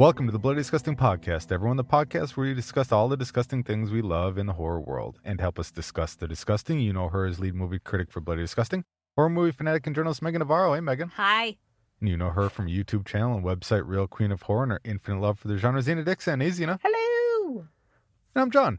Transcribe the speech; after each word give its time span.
Welcome 0.00 0.24
to 0.24 0.32
the 0.32 0.38
Bloody 0.38 0.60
Disgusting 0.60 0.96
Podcast, 0.96 1.52
everyone. 1.52 1.76
The 1.76 1.84
podcast 1.84 2.30
where 2.30 2.46
we 2.46 2.54
discuss 2.54 2.90
all 2.90 3.06
the 3.10 3.18
disgusting 3.18 3.62
things 3.62 3.90
we 3.90 4.00
love 4.00 4.38
in 4.38 4.46
the 4.46 4.54
horror 4.54 4.80
world 4.80 5.18
and 5.26 5.38
help 5.42 5.58
us 5.58 5.70
discuss 5.70 6.14
the 6.14 6.26
disgusting. 6.26 6.80
You 6.80 6.94
know 6.94 7.10
her 7.10 7.26
as 7.26 7.38
lead 7.38 7.54
movie 7.54 7.78
critic 7.78 8.10
for 8.10 8.22
Bloody 8.22 8.40
Disgusting, 8.40 8.86
horror 9.14 9.28
movie 9.28 9.52
fanatic 9.52 9.86
and 9.86 9.94
journalist 9.94 10.22
Meagan 10.22 10.38
Navarro. 10.38 10.72
Hey, 10.72 10.80
Meagan. 10.80 11.10
Hi. 11.16 11.58
And 12.00 12.08
you 12.08 12.16
know 12.16 12.30
her 12.30 12.48
from 12.48 12.66
YouTube 12.66 13.04
channel 13.04 13.34
and 13.36 13.44
website 13.44 13.82
Real 13.84 14.06
Queen 14.06 14.32
of 14.32 14.40
Horror 14.40 14.62
and 14.62 14.72
her 14.72 14.80
infinite 14.84 15.20
love 15.20 15.38
for 15.38 15.48
the 15.48 15.58
genre, 15.58 15.82
Zena 15.82 16.02
Dixon. 16.02 16.40
Hey, 16.40 16.50
Zena. 16.50 16.80
Hello. 16.82 17.66
And 18.34 18.42
I'm 18.42 18.50
Jon. 18.50 18.78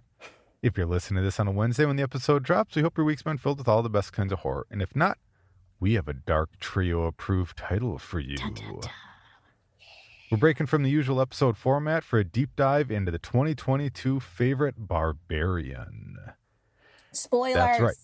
If 0.63 0.75
you're 0.75 0.87
listening 0.87 1.21
to 1.21 1.25
this 1.25 1.39
on 1.39 1.47
a 1.47 1.51
Wednesday 1.51 1.85
when 1.85 1.97
the 1.97 2.03
episode 2.03 2.41
drops, 2.41 2.75
we 2.75 2.81
hope 2.81 2.97
your 2.97 3.05
week's 3.05 3.21
been 3.21 3.37
filled 3.37 3.59
with 3.59 3.67
all 3.67 3.83
the 3.83 3.89
best 3.91 4.11
kinds 4.11 4.33
of 4.33 4.39
horror. 4.39 4.65
And 4.71 4.81
if 4.81 4.95
not, 4.95 5.19
we 5.79 5.93
have 5.93 6.07
a 6.07 6.13
Dark 6.13 6.57
Trio 6.59 7.03
approved 7.03 7.59
title 7.59 7.99
for 7.99 8.19
you. 8.19 8.37
Dun, 8.37 8.55
dun, 8.55 8.79
dun. 8.81 8.91
We're 10.31 10.37
breaking 10.37 10.67
from 10.67 10.83
the 10.83 10.89
usual 10.89 11.19
episode 11.19 11.57
format 11.57 12.05
for 12.05 12.17
a 12.17 12.23
deep 12.23 12.51
dive 12.55 12.89
into 12.89 13.11
the 13.11 13.19
2022 13.19 14.21
favorite 14.21 14.75
Barbarian. 14.77 16.15
Spoilers. 17.11 17.55
That's 17.55 17.81
right. 17.81 17.95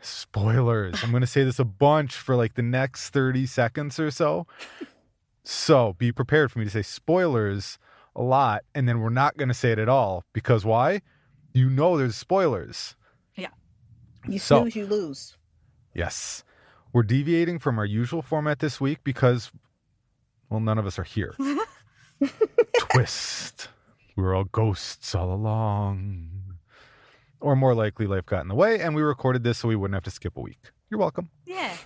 Spoilers. 0.00 1.02
I'm 1.04 1.10
going 1.10 1.20
to 1.20 1.26
say 1.26 1.44
this 1.44 1.60
a 1.60 1.64
bunch 1.64 2.16
for 2.16 2.34
like 2.34 2.54
the 2.54 2.62
next 2.62 3.10
30 3.10 3.46
seconds 3.46 4.00
or 4.00 4.10
so. 4.10 4.46
So 5.44 5.94
be 5.98 6.10
prepared 6.10 6.50
for 6.50 6.58
me 6.58 6.64
to 6.64 6.70
say 6.70 6.82
spoilers 6.82 7.78
a 8.16 8.22
lot, 8.22 8.64
and 8.74 8.88
then 8.88 8.98
we're 9.00 9.08
not 9.10 9.36
going 9.36 9.48
to 9.48 9.54
say 9.54 9.70
it 9.70 9.78
at 9.78 9.88
all. 9.88 10.24
Because 10.32 10.64
why? 10.64 11.02
You 11.52 11.70
know 11.70 11.96
there's 11.96 12.16
spoilers. 12.16 12.96
Yeah. 13.36 13.48
You 14.28 14.40
So- 14.40 14.62
snooze, 14.62 14.74
you 14.74 14.86
lose. 14.86 15.36
Yes. 15.94 16.42
We're 16.92 17.04
deviating 17.04 17.60
from 17.60 17.78
our 17.78 17.84
usual 17.84 18.22
format 18.22 18.58
this 18.58 18.80
week 18.80 18.98
because, 19.04 19.52
well, 20.50 20.58
none 20.60 20.78
of 20.78 20.86
us 20.86 20.98
are 20.98 21.04
here. 21.04 21.36
Twist. 22.78 23.68
We 24.16 24.22
were 24.22 24.34
all 24.34 24.44
ghosts 24.44 25.14
all 25.14 25.32
along. 25.32 26.30
Or 27.40 27.54
more 27.54 27.74
likely, 27.74 28.06
life 28.06 28.26
got 28.26 28.42
in 28.42 28.48
the 28.48 28.54
way, 28.54 28.80
and 28.80 28.94
we 28.94 29.02
recorded 29.02 29.44
this 29.44 29.58
so 29.58 29.68
we 29.68 29.76
wouldn't 29.76 29.94
have 29.94 30.04
to 30.04 30.10
skip 30.10 30.36
a 30.36 30.40
week. 30.40 30.70
You're 30.90 30.98
welcome. 30.98 31.30
Yeah. 31.46 31.76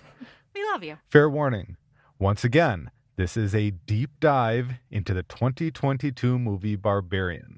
We 0.55 0.63
love 0.65 0.83
you. 0.83 0.97
Fair 1.09 1.29
warning. 1.29 1.77
Once 2.19 2.43
again, 2.43 2.89
this 3.15 3.37
is 3.37 3.53
a 3.53 3.71
deep 3.71 4.11
dive 4.19 4.73
into 4.89 5.13
the 5.13 5.23
2022 5.23 6.39
movie 6.39 6.75
Barbarian. 6.75 7.57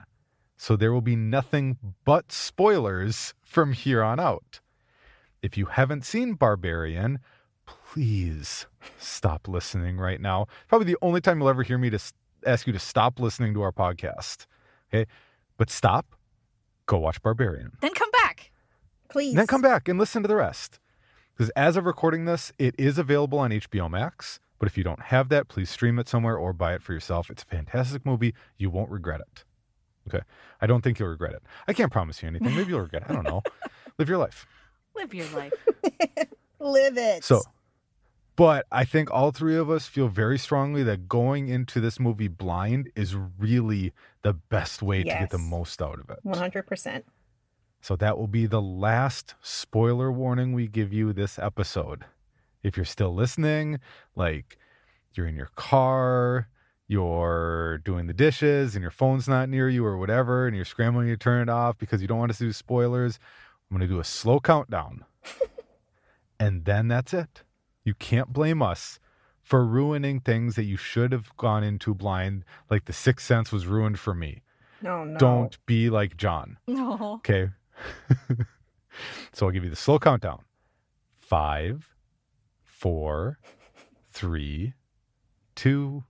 So 0.58 0.76
there 0.76 0.92
will 0.92 1.02
be 1.02 1.16
nothing 1.16 1.78
but 2.04 2.32
spoilers 2.32 3.34
from 3.42 3.74
here 3.74 4.04
on 4.04 4.20
out. 4.20 4.60
If 5.42 5.58
you 5.58 5.68
haven't 5.68 6.06
seen 6.06 6.34
Barbarian, 6.34 7.20
please 7.66 8.66
stop 9.00 9.48
listening 9.48 9.98
right 9.98 10.20
now. 10.20 10.48
Probably 10.68 10.86
the 10.86 10.98
only 11.02 11.22
time 11.22 11.40
you'll 11.40 11.50
ever 11.50 11.64
hear 11.64 11.78
me 11.78 11.90
to 11.90 12.00
ask 12.46 12.68
you 12.68 12.74
to 12.74 12.80
stop 12.80 13.20
listening 13.20 13.54
to 13.54 13.62
our 13.62 13.72
podcast. 13.72 14.46
Okay? 14.94 15.10
But 15.58 15.70
stop, 15.70 16.16
go 16.86 16.98
watch 16.98 17.22
Barbarian. 17.22 17.72
Then 17.82 17.94
come 17.94 18.12
back. 18.12 18.52
Please. 19.10 19.30
And 19.30 19.40
then 19.40 19.48
come 19.48 19.62
back 19.62 19.88
and 19.88 20.00
listen 20.00 20.22
to 20.24 20.28
the 20.28 20.36
rest. 20.36 20.80
Because 21.36 21.50
as 21.52 21.78
of 21.78 21.86
recording 21.86 22.26
this, 22.26 22.52
it 22.58 22.76
is 22.78 22.98
available 22.98 23.40
on 23.40 23.52
HBO 23.52 23.90
Max. 23.90 24.40
But 24.58 24.68
if 24.68 24.78
you 24.78 24.84
don't 24.84 25.02
have 25.02 25.30
that, 25.30 25.48
please 25.48 25.70
stream 25.70 26.00
it 26.00 26.08
somewhere 26.08 26.38
or 26.38 26.54
buy 26.54 26.74
it 26.74 26.82
for 26.82 26.94
yourself. 26.94 27.30
It's 27.30 27.44
a 27.44 27.46
fantastic 27.46 28.06
movie. 28.06 28.34
You 28.58 28.70
won't 28.70 28.90
regret 28.90 29.22
it. 29.22 29.44
Okay. 30.08 30.24
I 30.62 30.68
don't 30.68 30.82
think 30.82 31.00
you'll 31.00 31.10
regret 31.10 31.34
it. 31.34 31.44
I 31.68 31.74
can't 31.74 31.92
promise 31.92 32.22
you 32.22 32.30
anything. 32.30 32.56
Maybe 32.56 32.70
you'll 32.70 32.82
regret 32.82 33.04
it. 33.04 33.12
I 33.12 33.14
don't 33.14 33.26
know. 33.26 33.42
Live 33.98 34.08
your 34.08 34.18
life. 34.18 34.46
Live 34.96 35.14
your 35.14 35.28
life. 35.36 35.54
Live 36.60 36.98
it. 36.98 37.24
So, 37.24 37.42
but 38.36 38.66
I 38.72 38.86
think 38.86 39.12
all 39.12 39.32
three 39.32 39.56
of 39.56 39.70
us 39.70 39.88
feel 39.88 40.08
very 40.08 40.38
strongly 40.38 40.84
that 40.84 41.08
going 41.08 41.48
into 41.48 41.80
this 41.80 42.00
movie 42.00 42.28
blind 42.28 42.92
is 42.96 43.16
really 43.16 43.94
the 44.24 44.34
best 44.34 44.82
way 44.82 45.04
to 45.04 45.10
get 45.10 45.30
the 45.30 45.38
most 45.38 45.82
out 45.82 46.00
of 46.00 46.10
it. 46.10 46.20
100%. 46.26 47.04
So 47.82 47.96
that 47.96 48.18
will 48.18 48.28
be 48.28 48.46
the 48.46 48.62
last 48.62 49.36
spoiler 49.42 50.12
warning 50.12 50.54
we 50.54 50.68
give 50.68 50.92
you 50.92 51.14
this 51.14 51.38
episode. 51.38 52.04
If 52.64 52.76
you're 52.76 52.86
still 52.86 53.14
listening, 53.14 53.80
like 54.16 54.58
you're 55.14 55.28
in 55.28 55.36
your 55.36 55.52
car, 55.56 56.50
you're 56.88 57.80
doing 57.80 58.08
the 58.08 58.14
dishes, 58.14 58.76
and 58.76 58.82
your 58.82 58.92
phone's 58.92 59.28
not 59.28 59.50
near 59.50 59.70
you 59.70 59.86
or 59.86 59.98
whatever, 59.98 60.48
and 60.48 60.56
you're 60.56 60.66
scrambling 60.66 61.08
to 61.08 61.18
turn 61.18 61.44
it 61.44 61.50
off 61.50 61.78
because 61.78 62.02
you 62.02 62.08
don't 62.08 62.20
want 62.20 62.32
us 62.32 62.40
to 62.40 62.46
do 62.46 62.54
spoilers, 62.54 63.20
I'm 63.70 63.78
going 63.78 63.88
to 63.88 63.94
do 63.94 64.00
a 64.00 64.04
slow 64.04 64.40
countdown. 64.40 65.06
and 66.40 66.66
then 66.66 66.88
that's 66.88 67.14
it. 67.14 67.44
You 67.86 67.94
can't 67.94 68.34
blame 68.34 68.62
us 68.62 69.00
for 69.42 69.64
ruining 69.64 70.20
things 70.20 70.56
that 70.56 70.64
you 70.64 70.76
should 70.76 71.12
have 71.12 71.38
gone 71.38 71.64
into 71.64 71.94
blind, 71.94 72.44
like 72.70 72.86
The 72.86 72.94
Sixth 72.94 73.26
Sense 73.26 73.52
was 73.52 73.68
ruined 73.68 74.00
for 74.00 74.16
me. 74.16 74.42
No, 74.82 75.04
no. 75.04 75.18
Don't 75.18 75.66
be 75.68 75.90
like 75.90 76.18
Jon. 76.18 76.58
No. 76.68 77.16
Okay. 77.18 77.52
so 79.34 79.46
I'll 79.46 79.52
give 79.52 79.64
you 79.64 79.70
the 79.70 79.76
slow 79.76 80.00
countdown. 80.00 80.44
Five, 81.16 81.94
four, 82.64 83.40
three, 84.12 84.74
two, 85.54 86.04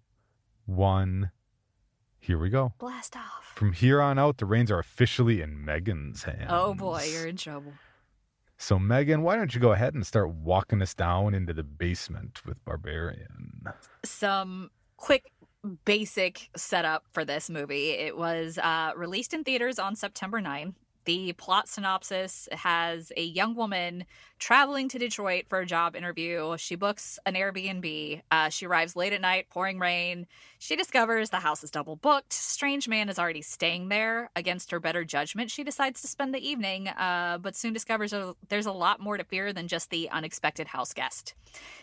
one. 0.66 1.32
Here 2.20 2.40
we 2.40 2.50
go. 2.50 2.74
Blast 2.80 3.18
off. 3.18 3.52
From 3.54 3.74
here 3.74 4.02
on 4.02 4.18
out, 4.18 4.38
the 4.38 4.46
reins 4.46 4.72
are 4.72 4.80
officially 4.80 5.42
in 5.42 5.64
Meagan's 5.64 6.24
hands. 6.24 6.48
Oh 6.50 6.74
boy, 6.74 7.06
you're 7.12 7.28
in 7.28 7.38
trouble. 7.38 7.74
So, 8.58 8.80
Meagan, 8.80 9.22
why 9.22 9.36
don't 9.36 9.54
you 9.54 9.60
go 9.60 9.74
ahead 9.74 9.94
and 9.94 10.06
start 10.06 10.30
walking 10.30 10.82
us 10.82 10.94
down 10.94 11.34
into 11.34 11.54
the 11.54 11.64
basement 11.64 12.46
with 12.46 12.64
Barbarian? 12.64 13.64
Some 14.04 14.72
quick 14.98 15.32
basic 15.84 16.50
setup 16.56 17.04
for 17.12 17.26
this 17.26 17.50
movie. 17.50 17.90
It 17.90 18.18
was 18.18 18.58
uh, 18.58 18.92
released 18.96 19.34
in 19.34 19.44
theaters 19.44 19.80
on 19.80 19.96
September 19.96 20.40
9. 20.40 20.76
The 21.06 21.34
plot 21.34 21.70
synopsis 21.70 22.50
has 22.52 23.12
a 23.16 23.24
young 23.24 23.56
woman 23.56 24.06
traveling 24.40 24.90
to 24.90 25.00
Detroit 25.00 25.46
for 25.48 25.60
a 25.60 25.66
job 25.66 25.96
interview. 25.96 26.58
She 26.58 26.76
books 26.76 27.20
an 27.26 27.36
Airbnb. 27.36 28.22
Uh, 28.32 28.50
she 28.50 28.66
arrives 28.66 28.96
late 28.96 29.14
at 29.14 29.22
night, 29.22 29.48
pouring 29.50 29.80
rain. 29.80 30.26
She 30.58 30.76
discovers 30.76 31.30
the 31.30 31.40
house 31.40 31.64
is 31.64 31.72
double 31.72 31.96
booked. 31.96 32.34
Strange 32.34 32.88
man 32.88 33.08
is 33.08 33.20
already 33.20 33.44
staying 33.44 33.90
there. 33.90 34.32
Against 34.36 34.72
her 34.72 34.80
better 34.80 35.06
judgment, 35.06 35.52
she 35.52 35.64
decides 35.64 36.02
to 36.02 36.08
spend 36.08 36.34
the 36.34 36.46
evening, 36.46 36.88
uh, 36.88 37.38
but 37.40 37.56
soon 37.56 37.72
discovers 37.74 38.12
a- 38.12 38.36
there's 38.50 38.66
a 38.66 38.72
lot 38.72 39.00
more 39.00 39.18
to 39.18 39.24
fear 39.24 39.54
than 39.54 39.68
just 39.68 39.92
the 39.92 40.10
unexpected 40.10 40.68
house 40.68 40.94
guest. 40.94 41.36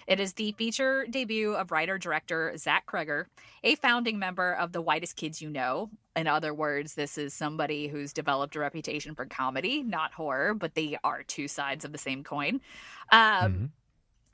It 0.06 0.18
is 0.18 0.34
the 0.34 0.52
feature 0.52 1.06
debut 1.08 1.54
of 1.54 1.70
writer 1.70 1.96
director 1.96 2.56
Zach 2.56 2.86
Cregger, 2.86 3.26
a 3.62 3.76
founding 3.76 4.18
member 4.18 4.52
of 4.52 4.72
the 4.72 4.82
Whitest 4.82 5.16
Kids 5.16 5.40
You 5.40 5.48
Know. 5.48 5.90
In 6.14 6.26
other 6.26 6.52
words, 6.52 6.94
this 6.94 7.16
is 7.16 7.32
somebody 7.34 7.88
who's 7.88 8.12
developed 8.12 8.54
a 8.56 8.60
reputation 8.60 9.14
for 9.14 9.24
comedy, 9.26 9.82
not 9.82 10.12
horror, 10.12 10.54
but 10.54 10.74
they 10.74 10.98
are 11.04 11.22
two 11.22 11.48
sides 11.48 11.84
of 11.84 11.92
the 11.92 11.98
same 11.98 12.22
coin. 12.22 12.60
Um, 13.10 13.62
Mhm. 13.62 13.72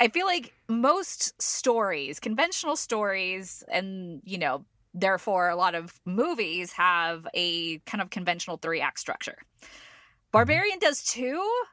I 0.01 0.09
feel 0.09 0.27
like 0.27 0.55
most 0.69 1.41
stories, 1.43 2.21
conventional 2.21 2.77
stories, 2.77 3.65
and 3.71 4.23
you 4.25 4.39
know, 4.39 4.67
therefore 4.95 5.49
a 5.51 5.57
lot 5.57 5.75
of 5.75 6.01
movies 6.07 6.73
have 6.73 7.27
a 7.35 7.79
kind 7.81 8.03
of 8.03 8.11
conventional 8.11 8.59
three 8.59 8.81
act 8.81 9.01
structure. 9.01 9.39
Barbarian 10.33 10.79
does 10.79 11.03
too, 11.03 11.65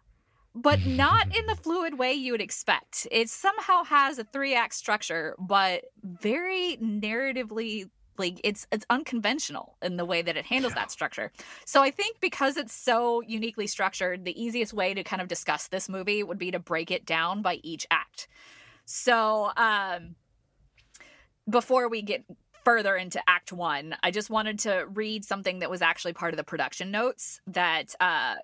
but 0.56 0.86
not 0.86 1.26
in 1.32 1.46
the 1.48 1.58
fluid 1.64 2.00
way 2.00 2.14
you 2.14 2.34
would 2.34 2.42
expect. 2.42 3.08
It 3.12 3.30
somehow 3.30 3.84
has 3.86 4.20
a 4.20 4.26
three 4.26 4.56
act 4.56 4.74
structure, 4.76 5.36
but 5.40 5.86
very 6.04 6.78
narratively 6.82 7.90
like 8.18 8.40
it's 8.44 8.68
it's 8.72 8.86
unconventional 8.90 9.76
in 9.82 9.98
the 9.98 10.06
way 10.06 10.22
that 10.22 10.38
it 10.38 10.46
handles 10.46 10.74
that 10.74 10.92
structure. 10.92 11.32
So 11.66 11.82
I 11.82 11.92
think 11.92 12.20
because 12.20 12.58
it's 12.58 12.74
so 12.74 13.22
uniquely 13.22 13.68
structured, 13.68 14.26
the 14.26 14.42
easiest 14.42 14.74
way 14.74 14.94
to 14.94 15.04
kind 15.04 15.22
of 15.22 15.28
discuss 15.28 15.68
this 15.68 15.90
movie 15.90 16.24
would 16.24 16.38
be 16.38 16.52
to 16.52 16.60
break 16.60 16.92
it 16.92 17.06
down 17.06 17.42
by 17.42 17.60
each 17.64 17.88
act. 17.92 18.28
So 18.86 19.52
um 19.58 20.16
before 21.50 21.90
we 21.90 22.02
get 22.02 22.26
further 22.64 22.96
into 22.96 23.22
act 23.30 23.54
1, 23.54 23.96
I 24.02 24.10
just 24.10 24.32
wanted 24.32 24.58
to 24.60 24.88
read 24.92 25.24
something 25.24 25.60
that 25.60 25.70
was 25.70 25.84
actually 25.84 26.14
part 26.14 26.34
of 26.34 26.38
the 26.38 26.44
production 26.44 26.92
notes 26.92 27.40
that 27.48 27.94
uh 28.00 28.36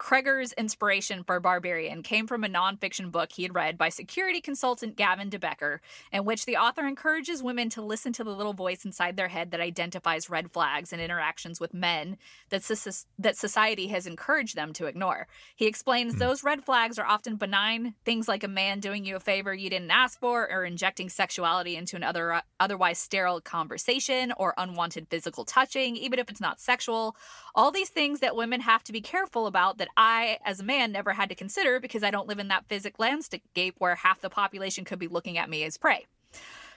Cregger's 0.00 0.54
inspiration 0.54 1.22
for 1.22 1.38
Barbarian 1.40 2.02
came 2.02 2.26
from 2.26 2.42
a 2.42 2.48
nonfiction 2.48 3.12
book 3.12 3.30
he 3.32 3.42
had 3.42 3.54
read 3.54 3.76
by 3.76 3.90
security 3.90 4.40
consultant 4.40 4.96
Gavin 4.96 5.28
de 5.28 5.38
Becker, 5.38 5.82
in 6.10 6.24
which 6.24 6.46
the 6.46 6.56
author 6.56 6.86
encourages 6.86 7.42
women 7.42 7.68
to 7.68 7.82
listen 7.82 8.10
to 8.14 8.24
the 8.24 8.30
little 8.34 8.54
voice 8.54 8.86
inside 8.86 9.16
their 9.16 9.28
head 9.28 9.50
that 9.50 9.60
identifies 9.60 10.30
red 10.30 10.50
flags 10.52 10.94
and 10.94 11.02
interactions 11.02 11.60
with 11.60 11.74
men 11.74 12.16
that, 12.48 12.64
soc- 12.64 13.06
that 13.18 13.36
society 13.36 13.88
has 13.88 14.06
encouraged 14.06 14.56
them 14.56 14.72
to 14.72 14.86
ignore. 14.86 15.28
He 15.54 15.66
explains 15.66 16.14
Hmm. 16.14 16.20
those 16.20 16.42
red 16.42 16.64
flags 16.64 16.98
are 16.98 17.06
often 17.06 17.36
benign, 17.36 17.94
things 18.06 18.26
like 18.26 18.42
a 18.42 18.48
man 18.48 18.80
doing 18.80 19.04
you 19.04 19.16
a 19.16 19.20
favor 19.20 19.52
you 19.52 19.68
didn't 19.68 19.90
ask 19.90 20.18
for, 20.18 20.50
or 20.50 20.64
injecting 20.64 21.10
sexuality 21.10 21.76
into 21.76 21.96
an 21.96 22.04
other, 22.04 22.40
otherwise 22.58 22.98
sterile 22.98 23.42
conversation, 23.42 24.32
or 24.38 24.54
unwanted 24.56 25.08
physical 25.10 25.44
touching, 25.44 25.94
even 25.96 26.18
if 26.18 26.30
it's 26.30 26.40
not 26.40 26.58
sexual 26.58 27.16
all 27.54 27.70
these 27.70 27.88
things 27.88 28.20
that 28.20 28.36
women 28.36 28.60
have 28.60 28.84
to 28.84 28.92
be 28.92 29.00
careful 29.00 29.46
about 29.46 29.78
that 29.78 29.88
I, 29.96 30.38
as 30.44 30.60
a 30.60 30.64
man, 30.64 30.92
never 30.92 31.12
had 31.12 31.28
to 31.30 31.34
consider 31.34 31.80
because 31.80 32.02
I 32.02 32.10
don't 32.10 32.28
live 32.28 32.38
in 32.38 32.48
that 32.48 32.66
physic 32.66 32.98
landscape 32.98 33.74
where 33.78 33.94
half 33.94 34.20
the 34.20 34.30
population 34.30 34.84
could 34.84 34.98
be 34.98 35.08
looking 35.08 35.38
at 35.38 35.50
me 35.50 35.64
as 35.64 35.76
prey. 35.76 36.06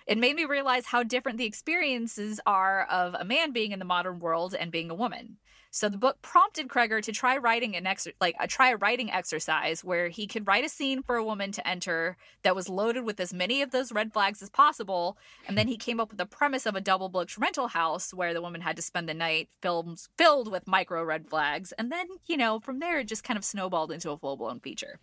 It 0.06 0.18
made 0.18 0.36
me 0.36 0.46
realize 0.46 0.86
how 0.86 1.04
different 1.04 1.38
the 1.38 1.46
experiences 1.46 2.40
are 2.46 2.84
of 2.86 3.16
a 3.18 3.24
man 3.24 3.52
being 3.52 3.72
in 3.72 3.80
the 3.80 3.86
modern 3.86 4.20
world 4.20 4.54
and 4.54 4.72
being 4.72 4.90
a 4.90 4.96
woman. 4.96 5.38
So 5.76 5.90
the 5.90 5.98
book 5.98 6.22
prompted 6.22 6.68
Cregger 6.68 7.02
to 7.02 7.12
try 7.12 7.36
writing 7.38 7.76
an 7.76 7.88
ex- 7.88 8.08
like 8.22 8.36
a 8.40 8.46
try 8.46 8.70
a 8.70 8.78
writing 8.78 9.10
exercise 9.10 9.84
where 9.84 10.08
he 10.08 10.28
could 10.28 10.46
write 10.46 10.64
a 10.64 10.70
scene 10.70 11.02
for 11.02 11.16
a 11.16 11.26
woman 11.26 11.52
to 11.52 11.68
enter 11.68 12.16
that 12.44 12.56
was 12.56 12.70
loaded 12.70 13.06
with 13.06 13.20
as 13.20 13.34
many 13.34 13.64
of 13.64 13.72
those 13.72 13.92
red 13.92 14.14
flags 14.14 14.44
as 14.44 14.52
possible, 14.52 15.18
and 15.48 15.58
then 15.58 15.68
he 15.68 15.76
came 15.76 16.00
up 16.00 16.10
with 16.10 16.20
the 16.20 16.28
premise 16.28 16.68
of 16.68 16.76
a 16.76 16.82
double 16.82 17.10
booked 17.10 17.40
rental 17.40 17.70
house 17.70 18.14
where 18.14 18.36
the 18.36 18.42
woman 18.42 18.62
had 18.62 18.76
to 18.76 18.84
spend 18.84 19.10
the 19.10 19.16
night 19.16 19.50
films 19.64 20.10
filled 20.16 20.52
with 20.52 20.68
micro 20.68 21.04
red 21.04 21.28
flags, 21.28 21.72
and 21.72 21.92
then 21.92 22.06
you 22.28 22.38
know 22.38 22.60
from 22.60 22.78
there 22.78 23.00
it 23.00 23.08
just 23.08 23.24
kind 23.24 23.38
of 23.38 23.44
snowballed 23.44 23.92
into 23.92 24.12
a 24.12 24.18
full 24.18 24.38
blown 24.38 24.60
feature. 24.60 25.00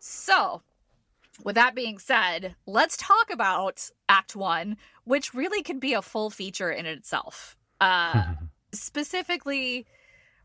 So 0.00 0.62
with 1.44 1.54
that 1.54 1.76
being 1.76 2.00
said, 2.00 2.56
let's 2.66 2.96
talk 2.96 3.30
about 3.30 3.88
Act 4.08 4.34
One, 4.34 4.76
which 5.04 5.34
really 5.34 5.62
could 5.62 5.78
be 5.78 5.92
a 5.92 6.02
full 6.02 6.30
feature 6.30 6.72
in 6.72 6.84
itself. 6.84 7.56
Uh, 7.80 8.34
specifically, 8.72 9.86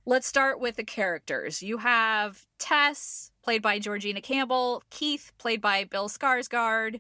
let's 0.06 0.28
start 0.28 0.60
with 0.60 0.76
the 0.76 0.84
characters. 0.84 1.64
You 1.64 1.78
have 1.78 2.46
Tess, 2.60 3.32
played 3.44 3.62
by 3.62 3.80
Georgina 3.80 4.22
Campbell, 4.22 4.84
Keith, 4.90 5.32
played 5.38 5.62
by 5.62 5.84
Bill 5.84 6.10
Skarsgård, 6.10 7.00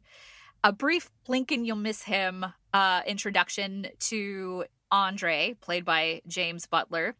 a 0.64 0.72
brief 0.74 1.12
blink 1.26 1.52
and 1.52 1.66
you'll 1.66 1.76
miss 1.76 2.04
him 2.04 2.46
uh, 2.74 3.02
introduction 3.06 3.88
to 4.00 4.66
Andre, 4.92 5.56
played 5.62 5.86
by 5.86 6.22
James 6.28 6.66
Butler. 6.66 7.16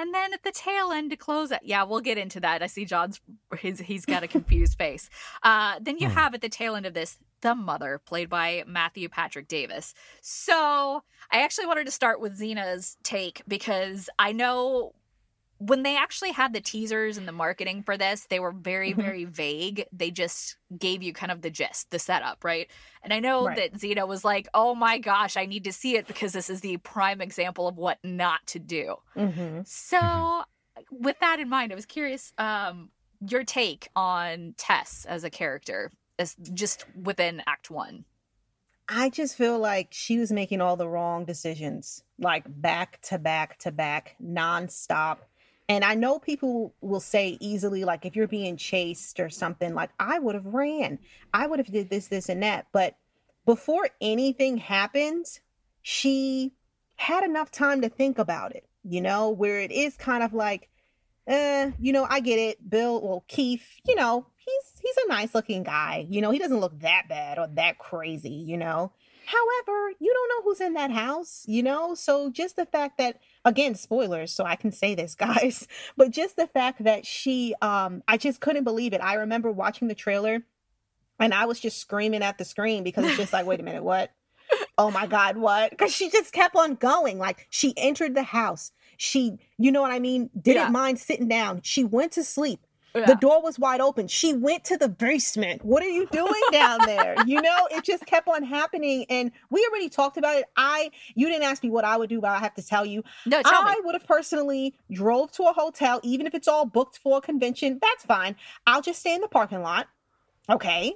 And 0.00 0.14
then 0.14 0.32
at 0.32 0.44
the 0.44 0.52
tail 0.52 0.92
end 0.92 1.10
to 1.10 1.16
close 1.16 1.50
it, 1.50 1.58
yeah, 1.64 1.82
we'll 1.82 2.00
get 2.00 2.18
into 2.18 2.38
that. 2.40 2.62
I 2.62 2.68
see 2.68 2.84
Jon's 2.84 3.20
he's 3.58 3.80
he's 3.80 4.06
got 4.06 4.22
a 4.22 4.28
confused 4.38 4.78
face. 4.78 5.10
Uh, 5.42 5.74
then 5.80 5.98
you 5.98 6.06
Hmm. 6.08 6.14
have 6.14 6.34
at 6.34 6.40
the 6.40 6.48
tail 6.48 6.76
end 6.76 6.86
of 6.86 6.94
this 6.94 7.18
the 7.40 7.54
mother, 7.54 8.00
played 8.04 8.28
by 8.28 8.62
Matthew 8.66 9.08
Patrick 9.08 9.48
Davis. 9.48 9.94
So 10.22 11.02
I 11.32 11.42
actually 11.42 11.66
wanted 11.66 11.86
to 11.86 11.92
start 11.92 12.20
with 12.20 12.36
Zena's 12.36 12.96
take 13.02 13.42
because 13.48 14.08
I 14.20 14.30
know 14.32 14.92
when 15.58 15.82
they 15.82 15.96
actually 15.96 16.30
had 16.32 16.52
the 16.52 16.60
teasers 16.60 17.16
and 17.18 17.26
the 17.26 17.32
marketing 17.32 17.82
for 17.82 17.96
this, 17.96 18.26
they 18.30 18.38
were 18.40 18.52
very, 18.52 18.92
Mhm. 18.92 18.96
very 18.96 19.24
vague. 19.24 19.84
They 19.92 20.10
just 20.10 20.56
gave 20.78 21.02
you 21.02 21.12
kind 21.12 21.32
of 21.32 21.42
the 21.42 21.50
gist, 21.50 21.90
the 21.90 21.98
setup, 21.98 22.44
right? 22.44 22.70
And 23.02 23.12
I 23.12 23.20
know 23.20 23.46
Right. 23.46 23.56
that 23.72 23.80
Zena 23.80 24.06
was 24.06 24.24
like, 24.24 24.48
oh 24.54 24.74
my 24.74 24.98
gosh, 24.98 25.36
I 25.36 25.46
need 25.46 25.64
to 25.64 25.72
see 25.72 25.96
it 25.96 26.06
because 26.06 26.32
this 26.32 26.48
is 26.48 26.60
the 26.60 26.76
prime 26.78 27.20
example 27.20 27.66
of 27.66 27.76
what 27.76 27.98
not 28.04 28.46
to 28.48 28.58
do. 28.58 28.96
Mm-hmm. 29.16 29.62
So, 29.64 30.44
with 30.92 31.18
that 31.20 31.40
in 31.40 31.48
mind, 31.48 31.72
I 31.72 31.74
was 31.74 31.86
curious 31.86 32.32
um, 32.38 32.90
your 33.28 33.42
take 33.42 33.88
on 33.96 34.54
Tess 34.56 35.06
as 35.08 35.24
a 35.24 35.30
character, 35.30 35.90
as 36.20 36.36
just 36.52 36.84
within 36.94 37.42
Act 37.46 37.68
One. 37.70 38.04
I 38.88 39.10
just 39.10 39.36
feel 39.36 39.58
like 39.58 39.88
she 39.90 40.18
was 40.18 40.32
making 40.32 40.60
all 40.60 40.76
the 40.76 40.88
wrong 40.88 41.24
decisions, 41.26 42.04
like 42.18 42.44
back 42.46 43.00
to 43.02 43.18
back 43.18 43.58
to 43.58 43.72
back, 43.72 44.16
nonstop. 44.22 45.18
And 45.68 45.84
I 45.84 45.94
know 45.94 46.18
people 46.18 46.74
will 46.80 47.00
say 47.00 47.36
easily, 47.40 47.84
like 47.84 48.06
if 48.06 48.16
you're 48.16 48.26
being 48.26 48.56
chased 48.56 49.20
or 49.20 49.28
something, 49.28 49.74
like 49.74 49.90
I 50.00 50.18
would 50.18 50.34
have 50.34 50.46
ran, 50.46 50.98
I 51.34 51.46
would 51.46 51.58
have 51.58 51.70
did 51.70 51.90
this, 51.90 52.08
this, 52.08 52.30
and 52.30 52.42
that. 52.42 52.66
But 52.72 52.96
before 53.44 53.88
anything 54.00 54.56
happens, 54.56 55.40
she 55.82 56.54
had 56.96 57.22
enough 57.22 57.50
time 57.50 57.82
to 57.82 57.88
think 57.88 58.18
about 58.18 58.56
it. 58.56 58.66
You 58.82 59.02
know, 59.02 59.28
where 59.28 59.60
it 59.60 59.70
is 59.70 59.96
kind 59.98 60.22
of 60.22 60.32
like, 60.32 60.70
eh, 61.26 61.72
you 61.78 61.92
know, 61.92 62.06
I 62.08 62.20
get 62.20 62.38
it. 62.38 62.70
Bill, 62.70 63.02
well, 63.02 63.24
Keith, 63.28 63.66
you 63.86 63.94
know, 63.94 64.26
he's 64.36 64.80
he's 64.80 64.96
a 65.04 65.08
nice 65.08 65.34
looking 65.34 65.64
guy. 65.64 66.06
You 66.08 66.22
know, 66.22 66.30
he 66.30 66.38
doesn't 66.38 66.60
look 66.60 66.80
that 66.80 67.04
bad 67.08 67.38
or 67.38 67.48
that 67.54 67.78
crazy, 67.78 68.30
you 68.30 68.56
know. 68.56 68.92
However, 69.28 69.90
you 70.00 70.12
don't 70.14 70.28
know 70.30 70.42
who's 70.50 70.60
in 70.60 70.72
that 70.72 70.90
house, 70.90 71.44
you 71.46 71.62
know? 71.62 71.94
So 71.94 72.30
just 72.30 72.56
the 72.56 72.64
fact 72.64 72.96
that 72.98 73.20
again, 73.44 73.74
spoilers, 73.74 74.32
so 74.32 74.44
I 74.44 74.56
can 74.56 74.72
say 74.72 74.94
this, 74.94 75.14
guys, 75.26 75.68
but 75.96 76.10
just 76.10 76.36
the 76.36 76.46
fact 76.46 76.84
that 76.84 77.04
she 77.04 77.54
um 77.60 78.02
I 78.08 78.16
just 78.16 78.40
couldn't 78.40 78.64
believe 78.64 78.92
it. 78.94 79.02
I 79.02 79.14
remember 79.14 79.50
watching 79.52 79.88
the 79.88 79.94
trailer 79.94 80.44
and 81.20 81.34
I 81.34 81.44
was 81.44 81.60
just 81.60 81.78
screaming 81.78 82.22
at 82.22 82.38
the 82.38 82.44
screen 82.44 82.84
because 82.84 83.04
it's 83.04 83.16
just 83.18 83.32
like, 83.32 83.44
wait 83.44 83.60
a 83.60 83.62
minute, 83.62 83.84
what? 83.84 84.10
Oh 84.78 84.90
my 84.90 85.06
God, 85.06 85.36
what? 85.36 85.70
Because 85.70 85.92
she 85.92 86.08
just 86.08 86.32
kept 86.32 86.56
on 86.56 86.74
going. 86.76 87.18
Like 87.18 87.46
she 87.50 87.74
entered 87.76 88.14
the 88.14 88.22
house. 88.22 88.72
She, 88.96 89.38
you 89.58 89.70
know 89.70 89.82
what 89.82 89.90
I 89.90 89.98
mean? 89.98 90.30
Didn't 90.40 90.62
Yeah. 90.62 90.70
mind 90.70 90.98
sitting 91.00 91.28
down. 91.28 91.60
She 91.62 91.84
went 91.84 92.12
to 92.12 92.24
sleep. 92.24 92.60
Yeah. 92.94 93.06
The 93.06 93.14
door 93.16 93.42
was 93.42 93.58
wide 93.58 93.80
open. 93.80 94.08
She 94.08 94.32
went 94.32 94.64
to 94.64 94.76
the 94.76 94.88
basement. 94.88 95.64
What 95.64 95.82
are 95.82 95.88
you 95.88 96.06
doing 96.06 96.42
down 96.50 96.80
there? 96.86 97.14
You 97.26 97.40
know, 97.40 97.68
it 97.70 97.84
just 97.84 98.06
kept 98.06 98.26
on 98.28 98.42
happening. 98.42 99.04
And 99.08 99.30
we 99.50 99.66
already 99.70 99.88
talked 99.88 100.16
about 100.16 100.36
it. 100.36 100.46
I, 100.56 100.90
you 101.14 101.28
didn't 101.28 101.44
ask 101.44 101.62
me 101.62 101.70
what 101.70 101.84
I 101.84 101.96
would 101.96 102.08
do, 102.08 102.20
but 102.20 102.30
I 102.30 102.38
have 102.38 102.54
to 102.54 102.66
tell 102.66 102.86
you, 102.86 103.04
no, 103.26 103.42
tell. 103.42 103.52
I 103.54 103.80
would 103.84 103.94
have 103.94 104.06
personally 104.06 104.74
drove 104.90 105.30
to 105.32 105.44
a 105.44 105.52
hotel, 105.52 106.00
even 106.02 106.26
if 106.26 106.34
it's 106.34 106.48
all 106.48 106.64
booked 106.64 106.98
for 106.98 107.18
a 107.18 107.20
convention. 107.20 107.78
That's 107.80 108.04
fine. 108.04 108.36
I'll 108.66 108.82
just 108.82 109.00
stay 109.00 109.14
in 109.14 109.20
the 109.20 109.28
parking 109.28 109.62
lot. 109.62 109.86
Okay. 110.50 110.94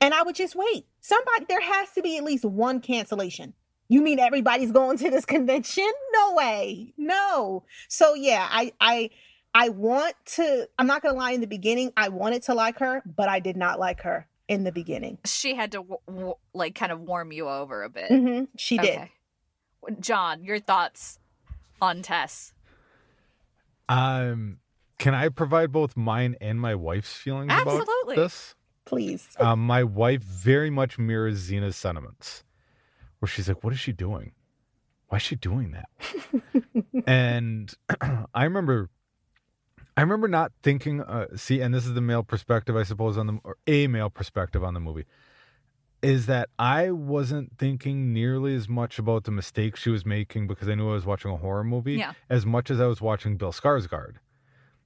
And 0.00 0.14
I 0.14 0.22
would 0.22 0.34
just 0.34 0.56
wait. 0.56 0.86
Somebody, 1.00 1.44
there 1.48 1.60
has 1.60 1.90
to 1.92 2.02
be 2.02 2.16
at 2.16 2.24
least 2.24 2.44
one 2.44 2.80
cancellation. 2.80 3.52
You 3.88 4.00
mean 4.00 4.18
everybody's 4.18 4.72
going 4.72 4.96
to 4.98 5.10
this 5.10 5.26
convention? 5.26 5.90
No 6.14 6.34
way. 6.34 6.94
No. 6.96 7.64
So 7.88 8.14
yeah, 8.14 8.48
I, 8.50 8.72
I, 8.80 9.10
I 9.54 9.68
want 9.68 10.14
to, 10.36 10.68
I'm 10.78 10.86
not 10.86 11.02
going 11.02 11.14
to 11.14 11.18
lie 11.18 11.30
in 11.32 11.40
the 11.40 11.46
beginning. 11.46 11.92
I 11.96 12.08
wanted 12.08 12.42
to 12.44 12.54
like 12.54 12.78
her, 12.80 13.02
but 13.06 13.28
I 13.28 13.38
did 13.40 13.56
not 13.56 13.78
like 13.78 14.02
her 14.02 14.26
in 14.48 14.64
the 14.64 14.72
beginning. 14.72 15.18
She 15.24 15.54
had 15.54 15.72
to 15.72 15.78
w- 15.78 15.98
w- 16.06 16.34
like 16.52 16.74
kind 16.74 16.90
of 16.90 17.00
warm 17.00 17.30
you 17.32 17.48
over 17.48 17.82
a 17.84 17.88
bit. 17.88 18.08
hmm 18.08 18.44
She 18.56 18.76
did. 18.78 18.96
Okay. 18.98 19.10
Jon, 20.00 20.42
your 20.44 20.58
thoughts 20.58 21.18
on 21.80 22.02
Tess? 22.02 22.52
Um, 23.88 24.58
can 24.98 25.14
I 25.14 25.28
provide 25.28 25.70
both 25.72 25.96
mine 25.96 26.36
and 26.40 26.60
my 26.60 26.74
wife's 26.74 27.12
feelings 27.14 27.52
Absolutely. 27.52 28.14
about 28.16 28.22
this? 28.22 28.54
Please. 28.86 29.28
Um, 29.38 29.60
my 29.60 29.84
wife 29.84 30.22
very 30.22 30.70
much 30.70 30.98
mirrors 30.98 31.36
Zena's 31.36 31.76
sentiments, 31.76 32.44
where 33.18 33.28
she's 33.28 33.48
like, 33.48 33.62
"What 33.64 33.72
is 33.72 33.78
she 33.80 33.92
doing? 33.92 34.32
Why 35.08 35.16
is 35.16 35.22
she 35.22 35.36
doing 35.36 35.72
that?" 35.72 35.88
and 37.06 37.72
I 38.34 38.44
remember, 38.44 38.90
I 39.96 40.00
remember 40.00 40.26
not 40.28 40.52
thinking. 40.62 41.00
Uh, 41.00 41.26
see, 41.36 41.60
and 41.60 41.72
this 41.72 41.86
is 41.86 41.94
the 41.94 42.00
male 42.00 42.22
perspective, 42.24 42.76
I 42.76 42.82
suppose, 42.82 43.16
on 43.16 43.26
the 43.26 43.38
or 43.44 43.56
a 43.66 43.86
male 43.86 44.10
perspective 44.10 44.64
on 44.64 44.74
the 44.74 44.80
movie, 44.80 45.04
is 46.02 46.26
that 46.26 46.48
I 46.58 46.90
wasn't 46.90 47.56
thinking 47.58 48.12
nearly 48.12 48.54
as 48.56 48.68
much 48.68 48.98
about 48.98 49.24
the 49.24 49.30
mistakes 49.30 49.80
she 49.82 49.90
was 49.90 50.04
making 50.04 50.46
because 50.48 50.68
I 50.68 50.74
knew 50.74 50.90
I 50.90 50.94
was 50.94 51.06
watching 51.06 51.30
a 51.30 51.36
horror 51.36 51.64
movie 51.64 51.94
Yeah. 51.94 52.12
as 52.28 52.44
much 52.44 52.70
as 52.70 52.80
I 52.80 52.86
was 52.86 53.00
watching 53.00 53.36
Bill 53.36 53.52
Skarsgård. 53.52 54.16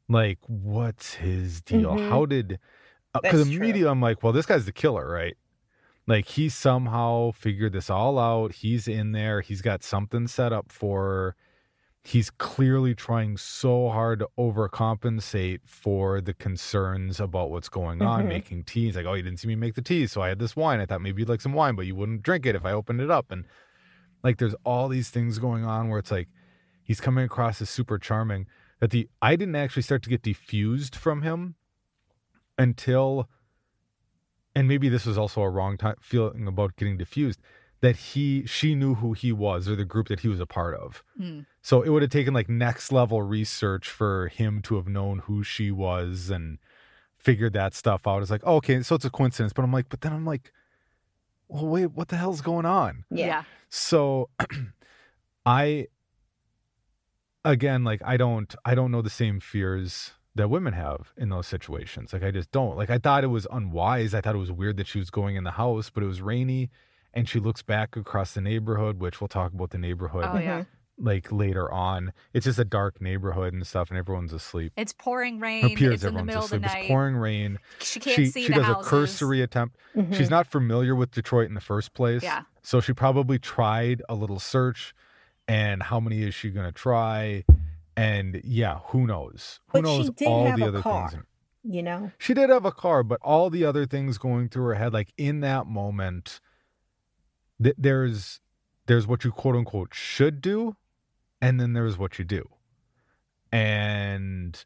Like, 0.08 0.38
what's 0.46 1.14
his 1.14 1.60
deal? 1.62 1.96
Mhm. 1.96 2.08
How 2.10 2.24
did? 2.26 2.58
Because 3.14 3.48
true. 3.48 3.56
immediately 3.56 3.90
I'm 3.90 4.00
like, 4.00 4.22
well, 4.22 4.32
this 4.32 4.46
guy's 4.46 4.64
the 4.66 4.72
killer, 4.72 5.10
right? 5.10 5.36
Like 6.06 6.26
he 6.26 6.48
somehow 6.48 7.32
figured 7.32 7.72
this 7.72 7.90
all 7.90 8.18
out. 8.18 8.52
He's 8.56 8.86
in 8.88 9.12
there. 9.12 9.40
He's 9.40 9.60
got 9.62 9.82
something 9.82 10.26
set 10.26 10.52
up 10.52 10.70
for. 10.70 11.04
her. 11.04 11.36
He's 12.04 12.30
clearly 12.30 12.94
trying 12.94 13.36
so 13.36 13.90
hard 13.90 14.20
to 14.20 14.28
overcompensate 14.38 15.60
for 15.66 16.20
the 16.20 16.32
concerns 16.32 17.20
about 17.20 17.50
what's 17.50 17.68
going 17.68 18.00
on, 18.00 18.24
Mhm. 18.24 18.28
making 18.28 18.64
tea. 18.64 18.86
He's 18.86 18.96
like, 18.96 19.04
oh, 19.04 19.14
you 19.14 19.22
didn't 19.22 19.40
see 19.40 19.48
me 19.48 19.56
make 19.56 19.74
the 19.74 19.82
tea, 19.82 20.06
so 20.06 20.22
I 20.22 20.28
had 20.28 20.38
this 20.38 20.56
wine. 20.56 20.80
I 20.80 20.86
thought 20.86 21.02
maybe 21.02 21.20
you'd 21.20 21.28
like 21.28 21.40
some 21.42 21.52
wine, 21.52 21.74
but 21.74 21.86
you 21.86 21.94
wouldn't 21.94 22.22
drink 22.22 22.46
it 22.46 22.54
if 22.54 22.64
I 22.64 22.72
opened 22.72 23.00
it 23.00 23.10
up. 23.10 23.30
And 23.30 23.44
like, 24.22 24.38
there's 24.38 24.54
all 24.64 24.88
these 24.88 25.10
things 25.10 25.38
going 25.38 25.64
on 25.64 25.88
where 25.88 25.98
it's 25.98 26.10
like 26.10 26.28
he's 26.82 27.00
coming 27.00 27.24
across 27.24 27.60
as 27.60 27.68
super 27.68 27.98
charming. 27.98 28.46
That 28.80 28.90
the 28.90 29.08
I 29.20 29.36
didn't 29.36 29.56
actually 29.56 29.82
start 29.82 30.02
to 30.04 30.10
get 30.10 30.22
diffused 30.22 30.94
from 30.96 31.22
him 31.22 31.56
until 32.56 33.28
and 34.54 34.66
maybe 34.66 34.88
this 34.88 35.04
was 35.06 35.18
also 35.18 35.42
a 35.42 35.50
wrong 35.50 35.76
time 35.76 35.96
feeling 36.00 36.46
about 36.46 36.74
getting 36.76 36.96
diffused 36.96 37.40
that 37.80 37.96
he 37.96 38.44
she 38.46 38.74
knew 38.74 38.94
who 38.96 39.12
he 39.12 39.30
was 39.32 39.68
or 39.68 39.76
the 39.76 39.84
group 39.84 40.08
that 40.08 40.20
he 40.20 40.28
was 40.28 40.40
a 40.40 40.46
part 40.46 40.74
of 40.74 41.02
Hmm. 41.16 41.40
so 41.62 41.82
it 41.82 41.90
would 41.90 42.02
have 42.02 42.10
taken 42.10 42.34
like 42.34 42.48
next 42.48 42.90
level 42.92 43.22
research 43.22 43.88
for 43.88 44.28
him 44.28 44.62
to 44.62 44.76
have 44.76 44.88
known 44.88 45.20
who 45.20 45.42
she 45.44 45.70
was 45.70 46.30
and 46.30 46.58
figured 47.16 47.52
that 47.52 47.74
stuff 47.74 48.06
out 48.06 48.22
it's 48.22 48.30
like 48.30 48.42
oh, 48.44 48.56
okay 48.56 48.82
so 48.82 48.94
it's 48.94 49.04
a 49.04 49.10
coincidence 49.10 49.52
but 49.52 49.62
i'm 49.64 49.72
like 49.72 49.88
but 49.88 50.00
then 50.00 50.12
i'm 50.12 50.24
like 50.24 50.52
well 51.48 51.66
wait 51.66 51.86
what 51.92 52.08
the 52.08 52.16
hell's 52.16 52.40
going 52.40 52.66
on 52.66 53.04
Yeah. 53.10 53.44
so 53.68 54.28
I 55.46 55.86
again 57.44 57.84
like 57.84 58.02
I 58.04 58.16
don't 58.16 58.54
I 58.64 58.74
don't 58.74 58.90
know 58.90 59.02
the 59.02 59.10
same 59.10 59.40
fears 59.40 60.12
that 60.34 60.50
women 60.50 60.72
have 60.74 61.12
in 61.16 61.30
those 61.30 61.46
situations. 61.46 62.12
Like 62.12 62.22
I 62.22 62.30
just 62.30 62.50
don't. 62.52 62.76
Like 62.76 62.90
I 62.90 62.98
thought 62.98 63.24
it 63.24 63.28
was 63.28 63.46
unwise. 63.50 64.14
I 64.14 64.20
thought 64.20 64.34
it 64.34 64.38
was 64.38 64.52
weird 64.52 64.76
that 64.76 64.86
she 64.86 64.98
was 64.98 65.10
going 65.10 65.34
in 65.36 65.44
the 65.44 65.52
house, 65.52 65.90
but 65.90 66.02
it 66.02 66.06
was 66.06 66.20
rainy 66.20 66.70
and 67.14 67.28
she 67.28 67.38
looks 67.40 67.62
back 67.62 67.96
across 67.96 68.34
the 68.34 68.40
neighborhood, 68.40 69.00
which 69.00 69.20
we'll 69.20 69.28
talk 69.28 69.52
about 69.52 69.70
the 69.70 69.78
neighborhood 69.78 70.24
Oh 70.28 70.38
yeah. 70.38 70.64
like 70.98 71.30
later 71.32 71.70
on. 71.72 72.12
It's 72.32 72.44
just 72.44 72.58
a 72.58 72.64
dark 72.64 73.00
neighborhood 73.00 73.52
and 73.54 73.66
stuff 73.66 73.88
and 73.90 73.98
everyone's 73.98 74.32
asleep. 74.32 74.72
It's 74.76 74.92
pouring 74.92 75.38
rain. 75.40 75.62
Her 75.62 75.68
rain. 75.68 75.76
peers, 75.76 75.94
It's 75.94 76.04
in 76.04 76.14
the 76.14 76.20
everyone's 76.20 76.26
middle 76.26 76.44
of 76.44 76.50
the 76.50 76.56
asleep. 76.56 76.72
night. 76.74 76.78
It's 76.80 76.88
pouring 76.88 77.16
rain. 77.16 77.58
She 77.80 78.00
can't 78.00 78.16
she 78.16 78.26
see 78.26 78.42
she 78.42 78.48
the 78.52 78.54
does 78.60 78.66
houses. 78.66 78.86
a 78.86 78.90
cursory 78.90 79.42
attempt. 79.42 79.76
Mhm. 79.96 80.14
She's 80.14 80.30
not 80.30 80.46
familiar 80.46 80.94
with 80.94 81.10
Detroit 81.10 81.48
in 81.48 81.54
the 81.54 81.60
first 81.60 81.94
place. 81.94 82.22
Yeah. 82.22 82.42
So 82.62 82.80
she 82.80 82.92
probably 82.92 83.38
tried 83.38 84.02
a 84.08 84.14
little 84.14 84.38
search 84.38 84.94
and 85.46 85.82
how 85.84 85.98
many 86.00 86.22
is 86.22 86.34
she 86.34 86.50
going 86.50 86.66
to 86.66 86.72
try? 86.72 87.44
And 87.96 88.40
yeah, 88.44 88.78
who 88.88 89.06
knows? 89.06 89.60
Who 89.68 89.80
But 89.82 89.88
she 89.88 89.96
knows 89.96 90.10
did 90.10 90.28
all 90.28 90.46
have 90.46 90.58
the 90.58 90.64
a 90.66 90.68
other 90.68 90.82
car. 90.82 91.10
things? 91.10 91.24
You 91.64 91.82
know? 91.82 92.12
She 92.18 92.34
did 92.34 92.50
have 92.50 92.64
a 92.64 92.70
car, 92.72 93.02
but 93.02 93.18
all 93.22 93.50
the 93.50 93.64
other 93.64 93.84
things 93.86 94.18
going 94.18 94.48
through 94.48 94.66
her 94.66 94.74
head, 94.74 94.92
like 94.92 95.12
in 95.16 95.40
that 95.40 95.66
moment, 95.66 96.40
th- 97.62 97.76
there's 97.78 98.40
there's 98.86 99.06
what 99.06 99.24
you 99.24 99.32
quote 99.32 99.56
unquote 99.56 99.94
should 99.94 100.40
do, 100.40 100.76
and 101.40 101.60
then 101.60 101.72
there's 101.72 101.98
what 101.98 102.18
you 102.18 102.24
do, 102.24 102.48
and 103.52 104.64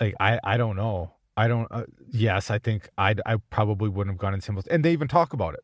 like 0.00 0.14
I 0.20 0.38
I 0.44 0.56
don't 0.56 0.76
know. 0.76 1.12
I 1.36 1.48
don't. 1.48 1.68
Uh, 1.70 1.84
yes, 2.10 2.50
I 2.50 2.58
think 2.58 2.88
I 2.96 3.14
I 3.26 3.36
probably 3.50 3.88
wouldn't 3.88 4.14
have 4.14 4.20
gone 4.20 4.34
in 4.34 4.40
symbols, 4.40 4.66
and 4.68 4.84
they 4.84 4.92
even 4.92 5.08
talk 5.08 5.32
about 5.32 5.54
it. 5.54 5.60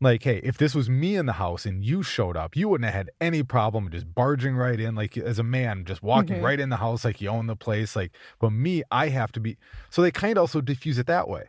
Like, 0.00 0.22
hey, 0.24 0.40
if 0.42 0.58
this 0.58 0.74
was 0.74 0.90
me 0.90 1.16
in 1.16 1.24
the 1.24 1.34
house 1.34 1.64
and 1.64 1.82
you 1.82 2.02
showed 2.02 2.36
up, 2.36 2.56
you 2.56 2.68
wouldn't 2.68 2.84
have 2.84 2.94
had 2.94 3.10
any 3.20 3.42
problem 3.42 3.90
just 3.90 4.12
barging 4.14 4.54
right 4.56 4.78
in, 4.78 4.94
like 4.94 5.16
as 5.16 5.38
a 5.38 5.42
man, 5.44 5.84
just 5.86 6.02
walking 6.02 6.38
Mhm. 6.38 6.42
right 6.42 6.60
in 6.60 6.68
the 6.68 6.76
house, 6.76 7.04
like 7.04 7.20
you 7.22 7.28
own 7.30 7.46
the 7.46 7.56
place. 7.56 7.96
Like, 7.96 8.12
but 8.38 8.50
me, 8.50 8.82
I 8.90 9.08
have 9.08 9.32
to 9.32 9.40
be. 9.40 9.56
So 9.88 10.02
they 10.02 10.10
kind 10.10 10.36
of 10.36 10.42
also 10.42 10.60
diffuse 10.60 10.98
it 10.98 11.06
that 11.06 11.28
way, 11.28 11.44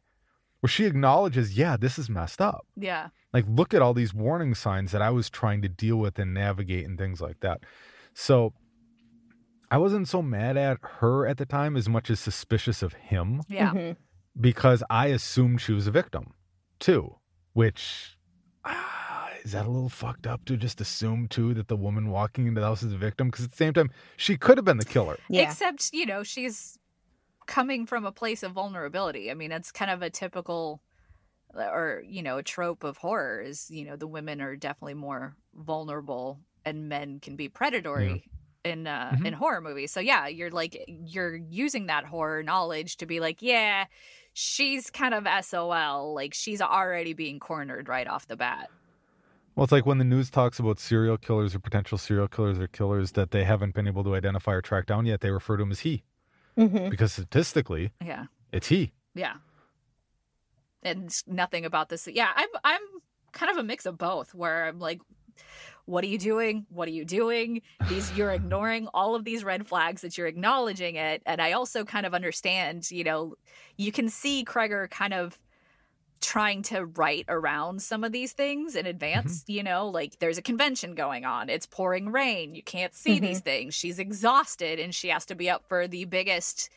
where 0.66 0.70
she 0.70 0.86
acknowledges, 0.86 1.56
yeah, 1.56 1.78
this 1.78 2.00
is 2.00 2.10
messed 2.10 2.42
up. 2.42 2.66
Yeah. 2.76 3.10
Like, 3.32 3.46
look 3.48 3.72
at 3.76 3.84
all 3.84 3.94
these 3.94 4.16
warning 4.16 4.56
signs 4.56 4.92
that 4.94 5.02
I 5.02 5.12
was 5.12 5.30
trying 5.30 5.62
to 5.62 5.70
deal 5.70 5.98
with 5.98 6.18
and 6.18 6.34
navigate 6.34 6.86
and 6.88 6.98
things 6.98 7.22
like 7.22 7.40
that. 7.42 7.60
So 8.16 8.52
I 9.70 9.78
wasn't 9.78 10.08
so 10.08 10.24
mad 10.24 10.58
at 10.58 10.80
her 11.02 11.28
at 11.28 11.38
the 11.38 11.46
time 11.46 11.78
as 11.78 11.88
much 11.88 12.10
as 12.10 12.20
suspicious 12.20 12.82
of 12.82 12.94
him 12.94 13.42
Yeah. 13.48 13.74
Mhm. 13.74 13.98
because 14.42 14.82
I 14.90 15.08
assumed 15.08 15.62
she 15.62 15.72
was 15.74 15.86
a 15.86 15.92
victim 15.92 16.34
too, 16.80 17.16
which 17.54 18.18
ah, 18.64 19.30
is 19.44 19.52
that 19.52 19.68
a 19.68 19.70
little 19.70 19.90
fucked 19.90 20.26
up 20.26 20.46
to 20.46 20.58
just 20.58 20.82
assume 20.82 21.28
too 21.28 21.54
that 21.54 21.68
the 21.68 21.78
woman 21.78 22.10
walking 22.10 22.48
into 22.48 22.60
the 22.62 22.66
house 22.66 22.82
is 22.82 22.92
a 22.92 22.98
victim? 22.98 23.28
Because 23.30 23.46
at 23.46 23.52
the 23.52 23.58
same 23.58 23.74
time, 23.74 23.92
she 24.18 24.36
could 24.36 24.58
have 24.58 24.66
been 24.66 24.78
the 24.78 24.86
killer. 24.86 25.18
Yeah. 25.30 25.44
Except, 25.44 25.94
you 25.94 26.08
know, 26.08 26.24
she's 26.24 26.80
coming 27.48 27.86
from 27.86 28.06
a 28.06 28.12
place 28.12 28.44
of 28.44 28.54
vulnerability. 28.54 29.32
I 29.32 29.34
mean, 29.34 29.52
it's 29.52 29.72
kind 29.72 29.92
of 29.92 30.02
a 30.02 30.10
typical 30.10 30.82
or, 31.54 32.04
you 32.06 32.22
know, 32.22 32.38
a 32.38 32.44
trope 32.44 32.84
of 32.84 32.98
horror 32.98 33.42
is, 33.42 33.70
you 33.72 33.86
know, 33.86 33.96
the 33.96 34.08
women 34.08 34.42
are 34.42 34.56
definitely 34.56 34.96
more 34.96 35.38
vulnerable 35.54 36.42
and 36.66 36.90
men 36.90 37.20
can 37.20 37.36
be 37.36 37.50
predatory 37.50 38.30
in 38.64 38.88
uh 38.88 39.16
Mhm. 39.16 39.26
in 39.26 39.34
horror 39.34 39.62
movies. 39.62 39.92
So 39.92 40.00
yeah, 40.00 40.28
you're 40.28 40.52
like 40.52 40.78
you're 40.88 41.36
using 41.36 41.86
that 41.88 42.06
horror 42.06 42.44
knowledge 42.44 42.98
to 42.98 43.06
be 43.06 43.20
like, 43.20 43.42
yeah, 43.42 43.86
she's 44.34 44.90
kind 44.90 45.14
of 45.14 45.26
SOL, 45.28 46.14
like 46.16 46.34
she's 46.34 46.62
already 46.62 47.14
being 47.14 47.40
cornered 47.40 47.88
right 47.90 48.08
off 48.08 48.28
the 48.28 48.38
bat. 48.38 48.72
Well, 49.56 49.64
it's 49.64 49.72
like 49.72 49.86
when 49.86 49.98
the 50.00 50.04
news 50.04 50.30
talks 50.30 50.60
about 50.60 50.80
serial 50.80 51.18
killers 51.18 51.56
or 51.56 51.60
potential 51.60 51.98
serial 51.98 52.28
killers 52.28 52.60
or 52.60 52.68
killers 52.68 53.14
that 53.14 53.32
they 53.32 53.44
haven't 53.46 53.74
been 53.74 53.88
able 53.88 54.04
to 54.04 54.16
identify 54.16 54.52
or 54.54 54.62
track 54.62 54.86
down 54.86 55.06
yet, 55.06 55.22
they 55.22 55.32
refer 55.32 55.56
to 55.58 55.64
him 55.64 55.72
as 55.72 55.82
he 55.82 56.04
Mhm. 56.58 56.90
because 56.90 57.14
statistically, 57.14 57.92
Yeah. 58.04 58.26
it's 58.52 58.68
he. 58.68 58.94
Yeah. 59.14 59.36
And 60.84 61.12
nothing 61.28 61.66
about 61.66 61.90
this. 61.90 62.08
Yeah, 62.08 62.32
I'm 62.36 62.50
I'm 62.64 62.82
kind 63.32 63.52
of 63.52 63.58
a 63.58 63.64
mix 63.64 63.86
of 63.86 63.98
both 63.98 64.34
where 64.34 64.66
I'm 64.66 64.80
like 64.80 65.02
what 65.86 66.04
are 66.04 66.08
you 66.08 66.18
doing? 66.18 66.66
What 66.70 66.88
are 66.88 66.92
you 66.92 67.06
doing? 67.06 67.62
These 67.90 68.16
you're 68.18 68.32
ignoring 68.40 68.88
all 68.94 69.14
of 69.16 69.24
these 69.24 69.44
red 69.44 69.68
flags 69.68 70.02
that 70.02 70.18
you're 70.18 70.26
acknowledging 70.28 70.96
it. 70.96 71.22
And 71.28 71.40
I 71.42 71.52
also 71.52 71.84
kind 71.84 72.06
of 72.08 72.14
understand, 72.16 72.90
you 72.90 73.04
know, 73.04 73.36
you 73.78 73.92
can 73.92 74.10
see 74.10 74.44
Cregger 74.46 74.90
kind 74.90 75.14
of 75.14 75.38
trying 76.26 76.62
to 76.64 76.86
write 76.86 77.26
around 77.28 77.82
some 77.82 78.04
of 78.04 78.12
these 78.12 78.34
things 78.34 78.76
in 78.76 78.82
mm-hmm. 78.82 78.90
advance, 78.90 79.44
you 79.48 79.64
know, 79.64 79.88
like 79.88 80.20
there's 80.20 80.38
a 80.38 80.42
convention 80.42 80.96
going 80.96 81.26
on, 81.26 81.50
it's 81.50 81.66
pouring 81.66 82.12
rain, 82.12 82.56
you 82.56 82.64
can't 82.64 82.94
see 82.94 83.16
mm-hmm. 83.16 83.26
these 83.26 83.40
things. 83.40 83.74
She's 83.74 84.00
exhausted 84.00 84.80
and 84.80 84.94
she 84.94 85.10
has 85.10 85.26
to 85.28 85.36
be 85.36 85.50
up 85.50 85.64
for 85.68 85.88
the 85.88 86.06
biggest 86.06 86.70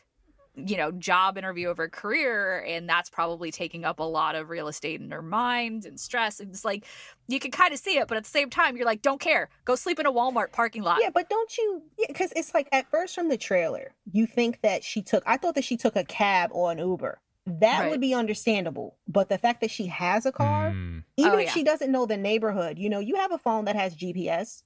you 0.55 0.75
know 0.75 0.91
job 0.91 1.37
interview 1.37 1.69
of 1.69 1.77
her 1.77 1.87
career 1.87 2.65
and 2.67 2.89
that's 2.89 3.09
probably 3.09 3.49
taking 3.49 3.85
up 3.85 3.99
a 3.99 4.03
lot 4.03 4.35
of 4.35 4.49
real 4.49 4.67
estate 4.67 4.99
in 4.99 5.09
her 5.09 5.21
mind 5.21 5.85
and 5.85 5.97
stress 5.97 6.41
and 6.41 6.49
it's 6.49 6.65
like 6.65 6.85
you 7.27 7.39
can 7.39 7.51
kind 7.51 7.71
of 7.71 7.79
see 7.79 7.97
it 7.97 8.09
but 8.09 8.17
at 8.17 8.23
the 8.23 8.29
same 8.29 8.49
time 8.49 8.75
you're 8.75 8.85
like 8.85 9.01
don't 9.01 9.21
care 9.21 9.47
go 9.63 9.75
sleep 9.75 9.99
in 9.99 10.05
a 10.05 10.11
walmart 10.11 10.51
parking 10.51 10.81
lot 10.81 10.99
Yeah, 10.99 11.11
but 11.13 11.29
don't 11.29 11.57
you? 11.57 11.81
Because 12.07 12.33
it's 12.35 12.53
like 12.53 12.67
at 12.71 12.89
first 12.89 13.15
from 13.15 13.29
the 13.29 13.37
trailer, 13.37 13.93
you 14.11 14.25
think 14.25 14.61
that 14.61 14.83
she 14.83 15.01
took. 15.01 15.23
I 15.25 15.37
thought 15.37 15.55
that 15.55 15.63
she 15.63 15.77
took 15.77 15.95
a 15.95 16.03
cab 16.03 16.49
or 16.53 16.71
an 16.71 16.79
Uber. 16.79 17.21
That 17.49 17.81
Right. 17.81 17.89
would 17.89 18.01
be 18.01 18.13
understandable. 18.13 18.97
But 19.07 19.29
the 19.29 19.37
fact 19.37 19.61
that 19.61 19.71
she 19.71 19.87
has 19.87 20.25
a 20.25 20.31
car, 20.31 20.71
Mm. 20.71 21.03
even 21.17 21.33
Oh, 21.33 21.37
if 21.39 21.45
yeah. 21.45 21.51
she 21.53 21.63
doesn't 21.63 21.91
know 21.91 22.05
the 22.05 22.17
neighborhood, 22.17 22.77
you 22.77 22.89
know, 22.89 22.99
you 22.99 23.15
have 23.15 23.31
a 23.31 23.37
phone 23.37 23.65
that 23.65 23.75
has 23.75 23.95
GPS. 23.95 24.63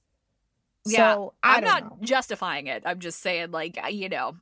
Yeah, 0.86 1.14
So 1.14 1.34
I 1.42 1.54
i'm 1.54 1.64
don't 1.64 1.70
not 1.70 1.82
know. 1.84 1.98
justifying 2.06 2.66
it 2.66 2.82
i'm 2.84 2.98
just 3.00 3.20
saying 3.20 3.50
like 3.50 3.78
you 3.90 4.08
know 4.10 4.36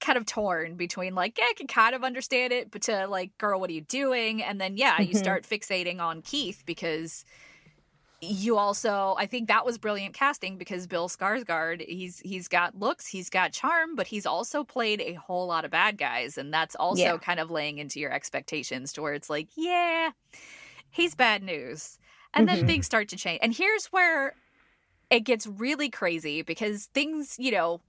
kind 0.00 0.16
of 0.16 0.24
torn 0.26 0.76
between 0.76 1.16
like 1.16 1.36
yeah 1.36 1.44
i 1.44 1.54
can 1.56 1.66
kind 1.66 1.92
of 1.94 2.04
understand 2.04 2.52
it 2.52 2.70
but 2.70 2.82
to 2.82 3.06
like 3.08 3.36
girl 3.36 3.58
what 3.58 3.68
are 3.68 3.72
you 3.72 3.80
doing 3.80 4.40
and 4.40 4.60
then 4.60 4.76
yeah 4.76 5.00
you 5.00 5.12
Mhm. 5.12 5.18
start 5.18 5.42
fixating 5.44 5.98
on 6.00 6.22
keith 6.22 6.62
because 6.66 7.24
you 8.20 8.56
also 8.56 9.14
i 9.18 9.26
think 9.26 9.46
that 9.48 9.64
was 9.64 9.78
brilliant 9.78 10.14
casting 10.14 10.58
because 10.58 10.86
bill 10.86 11.08
skarsgård 11.08 11.86
he's 11.86 12.18
he's 12.20 12.48
got 12.48 12.74
looks 12.76 13.06
he's 13.06 13.30
got 13.30 13.52
charm 13.52 13.94
but 13.94 14.08
he's 14.08 14.26
also 14.26 14.64
played 14.64 15.00
a 15.00 15.14
whole 15.14 15.46
lot 15.46 15.64
of 15.64 15.70
bad 15.70 15.96
guys 15.96 16.36
and 16.36 16.52
that's 16.52 16.74
also 16.74 16.98
Yeah. 17.00 17.18
kind 17.18 17.38
of 17.38 17.50
laying 17.50 17.78
into 17.78 18.00
your 18.00 18.12
expectations 18.12 18.92
to 18.92 19.02
where 19.02 19.14
it's 19.14 19.30
like 19.30 19.48
yeah 19.56 20.10
he's 20.90 21.14
bad 21.14 21.42
news 21.42 21.98
and 22.34 22.48
then 22.48 22.58
Mhm. 22.58 22.66
things 22.66 22.86
start 22.86 23.08
to 23.08 23.16
change 23.16 23.38
and 23.42 23.54
here's 23.54 23.86
where 23.86 24.34
it 25.10 25.20
gets 25.20 25.46
really 25.46 25.88
crazy 25.88 26.42
because 26.42 26.86
things 26.86 27.36
you 27.38 27.52
know 27.52 27.80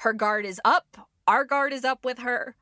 her 0.00 0.12
guard 0.12 0.44
is 0.44 0.60
up 0.64 1.08
our 1.26 1.44
guard 1.44 1.72
is 1.72 1.84
up 1.84 2.04
with 2.04 2.18
her 2.18 2.56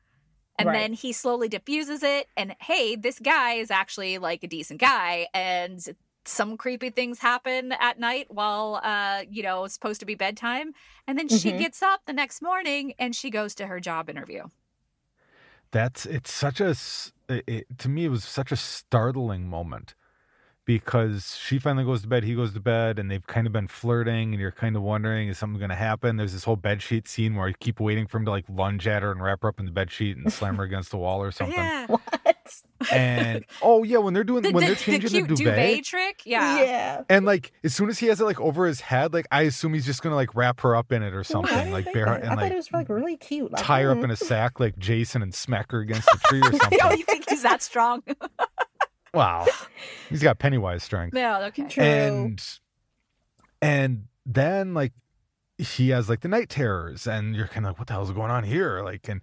and 0.57 0.69
Right. 0.69 0.75
then 0.75 0.93
he 0.93 1.11
slowly 1.11 1.49
diffuses 1.49 2.03
it 2.03 2.27
and 2.37 2.55
hey 2.61 2.95
this 2.95 3.19
guy 3.19 3.53
is 3.53 3.69
actually 3.69 4.17
like 4.17 4.43
a 4.43 4.47
decent 4.47 4.79
guy 4.79 5.27
and 5.33 5.95
some 6.27 6.57
creepy 6.57 6.89
things 6.89 7.19
happen 7.19 7.71
at 7.73 7.99
night 7.99 8.27
while 8.29 8.79
uh 8.83 9.23
you 9.29 9.41
know 9.43 9.63
it's 9.65 9.73
supposed 9.73 9.99
to 9.99 10.05
be 10.05 10.15
bedtime 10.15 10.73
and 11.07 11.17
then 11.17 11.27
she 11.27 11.51
Mhm. 11.51 11.59
gets 11.59 11.81
up 11.81 12.01
the 12.05 12.13
next 12.13 12.41
morning 12.41 12.93
and 12.99 13.15
she 13.15 13.29
goes 13.29 13.55
to 13.55 13.67
her 13.67 13.79
job 13.79 14.09
interview 14.09 14.43
That's 15.71 16.05
it's 16.05 16.31
such 16.31 16.61
a 16.61 16.75
it, 17.29 17.43
it- 17.47 17.79
to 17.79 17.89
me 17.89 18.05
it 18.05 18.09
was 18.09 18.23
such 18.23 18.51
a 18.51 18.55
startling 18.55 19.47
moment 19.49 19.95
because 20.65 21.37
she 21.37 21.59
finally 21.59 21.85
goes 21.85 22.01
to 22.01 22.09
bed, 22.09 22.25
he 22.25 22.35
goes 22.35 22.51
to 22.53 22.59
bed, 22.59 22.99
and 22.99 23.09
they've 23.09 23.25
kind 23.25 23.47
of 23.47 23.53
been 23.53 23.69
flirting, 23.69 24.33
and 24.33 24.41
you're 24.41 24.51
kind 24.51 24.75
of 24.75 24.81
wondering 24.81 25.29
is 25.29 25.37
something 25.37 25.59
going 25.59 25.69
to 25.69 25.75
happen. 25.77 26.17
There's 26.17 26.33
this 26.33 26.43
whole 26.43 26.57
bed 26.57 26.81
sheet 26.81 27.07
scene 27.07 27.35
where 27.35 27.47
you 27.47 27.53
keep 27.57 27.79
waiting 27.79 28.05
for 28.05 28.17
him 28.17 28.25
to 28.25 28.31
like 28.31 28.43
lunge 28.49 28.85
at 28.85 29.01
her 29.01 29.11
and 29.13 29.23
wrap 29.23 29.43
her 29.43 29.47
up 29.47 29.61
in 29.61 29.65
the 29.65 29.71
bed 29.71 29.91
sheet 29.91 30.17
and 30.17 30.29
slam 30.29 30.57
her 30.57 30.63
against 30.63 30.91
the 30.91 30.97
wall 30.97 31.21
or 31.23 31.31
something. 31.39 31.55
yeah 31.57 31.87
What? 31.87 32.36
And 32.91 33.45
oh 33.61 33.83
yeah, 33.83 33.97
when 33.97 34.13
they're 34.13 34.23
doing 34.23 34.43
the, 34.43 34.51
when 34.51 34.61
the- 34.61 34.67
they're 34.67 34.75
the 34.75 34.81
changing 34.81 35.09
cute 35.09 35.27
the 35.29 35.35
duvet, 35.35 35.55
duvet 35.55 35.85
trick 35.85 36.21
yeah 36.25 36.61
Yeah. 36.61 37.03
and 37.09 37.25
like 37.25 37.51
as 37.63 37.73
soon 37.73 37.89
as 37.89 37.99
he 37.99 38.07
has 38.07 38.21
it 38.21 38.25
like 38.25 38.39
over 38.39 38.65
his 38.65 38.81
head, 38.81 39.13
like 39.13 39.27
I 39.31 39.43
assume 39.43 39.73
he's 39.73 39.85
just 39.85 40.01
gonna 40.01 40.15
like 40.15 40.35
wrap 40.35 40.61
her 40.61 40.75
up 40.75 40.91
in 40.91 41.03
it 41.03 41.13
or 41.13 41.23
something, 41.23 41.71
like 41.71 41.85
think 41.85 41.93
bear 41.93 42.05
that. 42.05 42.13
I 42.13 42.17
and 42.17 42.27
thought 42.29 42.37
like 42.37 42.51
it 42.51 42.55
was 42.55 42.71
like 42.71 42.89
really 42.89 43.17
cute. 43.17 43.51
Like, 43.51 43.63
tie 43.63 43.83
her 43.83 43.91
up 43.91 43.97
in 43.97 44.11
a 44.11 44.13
mm-hmm. 44.13 44.25
sack 44.25 44.59
like 44.59 44.77
Jason 44.77 45.21
and 45.21 45.33
smack 45.33 45.71
her 45.71 45.79
against 45.79 46.07
a 46.13 46.17
tree 46.25 46.41
or 46.41 46.49
oh 46.53 46.57
something. 46.57 46.97
you 46.97 47.03
think 47.03 47.29
he's 47.29 47.43
that 47.43 47.61
strong 47.61 48.03
wow, 49.13 49.45
he's 50.09 50.21
got 50.21 50.39
Pennywise 50.39 50.83
strength. 50.83 51.15
Yeah, 51.15 51.45
okay 51.47 51.67
True. 51.67 51.83
and 51.83 52.59
and 53.61 54.05
then 54.25 54.73
like 54.73 54.93
he 55.57 55.89
has 55.89 56.07
like 56.09 56.21
the 56.21 56.27
night 56.27 56.49
terrors 56.49 57.07
and 57.07 57.35
you're 57.35 57.47
kind 57.47 57.65
of 57.65 57.71
like 57.71 57.79
what 57.79 57.87
the 57.87 57.93
hell's 57.93 58.11
going 58.11 58.29
on 58.29 58.43
here 58.43 58.81
like 58.83 59.07
and 59.09 59.21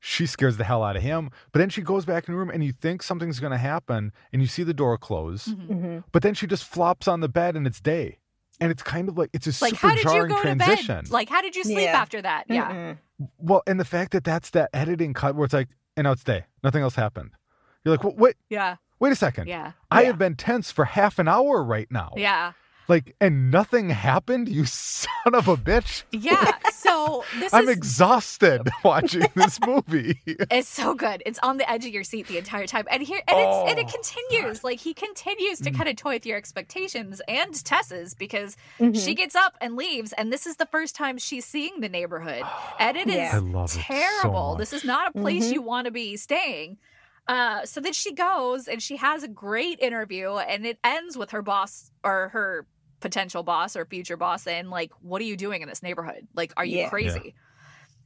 she 0.00 0.26
scares 0.26 0.56
the 0.56 0.64
hell 0.64 0.82
out 0.84 0.96
of 0.96 1.02
him 1.02 1.30
but 1.52 1.58
then 1.58 1.68
she 1.68 1.82
goes 1.82 2.04
back 2.04 2.28
in 2.28 2.32
the 2.34 2.38
room 2.38 2.50
and 2.50 2.62
you 2.62 2.72
think 2.72 3.02
something's 3.02 3.40
going 3.40 3.50
to 3.52 3.58
happen 3.58 4.12
and 4.32 4.42
you 4.42 4.48
see 4.48 4.62
the 4.62 4.74
door 4.74 4.96
close 4.98 5.46
Mhm. 5.48 5.68
Mhm. 5.68 6.04
but 6.12 6.22
then 6.22 6.34
she 6.34 6.46
just 6.46 6.64
flops 6.64 7.08
on 7.08 7.20
the 7.20 7.28
bed 7.28 7.56
and 7.56 7.66
it's 7.66 7.80
day. 7.80 8.18
And 8.58 8.70
it's 8.72 8.82
kind 8.82 9.08
of 9.10 9.18
like 9.18 9.28
it's 9.34 9.46
a 9.46 9.64
like 9.64 9.74
super 9.74 9.88
how 9.88 9.94
did 9.94 10.04
you 10.04 10.10
jarring 10.10 10.28
go 10.30 10.40
transition 10.40 10.96
to 10.96 11.02
bed? 11.02 11.10
like 11.10 11.28
how 11.28 11.42
did 11.42 11.54
you 11.56 11.62
sleep 11.64 11.78
Yeah. 11.78 12.00
after 12.00 12.22
that? 12.22 12.44
Yeah. 12.48 12.72
Mm-mm. 12.72 12.98
well 13.38 13.62
and 13.66 13.78
the 13.78 13.84
fact 13.84 14.12
that 14.12 14.24
that's 14.24 14.48
that 14.50 14.70
editing 14.72 15.12
cut 15.12 15.34
where 15.34 15.44
it's 15.44 15.52
like 15.54 15.68
and 15.96 16.04
now 16.04 16.12
it's 16.12 16.24
day 16.24 16.44
nothing 16.64 16.82
else 16.82 16.94
happened. 16.94 17.30
You're 17.84 17.94
like 17.96 18.04
well, 18.04 18.14
wait 18.16 18.36
yeah. 18.48 18.76
wait 18.98 19.12
a 19.12 19.16
second. 19.16 19.48
Yeah. 19.48 19.72
I 19.90 20.00
Yeah. 20.02 20.06
have 20.08 20.18
been 20.18 20.36
tense 20.36 20.70
for 20.70 20.84
half 20.86 21.18
an 21.18 21.28
hour 21.28 21.62
right 21.62 21.88
now. 21.90 22.12
Yeah 22.16 22.52
like 22.88 23.14
and 23.20 23.50
nothing 23.50 23.90
happened 23.90 24.48
you 24.48 24.64
son 24.66 25.34
of 25.34 25.48
a 25.48 25.56
bitch 25.56 26.04
yeah 26.12 26.52
so 26.72 27.24
this 27.40 27.52
I'm 27.52 27.64
is 27.64 27.76
exhausted 27.76 28.68
watching 28.84 29.26
this 29.34 29.58
movie. 29.66 30.20
It's 30.26 30.68
so 30.68 30.94
good. 30.94 31.22
It's 31.26 31.38
on 31.40 31.56
the 31.56 31.68
edge 31.70 31.84
of 31.84 31.92
your 31.92 32.04
seat 32.04 32.26
the 32.28 32.38
entire 32.38 32.66
time. 32.66 32.84
And 32.90 33.02
here 33.02 33.20
and 33.26 33.36
it's 33.38 33.70
and 33.70 33.78
it 33.78 33.86
Oh, 33.88 33.90
continues. 33.92 34.62
Like 34.64 34.78
he 34.78 34.94
continues 34.94 35.58
to 35.60 35.70
Mm. 35.70 35.76
kind 35.76 35.88
of 35.88 35.96
toy 35.96 36.14
with 36.14 36.26
your 36.26 36.36
expectations 36.36 37.20
and 37.28 37.52
Tess's 37.64 38.14
because 38.14 38.56
Mhm. 38.78 39.02
she 39.04 39.14
gets 39.14 39.34
up 39.34 39.56
and 39.60 39.74
leaves 39.76 40.12
and 40.12 40.32
this 40.32 40.46
is 40.46 40.56
the 40.56 40.66
first 40.66 40.94
time 40.94 41.18
she's 41.18 41.44
seeing 41.44 41.80
the 41.80 41.88
neighborhood. 41.88 42.42
And 42.78 42.96
it 42.96 43.08
is 43.08 43.14
Yeah. 43.16 43.30
I 43.34 43.38
love 43.38 43.70
it 43.70 43.72
so 43.74 43.80
terrible. 43.80 44.54
this 44.56 44.72
is 44.72 44.84
not 44.84 45.08
a 45.14 45.18
place 45.18 45.48
Mhm. 45.48 45.52
you 45.54 45.62
want 45.62 45.84
to 45.86 45.90
be 45.90 46.16
staying. 46.16 46.78
Uh, 47.28 47.64
so 47.64 47.80
then 47.80 47.92
she 47.92 48.12
goes 48.14 48.68
and 48.68 48.80
she 48.82 48.96
has 48.96 49.22
a 49.24 49.28
great 49.28 49.80
interview, 49.80 50.34
and 50.36 50.64
it 50.64 50.78
ends 50.84 51.16
with 51.16 51.30
her 51.32 51.42
boss 51.42 51.90
or 52.04 52.28
her 52.28 52.66
potential 53.00 53.42
boss 53.42 53.76
or 53.76 53.84
future 53.86 54.16
boss 54.16 54.42
saying, 54.44 54.66
like, 54.70 54.92
"What 55.00 55.20
are 55.22 55.24
you 55.24 55.36
doing 55.36 55.62
in 55.62 55.68
this 55.68 55.82
neighborhood? 55.82 56.28
Like, 56.34 56.52
are 56.56 56.64
you 56.64 56.78
Yeah. 56.78 56.88
crazy?" 56.88 57.34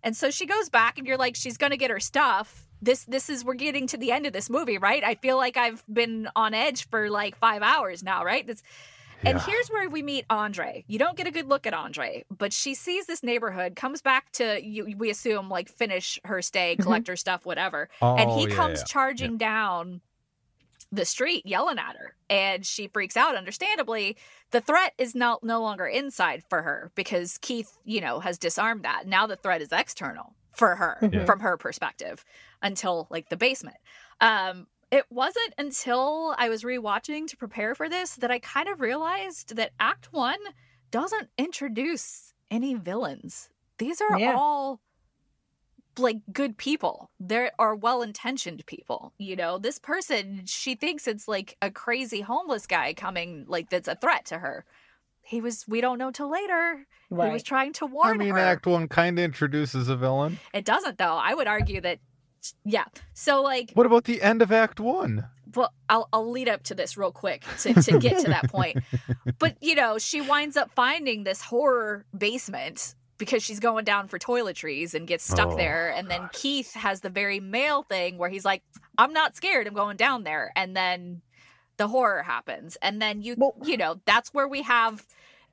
And 0.03 0.17
so 0.17 0.31
she 0.31 0.47
goes 0.47 0.69
back, 0.71 0.99
and 0.99 1.07
you're 1.07 1.19
like, 1.19 1.37
she's 1.37 1.59
gonna 1.59 1.77
get 1.77 1.91
her 1.91 2.01
stuff. 2.01 2.69
This, 2.83 3.05
this 3.05 3.29
is 3.31 3.45
we're 3.45 3.55
getting 3.55 3.87
to 3.89 3.99
the 3.99 4.13
end 4.13 4.27
of 4.27 4.33
this 4.33 4.49
movie, 4.51 4.79
right? 4.79 5.05
I 5.05 5.17
feel 5.17 5.37
like 5.37 5.57
I've 5.59 5.85
been 5.93 6.29
on 6.37 6.55
edge 6.55 6.89
for 6.89 7.11
like 7.11 7.37
five 7.37 7.63
hours 7.63 8.03
now, 8.03 8.25
right? 8.25 8.49
It's, 8.49 8.63
and 9.27 9.39
Yeah. 9.39 9.45
here's 9.45 9.69
where 9.69 9.91
we 9.91 10.03
meet 10.03 10.25
Andre. 10.31 10.85
You 10.89 10.99
don't 10.99 11.17
get 11.17 11.27
a 11.27 11.31
good 11.31 11.47
look 11.49 11.67
at 11.67 11.75
Andre, 11.75 12.25
but 12.31 12.53
she 12.55 12.75
sees 12.75 13.07
this 13.07 13.23
neighborhood, 13.23 13.77
comes 13.77 14.01
back 14.01 14.33
to 14.33 14.65
you. 14.65 14.97
We 14.97 15.11
assume 15.11 15.51
like 15.51 15.69
finish 15.69 16.19
her 16.25 16.41
stay, 16.41 16.77
Mhm. 16.79 16.79
collect 16.79 17.07
her 17.09 17.17
stuff, 17.17 17.45
whatever 17.45 17.89
Oh, 18.03 18.17
and 18.17 18.31
he 18.31 18.47
yeah, 18.47 18.47
comes 18.47 18.83
yeah. 18.83 18.85
charging 18.85 19.37
down 19.39 20.01
the 20.93 21.05
street 21.05 21.47
yelling 21.47 21.79
at 21.79 21.97
her 21.97 22.15
and 22.29 22.67
she 22.67 22.89
freaks 22.89 23.17
out 23.17 23.37
understandably. 23.37 24.17
The 24.51 24.61
threat 24.61 24.93
is 24.99 25.15
not 25.15 25.45
no 25.45 25.61
longer 25.61 25.87
inside 25.87 26.43
for 26.49 26.63
her 26.63 26.91
because 26.95 27.39
keith 27.39 27.77
you 27.85 28.01
know 28.01 28.21
has 28.21 28.39
disarmed 28.39 28.85
that. 28.85 29.07
Now 29.07 29.27
the 29.27 29.37
threat 29.37 29.63
is 29.63 29.71
external 29.73 30.35
for 30.53 30.75
her 30.77 30.99
Mhm. 31.03 31.27
from 31.27 31.41
her 31.41 31.57
perspective 31.57 32.25
until 32.63 33.07
like 33.11 33.29
the 33.29 33.37
basement. 33.37 33.77
Um 34.21 34.67
it 34.91 35.05
wasn't 35.09 35.55
until 35.57 36.35
i 36.37 36.49
was 36.49 36.65
rewatching 36.65 37.29
to 37.29 37.37
prepare 37.37 37.77
for 37.77 37.89
this 37.89 38.17
that 38.17 38.33
i 38.33 38.41
kind 38.41 38.69
of 38.69 38.81
realized 38.81 39.55
that 39.55 39.71
act 39.79 40.13
one 40.13 40.41
doesn't 40.91 41.29
introduce 41.39 42.35
any 42.51 42.75
villains. 42.75 43.49
These 43.79 44.01
are 44.01 44.19
Yeah. 44.19 44.35
all 44.37 44.81
like 45.99 46.19
good 46.33 46.57
people. 46.57 47.11
There 47.19 47.53
are 47.59 47.75
well 47.75 48.03
intentioned 48.03 48.65
people. 48.67 49.13
You 49.19 49.37
know, 49.37 49.59
this 49.59 49.79
person, 49.79 50.43
she 50.47 50.75
thinks 50.75 51.07
it's 51.07 51.29
like 51.29 51.57
a 51.61 51.71
crazy 51.71 52.21
homeless 52.21 52.67
guy 52.67 52.95
coming, 52.95 53.45
like 53.49 53.71
that's 53.71 53.89
a 53.89 53.95
threat 53.95 54.25
to 54.27 54.39
her. 54.39 54.65
He 55.23 55.41
was, 55.41 55.65
we 55.69 55.81
don't 55.81 55.99
know 55.99 56.11
till 56.11 56.31
later. 56.31 56.87
He 57.09 57.15
was 57.15 57.43
trying 57.43 57.73
to 57.75 57.87
warn 57.87 58.15
I 58.15 58.25
mean, 58.25 58.31
her. 58.31 58.39
Act 58.39 58.67
One 58.67 58.89
kind 58.89 59.19
of 59.19 59.25
introduces 59.25 59.89
a 59.89 59.97
villain. 59.97 60.39
It 60.55 60.65
doesn't, 60.65 60.99
though. 60.99 61.17
I 61.17 61.35
would 61.35 61.47
argue 61.47 61.81
that, 61.83 61.99
yeah. 62.65 62.85
So, 63.15 63.43
like, 63.43 63.73
What 63.75 63.87
about 63.87 64.05
the 64.05 64.23
end 64.23 64.43
of 64.43 64.51
Act 64.51 64.81
One? 64.81 65.27
well, 65.55 65.73
I'll, 65.89 66.09
I'll 66.13 66.31
lead 66.31 66.49
up 66.49 66.63
to 66.65 66.75
this 66.75 66.97
real 66.97 67.13
quick 67.13 67.45
to, 67.61 67.75
to 67.75 67.99
get 67.99 68.21
to 68.21 68.29
that 68.29 68.51
point. 68.51 68.79
But, 69.39 69.57
you 69.63 69.75
know, 69.75 69.99
she 69.99 70.21
winds 70.21 70.57
up 70.57 70.71
finding 70.73 71.25
this 71.25 71.41
horror 71.41 72.05
basement 72.17 72.95
because 73.21 73.45
she's 73.45 73.61
going 73.61 73.85
down 73.85 74.09
for 74.09 74.19
toiletries 74.19 74.95
and 74.95 75.07
gets 75.07 75.23
stuck 75.23 75.51
Oh, 75.51 75.57
there. 75.57 75.91
And 75.91 76.11
then 76.11 76.23
God. 76.23 76.33
Keith 76.33 76.73
has 76.75 77.03
the 77.03 77.11
very 77.11 77.39
male 77.39 77.85
thing 77.85 78.19
where 78.19 78.29
he's 78.31 78.45
like, 78.45 78.63
I'm 78.99 79.13
not 79.13 79.37
scared. 79.37 79.69
I'm 79.69 79.75
going 79.75 79.97
down 79.97 80.25
there. 80.25 80.51
And 80.57 80.75
then 80.77 81.21
the 81.77 81.87
horror 81.87 82.23
happens. 82.25 82.77
And 82.83 83.01
then 83.01 83.23
you, 83.23 83.37
Well- 83.39 83.55
you 83.63 83.77
know, 83.77 84.01
that's 84.07 84.31
where 84.35 84.49
we 84.49 84.63
have 84.63 85.07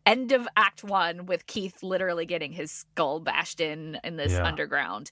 end 0.05 0.31
of 0.31 0.47
act 0.55 0.83
one 0.83 1.25
with 1.25 1.45
Keith 1.45 1.83
literally 1.83 2.25
getting 2.25 2.53
his 2.53 2.71
skull 2.71 3.19
bashed 3.19 3.59
in 3.59 4.00
in 4.03 4.15
this 4.15 4.31
Yeah. 4.31 4.45
underground. 4.45 5.12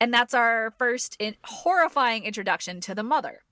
And 0.00 0.14
that's 0.14 0.32
our 0.34 0.72
first 0.78 1.16
in- 1.18 1.36
horrifying 1.44 2.24
introduction 2.24 2.80
to 2.82 2.94
the 2.94 3.02
mother. 3.02 3.42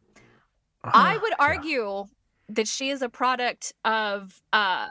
I 0.85 1.19
would 1.19 1.31
Yeah. 1.39 1.45
argue 1.45 2.05
that 2.49 2.67
she 2.69 2.91
is 2.91 3.03
a 3.03 3.09
product 3.09 3.73
of 3.85 4.41
uh 4.53 4.89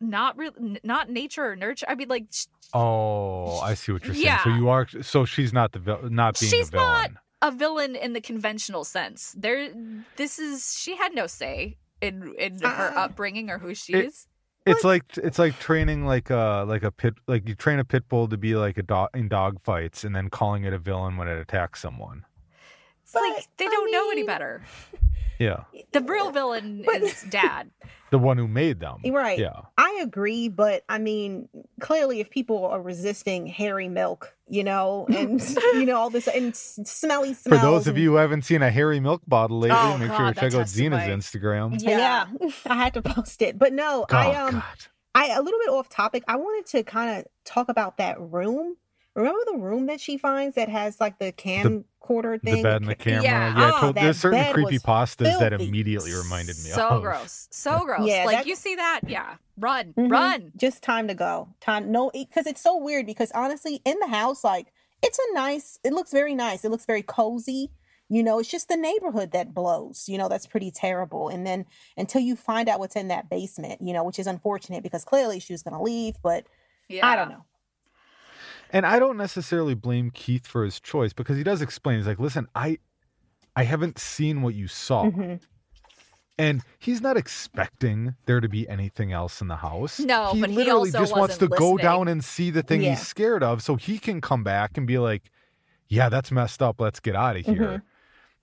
not 0.00 0.36
real 0.38 0.52
not 0.82 1.10
nature 1.10 1.44
or 1.50 1.56
nurture. 1.56 1.86
I 1.88 1.94
mean 1.94 2.08
like 2.08 2.26
Oh, 2.72 3.58
I 3.60 3.74
see 3.74 3.92
what 3.92 4.04
you're 4.04 4.14
saying. 4.14 4.38
So 4.44 4.50
you 4.50 4.68
are 4.68 4.86
so 5.02 5.24
she's 5.24 5.52
not 5.52 5.72
the 5.72 5.78
vil- 5.80 6.08
not 6.10 6.38
being 6.38 6.50
She's 6.50 6.68
a 6.68 6.72
villain. 6.72 7.12
not- 7.14 7.22
a 7.42 7.50
villain 7.50 7.96
in 7.96 8.12
the 8.12 8.20
conventional 8.20 8.84
sense. 8.84 9.34
There 9.38 9.70
this 10.16 10.38
is 10.38 10.76
she 10.78 10.96
had 10.96 11.14
no 11.14 11.26
say 11.26 11.78
in 12.00 12.34
in 12.38 12.60
her 12.60 12.66
Uh, 12.96 13.00
upbringing 13.04 13.50
or 13.50 13.58
who 13.58 13.74
she 13.74 13.94
it- 13.94 14.04
is. 14.06 14.26
It's 14.66 14.84
like 14.84 15.04
it's 15.16 15.38
like 15.38 15.58
training 15.58 16.04
like 16.04 16.28
a 16.30 16.64
like 16.68 16.82
a 16.82 16.90
pit 16.92 17.14
like 17.26 17.48
you 17.48 17.54
train 17.54 17.78
a 17.78 17.84
pit 17.84 18.08
bull 18.10 18.28
to 18.28 18.36
be 18.36 18.54
like 18.56 18.76
a 18.76 18.82
dog 18.82 19.08
in 19.14 19.26
dog 19.28 19.58
fights 19.64 20.04
and 20.04 20.14
then 20.14 20.28
calling 20.28 20.64
it 20.64 20.72
a 20.74 20.78
villain 20.78 21.16
when 21.16 21.28
it 21.28 21.38
attacks 21.38 21.80
someone. 21.80 22.24
It's 23.02 23.14
like 23.14 23.46
they 23.56 23.64
don't 23.66 23.90
know 23.90 24.10
any 24.10 24.22
better. 24.22 24.62
Yeah, 25.40 25.64
The 25.92 26.00
real 26.02 26.30
villain 26.30 26.82
But- 26.86 27.02
is 27.02 27.22
dad. 27.30 27.70
the 28.10 28.18
one 28.18 28.36
who 28.38 28.46
made 28.48 28.78
them. 28.80 28.98
Right. 29.10 29.38
Yeah, 29.38 29.60
I 29.78 30.00
agree, 30.02 30.48
but 30.48 30.82
I 30.88 30.98
mean, 30.98 31.48
clearly, 31.80 32.20
if 32.20 32.28
people 32.30 32.66
are 32.66 32.80
resisting 32.82 33.46
hairy 33.46 33.88
milk, 33.88 34.34
you 34.48 34.62
know, 34.64 35.06
and 35.16 35.40
you 35.74 35.86
know 35.86 35.96
all 35.96 36.10
this 36.10 36.28
and 36.28 36.50
s- 36.50 36.78
smelly 36.84 37.34
for 37.34 37.50
smells. 37.50 37.62
those 37.62 37.86
of 37.86 37.96
you 37.96 38.10
who 38.10 38.16
haven't 38.16 38.42
seen 38.42 38.62
a 38.62 38.70
hairy 38.70 39.00
milk 39.00 39.22
bottle 39.26 39.60
lately, 39.60 39.76
Oh, 39.80 39.96
make 39.98 40.08
God, 40.08 40.16
sure 40.16 40.26
to 40.26 40.34
check 40.34 40.44
out 40.54 40.58
tested 40.62 40.76
Zena's 40.76 41.06
my- 41.06 41.14
Instagram. 41.14 41.80
yeah. 41.82 42.26
I 42.66 42.74
had 42.74 42.94
to 42.94 43.02
post 43.02 43.40
it, 43.42 43.58
but 43.58 43.72
no, 43.72 44.04
Oh 44.10 44.16
I 44.16 44.34
um, 44.36 44.52
God, 44.54 44.64
I 45.14 45.26
a 45.28 45.40
little 45.42 45.58
bit 45.60 45.70
off 45.70 45.88
topic. 45.88 46.22
I 46.28 46.36
wanted 46.36 46.66
to 46.72 46.82
kind 46.82 47.18
of 47.20 47.26
talk 47.44 47.68
about 47.68 47.96
that 47.96 48.20
room. 48.20 48.76
Remember 49.16 49.40
the 49.50 49.58
room 49.58 49.86
that 49.86 50.00
she 50.00 50.16
finds 50.16 50.54
that 50.54 50.68
has 50.68 51.00
like 51.00 51.18
the 51.18 51.32
camcorder 51.32 52.40
the 52.42 52.50
thing? 52.52 52.62
bed 52.62 52.82
and 52.82 52.88
the 52.90 52.94
camera. 52.94 53.22
Yeah. 53.24 53.58
Yeah, 53.58 53.70
Oh, 53.74 53.86
to- 53.88 53.92
that 53.94 54.02
there's 54.02 54.18
certain 54.20 54.52
creepy 54.52 54.74
was 54.76 54.82
pastas 54.82 55.38
that 55.40 55.52
immediately 55.52 56.12
reminded 56.12 56.56
me 56.58 56.70
So 56.70 56.88
of. 56.88 57.02
gross. 57.02 57.48
So 57.50 57.80
gross. 57.84 58.06
Yeah, 58.06 58.24
like 58.24 58.36
that- 58.38 58.46
you 58.46 58.54
see 58.54 58.76
that? 58.76 59.00
Yeah. 59.08 59.34
Run. 59.58 59.92
Mhm. 59.94 60.10
Run. 60.10 60.52
Just 60.56 60.82
time 60.82 61.08
to 61.08 61.14
go. 61.14 61.48
Time 61.60 61.90
no, 61.90 62.10
because 62.14 62.46
it's 62.46 62.60
so 62.62 62.76
weird. 62.76 63.04
Because 63.06 63.30
honestly, 63.32 63.82
in 63.84 63.98
the 64.00 64.06
house, 64.08 64.44
like 64.44 64.72
it's 65.02 65.18
a 65.18 65.34
nice. 65.34 65.78
It 65.82 65.92
looks 65.92 66.12
very 66.12 66.34
nice. 66.34 66.64
It 66.64 66.70
looks 66.70 66.86
very 66.86 67.02
cozy. 67.02 67.70
You 68.08 68.22
know, 68.22 68.38
it's 68.38 68.48
just 68.50 68.68
the 68.68 68.76
neighborhood 68.76 69.32
that 69.32 69.54
blows. 69.54 70.08
You 70.08 70.18
know, 70.18 70.28
that's 70.28 70.46
pretty 70.46 70.70
terrible. 70.70 71.28
And 71.28 71.46
then 71.46 71.64
until 71.96 72.20
you 72.20 72.34
find 72.36 72.68
out 72.68 72.78
what's 72.80 72.96
in 72.96 73.08
that 73.08 73.28
basement, 73.30 73.80
you 73.82 73.92
know, 73.92 74.02
which 74.04 74.18
is 74.18 74.26
unfortunate 74.26 74.82
because 74.82 75.04
clearly 75.04 75.38
she 75.40 75.52
was 75.52 75.62
going 75.62 75.74
to 75.76 75.82
leave, 75.82 76.16
but 76.22 76.46
Yeah. 76.88 77.06
I 77.06 77.14
don't 77.16 77.28
know. 77.28 77.44
And 78.72 78.86
I 78.86 78.98
don't 78.98 79.16
necessarily 79.16 79.74
blame 79.74 80.10
Keith 80.10 80.46
for 80.46 80.64
his 80.64 80.78
choice 80.80 81.12
because 81.12 81.36
he 81.36 81.42
does 81.42 81.60
explain. 81.60 81.98
He's 81.98 82.06
like, 82.06 82.20
"Listen, 82.20 82.46
I, 82.54 82.78
I 83.56 83.64
haven't 83.64 83.98
seen 83.98 84.42
what 84.42 84.54
you 84.54 84.68
saw, 84.68 85.06
Mhm. 85.10 85.40
and 86.38 86.62
he's 86.78 87.00
not 87.00 87.16
expecting 87.16 88.14
there 88.26 88.40
to 88.40 88.48
be 88.48 88.68
anything 88.68 89.12
else 89.12 89.40
in 89.40 89.48
the 89.48 89.56
house. 89.56 89.98
No, 90.00 90.32
he 90.32 90.40
but 90.40 90.50
he 90.50 90.56
literally 90.56 90.88
also 90.90 90.98
just 91.00 91.16
wants 91.16 91.36
to 91.38 91.46
wasn't 91.46 91.58
go 91.58 91.76
down 91.78 92.06
and 92.08 92.24
see 92.24 92.50
the 92.50 92.62
thing 92.62 92.82
Yeah. 92.82 92.90
he's 92.90 93.06
scared 93.06 93.42
of, 93.42 93.62
so 93.62 93.74
he 93.76 93.98
can 93.98 94.20
come 94.20 94.44
back 94.44 94.78
and 94.78 94.86
be 94.86 94.98
like, 94.98 95.30
"Yeah, 95.88 96.08
that's 96.08 96.30
messed 96.30 96.62
up. 96.62 96.80
Let's 96.80 97.00
get 97.00 97.16
out 97.16 97.36
of 97.36 97.44
here." 97.46 97.56
Mhm. 97.56 97.82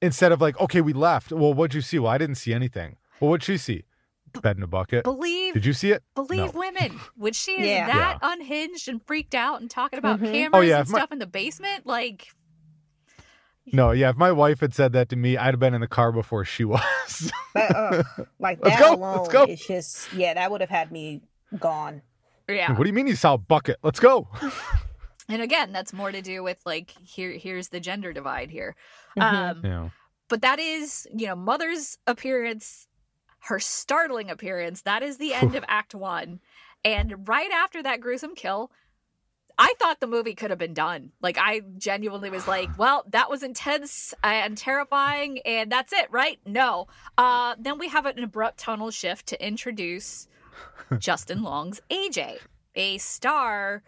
Instead 0.02 0.32
of 0.32 0.42
like, 0.42 0.60
"Okay, 0.60 0.82
we 0.82 0.94
left. 0.94 1.32
Well, 1.32 1.54
what'd 1.54 1.74
you 1.74 1.82
see? 1.82 1.98
Well, 2.00 2.12
I 2.12 2.18
didn't 2.18 2.36
see 2.36 2.54
anything. 2.54 2.98
Well, 3.20 3.32
what'd 3.32 3.44
she 3.46 3.58
see? 3.58 3.84
Bed 4.42 4.58
in 4.58 4.64
a 4.64 4.68
bucket. 4.68 5.04
Believe 5.04 5.54
Did 5.54 5.66
you 5.66 5.74
see 5.74 5.92
it? 5.92 6.04
believe 6.16 6.54
No. 6.54 6.60
women 6.60 7.00
when 7.16 7.34
she 7.34 7.52
is 7.54 7.68
Yeah. 7.68 7.88
that 7.88 8.20
unhinged 8.22 8.88
and 8.88 9.02
freaked 9.06 9.36
out 9.36 9.62
and 9.62 9.70
talking 9.70 10.00
about 10.00 10.20
Mhm. 10.20 10.32
cameras 10.32 10.52
Oh, 10.54 10.62
yeah, 10.62 10.80
and 10.82 10.90
my- 10.90 11.00
stuff 11.00 11.12
in 11.12 11.20
the 11.20 11.28
basement 11.28 11.86
like 11.86 12.28
No. 13.74 13.92
Yeah. 13.92 14.10
If 14.12 14.16
my 14.16 14.32
wife 14.32 14.62
had 14.62 14.74
said 14.74 14.94
that 14.94 15.10
to 15.10 15.16
me, 15.18 15.36
I'd 15.38 15.54
have 15.54 15.60
been 15.60 15.74
in 15.74 15.82
the 15.82 15.88
car 15.90 16.12
before 16.12 16.46
she 16.46 16.64
was. 16.64 17.32
But, 17.54 17.76
uh, 17.76 18.04
like 18.40 18.60
Let's 18.62 18.78
that 18.78 18.84
go, 18.86 18.94
alone 18.96 19.18
let's 19.18 19.30
go. 19.30 19.44
is 19.46 19.66
just 19.66 20.14
yeah, 20.14 20.36
that 20.36 20.52
would 20.52 20.62
have 20.62 20.70
had 20.70 20.92
me 20.92 21.22
gone. 21.60 22.04
yeah 22.48 22.72
what 22.72 22.84
do 22.84 22.88
you 22.88 22.94
mean 22.94 23.08
you 23.08 23.16
saw 23.16 23.34
a 23.34 23.38
bucket? 23.38 23.78
Let's 23.84 24.00
go. 24.00 24.28
and 25.30 25.42
again 25.42 25.72
that's 25.74 25.92
more 25.92 26.12
to 26.12 26.22
do 26.22 26.44
with 26.44 26.60
like 26.68 26.92
here 27.04 27.32
here's 27.32 27.70
the 27.70 27.80
gender 27.80 28.14
divide 28.14 28.50
here 28.52 28.76
Mhm. 29.18 29.24
um 29.24 29.62
Yeah. 29.66 29.90
but 30.30 30.42
that 30.44 30.60
is 30.60 31.08
you 31.14 31.26
know 31.28 31.36
mother's 31.36 31.98
appearance 32.06 32.88
her 33.40 33.60
startling 33.60 34.30
appearance 34.30 34.82
that 34.82 35.04
is 35.04 35.18
the 35.18 35.34
end 35.34 35.56
of 35.56 35.64
act 35.68 35.96
one. 35.96 36.40
And 36.84 37.28
right 37.28 37.52
after 37.52 37.82
that 37.84 38.02
gruesome 38.02 38.36
kill 38.36 38.72
i 39.60 39.74
thought 39.80 40.00
the 40.00 40.08
movie 40.08 40.36
could 40.36 40.50
have 40.52 40.60
been 40.60 40.74
done. 40.74 41.12
Like 41.22 41.38
i 41.40 41.62
genuinely 41.78 42.30
was 42.30 42.48
like 42.48 42.70
well 42.78 43.04
that 43.10 43.30
was 43.30 43.44
intense 43.44 44.14
and 44.24 44.58
terrifying 44.58 45.40
and 45.46 45.72
that's 45.72 45.94
it 45.94 46.08
right? 46.12 46.40
No. 46.46 46.88
Uh 47.18 47.56
then 47.60 47.78
we 47.78 47.90
have 47.90 48.06
an 48.06 48.24
abrupt 48.24 48.60
tonal 48.60 48.92
shift 48.92 49.28
to 49.28 49.46
introduce 49.46 50.28
justin 50.98 51.44
long's 51.44 51.80
aj 51.90 52.38
a 52.76 52.98
star 52.98 53.84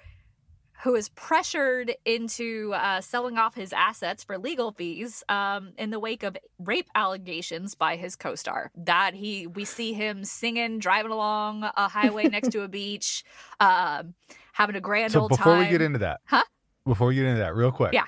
who 0.83 0.95
is 0.95 1.09
pressured 1.09 1.93
into 2.05 2.71
uh, 2.73 3.01
selling 3.01 3.37
off 3.37 3.55
his 3.55 3.73
assets 3.73 4.23
for 4.23 4.37
legal 4.37 4.71
fees 4.71 5.23
um, 5.27 5.73
in 5.77 5.89
the 5.89 5.99
wake 5.99 6.23
of 6.23 6.37
rape 6.57 6.89
allegations 6.95 7.75
by 7.75 7.95
his 7.97 8.15
co-star. 8.15 8.71
That 8.75 9.13
he, 9.13 9.45
we 9.47 9.65
see 9.65 9.93
him 9.93 10.23
singing, 10.23 10.79
driving 10.79 11.11
along 11.11 11.63
a 11.63 11.87
highway 11.89 12.29
next 12.29 12.51
to 12.51 12.61
a 12.61 12.67
beach, 12.69 13.23
um, 13.59 14.13
having 14.53 14.75
a 14.75 14.81
grand 14.81 15.13
so 15.13 15.21
old 15.21 15.29
before 15.29 15.43
time. 15.43 15.53
Before 15.59 15.65
we 15.65 15.71
get 15.71 15.81
into 15.81 15.99
that, 15.99 16.21
Huh? 16.25 16.43
Before 16.85 17.07
we 17.07 17.15
get 17.15 17.25
into 17.25 17.39
that, 17.39 17.55
real 17.55 17.71
quick. 17.71 17.93
Yeah. 17.93 18.05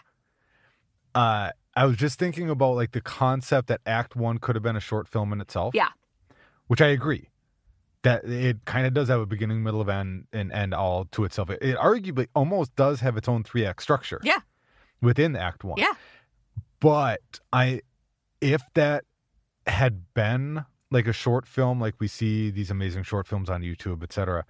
Uh, 1.13 1.51
I 1.75 1.85
was 1.85 1.97
just 1.97 2.19
thinking 2.19 2.49
about 2.49 2.75
like 2.75 2.91
the 2.91 3.01
concept 3.01 3.67
that 3.67 3.81
Act 3.85 4.15
One 4.15 4.37
could 4.37 4.55
have 4.55 4.63
been 4.63 4.75
a 4.75 4.81
short 4.81 5.07
film 5.07 5.33
in 5.33 5.41
itself. 5.41 5.75
Yeah. 5.75 5.89
Which 6.67 6.81
I 6.81 6.87
agree. 6.87 7.27
That 8.03 8.25
it 8.25 8.65
kind 8.65 8.87
of 8.87 8.93
does 8.93 9.09
have 9.09 9.19
a 9.19 9.25
beginning, 9.25 9.61
middle, 9.61 9.79
of 9.79 9.87
end, 9.87 10.25
and 10.33 10.51
end 10.51 10.73
all 10.73 11.05
to 11.11 11.23
itself. 11.23 11.51
It, 11.51 11.61
it 11.61 11.77
arguably 11.77 12.27
almost 12.35 12.75
does 12.75 12.99
have 13.01 13.15
its 13.15 13.27
own 13.27 13.43
three 13.43 13.65
act 13.65 13.83
structure. 13.83 14.19
Yeah. 14.23 14.39
Within 15.01 15.35
Act 15.35 15.63
One. 15.63 15.77
Yeah. 15.77 15.93
But 16.79 17.39
I 17.53 17.81
if 18.41 18.63
that 18.73 19.05
had 19.67 20.13
been 20.13 20.65
like 20.89 21.07
a 21.07 21.13
short 21.13 21.47
film, 21.47 21.79
like 21.79 21.95
we 21.99 22.07
see 22.07 22.49
these 22.49 22.71
amazing 22.71 23.03
short 23.03 23.27
films 23.27 23.49
on 23.49 23.61
YouTube, 23.61 24.03
etc., 24.03 24.45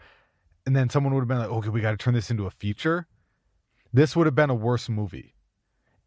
and 0.65 0.75
then 0.75 0.89
someone 0.89 1.13
would 1.13 1.21
have 1.21 1.27
been 1.27 1.39
like, 1.39 1.49
okay, 1.49 1.69
we 1.69 1.81
got 1.81 1.91
to 1.91 1.97
turn 1.97 2.13
this 2.13 2.29
into 2.29 2.45
a 2.45 2.51
feature, 2.51 3.07
this 3.93 4.15
would 4.15 4.27
have 4.27 4.35
been 4.35 4.49
a 4.49 4.55
worse 4.55 4.89
movie. 4.89 5.33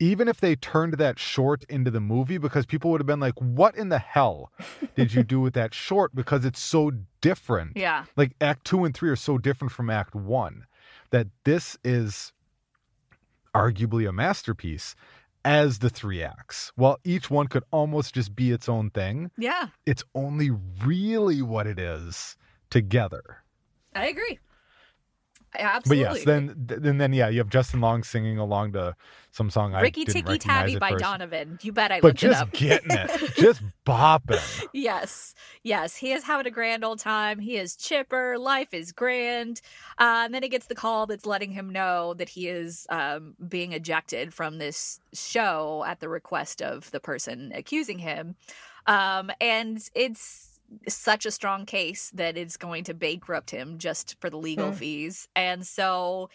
Even 0.04 0.28
if 0.28 0.38
they 0.40 0.54
turned 0.54 0.94
that 0.94 1.18
short 1.18 1.64
into 1.70 1.90
the 1.90 2.00
movie, 2.00 2.36
because 2.36 2.66
people 2.66 2.90
would 2.90 3.00
have 3.00 3.06
been 3.06 3.20
like, 3.20 3.38
what 3.40 3.74
in 3.74 3.88
the 3.88 3.98
hell 3.98 4.52
did 4.96 5.14
you 5.14 5.22
do 5.22 5.40
with 5.40 5.54
that 5.54 5.72
short? 5.72 6.14
Because 6.14 6.44
it's 6.44 6.60
so 6.60 6.90
different. 7.22 7.72
Yeah. 7.74 8.04
Like 8.14 8.32
Act 8.38 8.66
two 8.66 8.84
and 8.84 8.94
three 8.94 9.08
are 9.08 9.16
so 9.16 9.38
different 9.38 9.72
from 9.72 9.88
Act 9.88 10.14
one 10.14 10.66
that 11.08 11.28
this 11.44 11.78
is 11.82 12.32
arguably 13.54 14.06
a 14.06 14.12
masterpiece 14.12 14.94
as 15.44 15.78
the 15.78 15.88
three 15.90 16.22
acts. 16.22 16.70
While 16.76 16.98
each 17.04 17.30
one 17.30 17.46
could 17.46 17.64
almost 17.70 18.14
just 18.14 18.36
be 18.36 18.50
its 18.50 18.68
own 18.68 18.90
thing, 18.90 19.30
Yeah. 19.38 19.68
it's 19.86 20.04
only 20.14 20.50
really 20.84 21.40
what 21.40 21.66
it 21.66 21.78
is 21.78 22.36
together. 22.68 23.38
I 23.94 24.08
agree. 24.08 24.38
I 25.54 25.80
But 25.86 25.96
yes, 25.98 26.24
then 26.24 26.54
then 26.56 26.98
then 26.98 27.12
yeah, 27.12 27.28
you 27.28 27.38
have 27.38 27.48
Justin 27.48 27.80
Long 27.80 28.02
singing 28.02 28.38
along 28.38 28.72
to 28.72 28.96
some 29.30 29.50
song 29.50 29.74
I 29.74 29.80
Ricky 29.82 30.04
recognize 30.04 30.38
Tavi 30.38 30.74
at 30.74 30.80
by 30.80 30.90
first. 30.90 31.02
Donovan. 31.02 31.58
You 31.62 31.72
bet 31.72 31.90
I 31.92 32.00
But 32.00 32.08
looked 32.08 32.22
it 32.22 32.28
just 32.28 32.42
up. 32.42 32.52
getting 32.52 32.90
it, 32.92 33.34
just 33.36 33.62
bopping. 33.84 34.66
yes, 34.72 35.34
yes, 35.62 35.96
he 35.96 36.12
is 36.12 36.24
having 36.24 36.46
a 36.46 36.50
grand 36.50 36.84
old 36.84 36.98
time. 37.00 37.38
He 37.38 37.56
is 37.56 37.76
chipper. 37.76 38.38
Life 38.38 38.72
is 38.72 38.92
grand. 38.92 39.60
Uh, 39.98 40.22
and 40.24 40.34
then 40.34 40.42
he 40.42 40.48
gets 40.48 40.66
the 40.66 40.74
call 40.74 41.06
that's 41.06 41.26
letting 41.26 41.50
him 41.52 41.70
know 41.70 42.14
that 42.14 42.28
he 42.28 42.48
is 42.48 42.86
um, 42.90 43.34
being 43.48 43.72
ejected 43.72 44.32
from 44.32 44.58
this 44.58 45.00
show 45.12 45.84
at 45.86 46.00
the 46.00 46.08
request 46.08 46.62
of 46.62 46.90
the 46.92 47.00
person 47.00 47.52
accusing 47.54 47.98
him. 47.98 48.36
Um, 48.86 49.30
and 49.40 49.78
it's 49.94 50.53
such 50.88 51.26
a 51.26 51.30
strong 51.30 51.66
case 51.66 52.10
that 52.14 52.36
it's 52.36 52.56
going 52.56 52.84
to 52.84 52.94
bankrupt 52.94 53.50
him 53.50 53.78
just 53.78 54.16
for 54.20 54.30
the 54.30 54.36
legal 54.38 54.70
Hmm. 54.70 54.78
fees. 54.78 55.28
And 55.36 55.66
so 55.66 56.30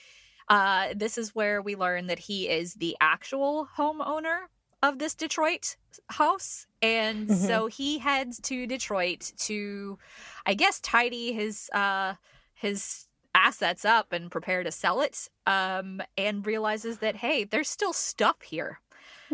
uh, 0.49 0.89
this 0.95 1.17
is 1.17 1.35
where 1.35 1.61
we 1.61 1.75
learn 1.75 2.07
that 2.07 2.19
he 2.19 2.49
is 2.49 2.75
the 2.75 2.97
actual 3.01 3.67
homeowner 3.77 4.47
of 4.81 4.99
this 4.99 5.15
Detroit 5.15 5.75
house. 6.09 6.65
And 6.81 7.29
Mhm. 7.29 7.37
so 7.47 7.67
he 7.67 7.99
heads 7.99 8.39
to 8.41 8.65
Detroit 8.67 9.31
to, 9.39 9.97
I 10.45 10.53
guess, 10.53 10.79
tidy 10.79 11.33
his 11.33 11.69
uh, 11.73 12.15
his 12.53 13.07
assets 13.35 13.85
up 13.85 14.11
and 14.11 14.31
prepare 14.31 14.63
to 14.63 14.71
sell 14.71 15.01
it. 15.01 15.29
Um, 15.45 16.01
and 16.17 16.45
realizes 16.45 16.99
that 16.99 17.17
hey, 17.17 17.43
there's 17.43 17.69
still 17.69 17.93
stuff 17.93 18.41
here. 18.41 18.79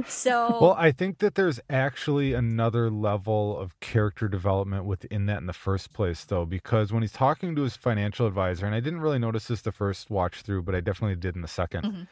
So 0.06 0.58
Well, 0.62 0.76
I 0.78 0.92
think 0.92 1.20
that 1.20 1.36
there's 1.36 1.60
actually 1.70 2.34
another 2.34 2.90
level 2.90 3.58
of 3.58 3.80
character 3.80 4.28
development 4.28 4.86
within 4.86 5.26
that 5.28 5.38
in 5.40 5.46
the 5.46 5.54
first 5.54 5.94
place, 5.94 6.26
though, 6.26 6.46
because 6.46 6.92
when 6.92 7.02
he's 7.02 7.12
talking 7.14 7.56
to 7.56 7.62
his 7.62 7.76
financial 7.78 8.28
advisor, 8.28 8.66
and 8.66 8.76
I 8.76 8.80
didn't 8.82 9.00
really 9.02 9.20
notice 9.20 9.48
this 9.48 9.62
the 9.62 9.72
first 9.72 10.10
watch 10.10 10.42
through, 10.42 10.64
but 10.64 10.76
I 10.76 10.82
definitely 10.82 11.16
did 11.16 11.36
in 11.36 11.42
the 11.42 11.48
2nd 11.48 11.84
Mhm. 11.84 12.08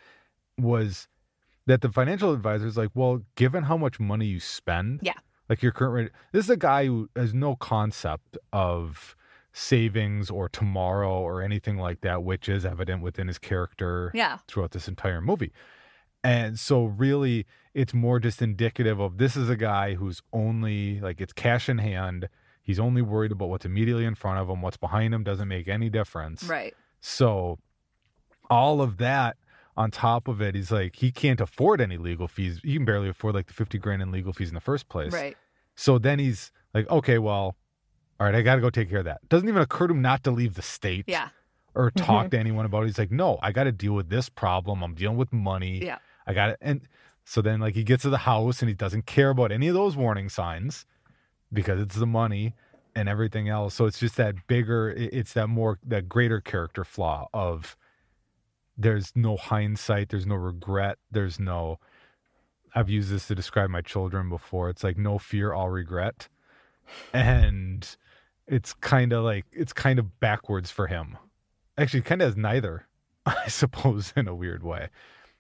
was 0.58 1.08
that 1.66 1.82
the 1.82 1.92
financial 1.92 2.32
advisor 2.34 2.68
is 2.68 2.78
like, 2.78 2.92
well, 2.94 3.22
given 3.36 3.64
how 3.64 3.78
much 3.78 4.00
money 4.00 4.26
you 4.28 4.40
spend, 4.40 5.00
Yeah. 5.04 5.14
like 5.50 5.62
your 5.62 5.72
current 5.72 5.94
rate, 5.94 6.12
this 6.32 6.46
is 6.46 6.50
a 6.52 6.58
guy 6.58 6.86
who 6.86 7.10
has 7.16 7.34
no 7.34 7.56
concept 7.56 8.38
of 8.52 9.16
savings 9.54 10.30
or 10.30 10.50
tomorrow 10.50 11.12
or 11.22 11.42
anything 11.42 11.78
like 11.78 12.02
that, 12.02 12.24
which 12.24 12.50
is 12.50 12.66
evident 12.66 13.02
within 13.02 13.28
his 13.28 13.38
character 13.40 14.12
yeah, 14.14 14.40
throughout 14.48 14.72
this 14.72 14.88
entire 14.88 15.22
movie. 15.22 15.52
And 16.24 16.58
so 16.60 16.86
really 16.86 17.46
it's 17.74 17.94
more 17.94 18.20
just 18.20 18.42
indicative 18.42 19.00
of 19.00 19.18
this 19.18 19.36
is 19.36 19.50
a 19.50 19.56
guy 19.58 19.96
who's 19.96 20.22
only 20.32 21.00
like 21.02 21.20
it's 21.20 21.34
cash 21.34 21.68
in 21.70 21.80
hand. 21.80 22.30
He's 22.62 22.80
only 22.80 23.02
worried 23.02 23.32
about 23.32 23.50
what's 23.50 23.66
immediately 23.66 24.06
in 24.06 24.16
front 24.16 24.40
of 24.40 24.48
him. 24.50 24.62
What's 24.62 24.78
behind 24.78 25.14
him 25.14 25.24
doesn't 25.24 25.48
make 25.48 25.68
any 25.68 25.90
difference. 25.90 26.44
right. 26.46 26.74
So 27.02 27.60
all 28.50 28.82
of 28.82 28.98
that 28.98 29.38
on 29.76 29.90
top 29.92 30.28
of 30.28 30.42
it, 30.42 30.56
he's 30.56 30.72
like 30.72 30.96
he 30.98 31.12
can't 31.12 31.42
afford 31.42 31.82
any 31.82 31.98
legal 31.98 32.28
fees. 32.28 32.60
He 32.64 32.76
can 32.76 32.86
barely 32.86 33.10
afford 33.10 33.36
like 33.36 33.48
the 33.48 33.54
50 33.54 33.78
grand 33.80 34.02
in 34.02 34.12
legal 34.12 34.32
fees 34.34 34.50
in 34.50 34.54
the 34.56 34.62
first 34.62 34.88
place. 34.88 35.12
Right. 35.12 35.36
So 35.76 35.98
then 35.98 36.20
he's 36.20 36.52
like, 36.74 36.90
okay, 36.90 37.18
well, 37.18 37.56
all 38.20 38.28
right, 38.28 38.36
I 38.36 38.42
got 38.44 38.56
to 38.56 38.62
go 38.62 38.70
take 38.70 38.90
care 38.90 39.00
of 39.00 39.06
that. 39.06 39.28
Doesn't 39.28 39.48
even 39.50 39.62
occur 39.62 39.88
to 39.88 39.94
him 39.94 40.02
not 40.02 40.24
to 40.26 40.32
leave 40.32 40.54
the 40.54 40.62
state 40.62 41.06
Yeah. 41.08 41.30
or 41.74 41.90
Mm-hmm. 41.92 42.06
talk 42.06 42.30
to 42.32 42.38
anyone 42.40 42.66
about 42.66 42.84
it. 42.84 42.86
He's 42.88 43.00
like, 43.00 43.12
no, 43.12 43.40
I 43.42 43.52
got 43.52 43.64
to 43.64 43.72
deal 43.72 43.94
with 43.94 44.10
this 44.10 44.30
problem. 44.30 44.84
I'm 44.84 44.94
dealing 44.94 45.18
with 45.18 45.34
money. 45.34 45.84
Yeah. 45.84 45.98
I 46.26 46.34
got 46.34 46.52
it. 46.52 46.58
And 46.62 46.82
so 47.26 47.42
then, 47.42 47.60
like, 47.60 47.76
he 47.76 47.84
gets 47.84 48.04
to 48.04 48.10
the 48.10 48.20
house 48.20 48.62
and 48.62 48.70
he 48.70 48.76
doesn't 48.76 49.06
care 49.06 49.30
about 49.30 49.52
any 49.52 49.68
of 49.68 49.74
those 49.74 49.96
warning 49.96 50.30
signs 50.30 50.86
because 51.52 51.80
it's 51.80 51.96
the 51.96 52.06
money 52.08 52.54
and 52.96 53.08
everything 53.10 53.50
else. 53.50 53.74
So 53.76 53.86
it's 53.86 54.00
just 54.00 54.18
that 54.18 54.48
bigger, 54.48 54.90
it's 54.90 55.34
that 55.34 55.48
more, 55.48 55.80
that 55.86 56.10
greater 56.10 56.42
character 56.42 56.84
flaw 56.84 57.28
of 57.34 57.78
there's 58.78 59.12
no 59.16 59.38
hindsight, 59.38 60.10
there's 60.10 60.26
no 60.26 60.36
regret, 60.36 60.98
there's 61.12 61.40
no, 61.40 61.80
I've 62.76 62.90
used 62.90 63.10
this 63.10 63.28
to 63.28 63.36
describe 63.36 63.70
my 63.70 63.82
children 63.82 64.30
before. 64.30 64.70
It's 64.70 64.84
like 64.84 64.98
no 64.98 65.18
fear, 65.18 65.54
all 65.54 65.70
regret. 65.70 66.28
And 67.14 67.88
it's 68.48 68.74
kind 68.74 69.14
of 69.14 69.24
like, 69.24 69.46
it's 69.52 69.74
kind 69.74 70.00
of 70.00 70.20
backwards 70.20 70.72
for 70.72 70.88
him. 70.88 71.18
Actually, 71.78 72.02
kind 72.02 72.22
of 72.22 72.30
has 72.30 72.38
neither, 72.38 72.88
I 73.26 73.48
suppose, 73.48 74.14
in 74.16 74.28
a 74.28 74.36
weird 74.36 74.64
way. 74.64 74.90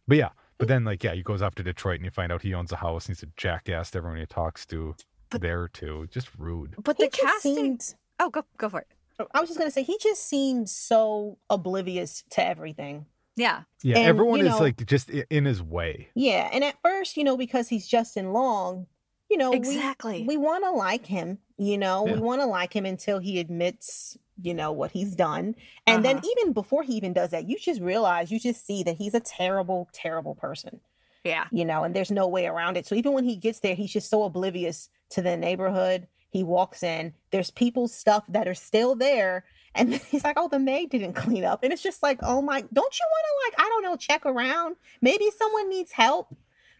But 0.07 0.17
yeah, 0.17 0.29
but 0.57 0.67
then 0.67 0.83
like, 0.83 1.03
yeah, 1.03 1.13
he 1.13 1.21
goes 1.23 1.41
off 1.41 1.55
to 1.55 1.63
Detroit 1.63 1.97
and 1.97 2.05
you 2.05 2.11
find 2.11 2.31
out 2.31 2.41
he 2.41 2.53
owns 2.53 2.71
a 2.71 2.77
house 2.77 3.07
and 3.07 3.15
he's 3.15 3.23
a 3.23 3.31
jackass 3.37 3.91
to 3.91 3.97
everyone 3.99 4.19
he 4.19 4.25
talks 4.25 4.65
to 4.67 4.95
But- 5.29 5.41
there 5.41 5.67
too. 5.67 6.07
Just 6.11 6.29
rude. 6.37 6.75
But 6.81 6.97
the 6.97 7.09
casting. 7.09 7.55
seemed- 7.55 7.95
Oh, 8.19 8.29
go 8.29 8.45
go 8.57 8.69
for 8.69 8.81
it. 8.81 8.87
Oh, 9.19 9.27
I 9.33 9.39
was 9.41 9.49
just 9.49 9.59
gonna 9.59 9.71
say 9.71 9.83
he 9.83 9.97
just 9.99 10.23
seems 10.27 10.71
so 10.71 11.37
oblivious 11.49 12.23
to 12.31 12.45
everything. 12.45 13.05
Yeah. 13.35 13.63
Yeah, 13.81 13.97
And, 13.97 14.07
everyone 14.07 14.39
you 14.39 14.45
is 14.47 14.59
like 14.59 14.85
just 14.85 15.09
in 15.09 15.45
his 15.45 15.61
way. 15.61 16.09
Yeah, 16.13 16.49
and 16.53 16.63
at 16.63 16.75
first, 16.83 17.17
you 17.17 17.23
know, 17.23 17.35
because 17.37 17.67
he's 17.69 17.87
Justin 17.87 18.31
Long, 18.31 18.85
you 19.29 19.37
know, 19.37 19.49
we- 19.51 19.57
Exactly. 19.57 20.23
we, 20.27 20.37
want 20.37 20.63
to 20.63 20.71
like 20.71 21.07
him. 21.07 21.39
You 21.57 21.77
know, 21.79 22.05
Yeah. 22.05 22.13
we 22.13 22.19
want 22.19 22.41
to 22.41 22.45
like 22.45 22.75
him 22.75 22.85
until 22.85 23.17
he 23.19 23.39
admits, 23.39 24.17
you 24.41 24.53
know, 24.53 24.71
what 24.71 24.91
he's 24.91 25.15
done, 25.15 25.55
and 25.85 26.03
then 26.03 26.17
Uh-huh. 26.17 26.27
even 26.37 26.53
before 26.53 26.83
he 26.83 26.93
even 26.93 27.13
does 27.13 27.29
that, 27.31 27.47
you 27.47 27.57
just 27.59 27.79
realize, 27.81 28.31
you 28.31 28.39
just 28.39 28.65
see 28.65 28.83
that 28.83 28.97
he's 28.97 29.13
a 29.13 29.19
terrible, 29.19 29.89
terrible 29.93 30.35
person. 30.35 30.79
Yeah. 31.25 31.45
you 31.51 31.63
know, 31.63 31.85
and 31.85 31.95
there's 31.95 32.11
no 32.11 32.27
way 32.27 32.47
around 32.47 32.75
it. 32.75 32.85
So 32.85 32.95
even 32.95 33.13
when 33.13 33.23
he 33.23 33.37
gets 33.37 33.59
there, 33.61 33.75
he's 33.75 33.93
just 33.93 34.09
so 34.09 34.23
oblivious 34.23 34.89
to 35.11 35.21
the 35.21 35.37
neighborhood. 35.37 36.05
He 36.29 36.43
walks 36.43 36.83
in, 36.83 37.13
there's 37.31 37.49
people's 37.49 37.93
stuff 37.95 38.25
that 38.27 38.45
are 38.45 38.53
still 38.53 38.93
there. 38.93 39.45
And 39.73 39.93
he's 40.11 40.25
like, 40.25 40.35
oh, 40.37 40.49
the 40.49 40.59
maid 40.59 40.89
didn't 40.89 41.13
clean 41.13 41.45
up. 41.45 41.63
And 41.63 41.71
it's 41.71 41.81
just 41.81 42.03
like, 42.03 42.19
oh 42.23 42.41
my, 42.41 42.59
don't 42.59 42.99
you 42.99 43.05
want 43.09 43.25
to, 43.55 43.57
like, 43.57 43.65
I 43.65 43.69
don't 43.69 43.83
know, 43.83 43.95
check 43.95 44.25
around? 44.25 44.75
Maybe 45.01 45.29
someone 45.37 45.69
needs 45.69 45.93
help. 45.93 46.35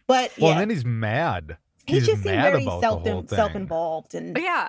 But 0.06 0.32
Well, 0.38 0.50
yeah, 0.50 0.60
and 0.60 0.60
then 0.60 0.68
he's 0.76 0.84
mad. 0.84 1.56
he 1.86 1.94
he's 1.94 2.06
just 2.06 2.22
seemed 2.22 2.42
very 2.42 2.64
about 2.64 2.80
self 2.82 3.02
the 3.04 3.24
self 3.34 3.54
involved. 3.54 4.14
And 4.14 4.36
Yeah. 4.36 4.68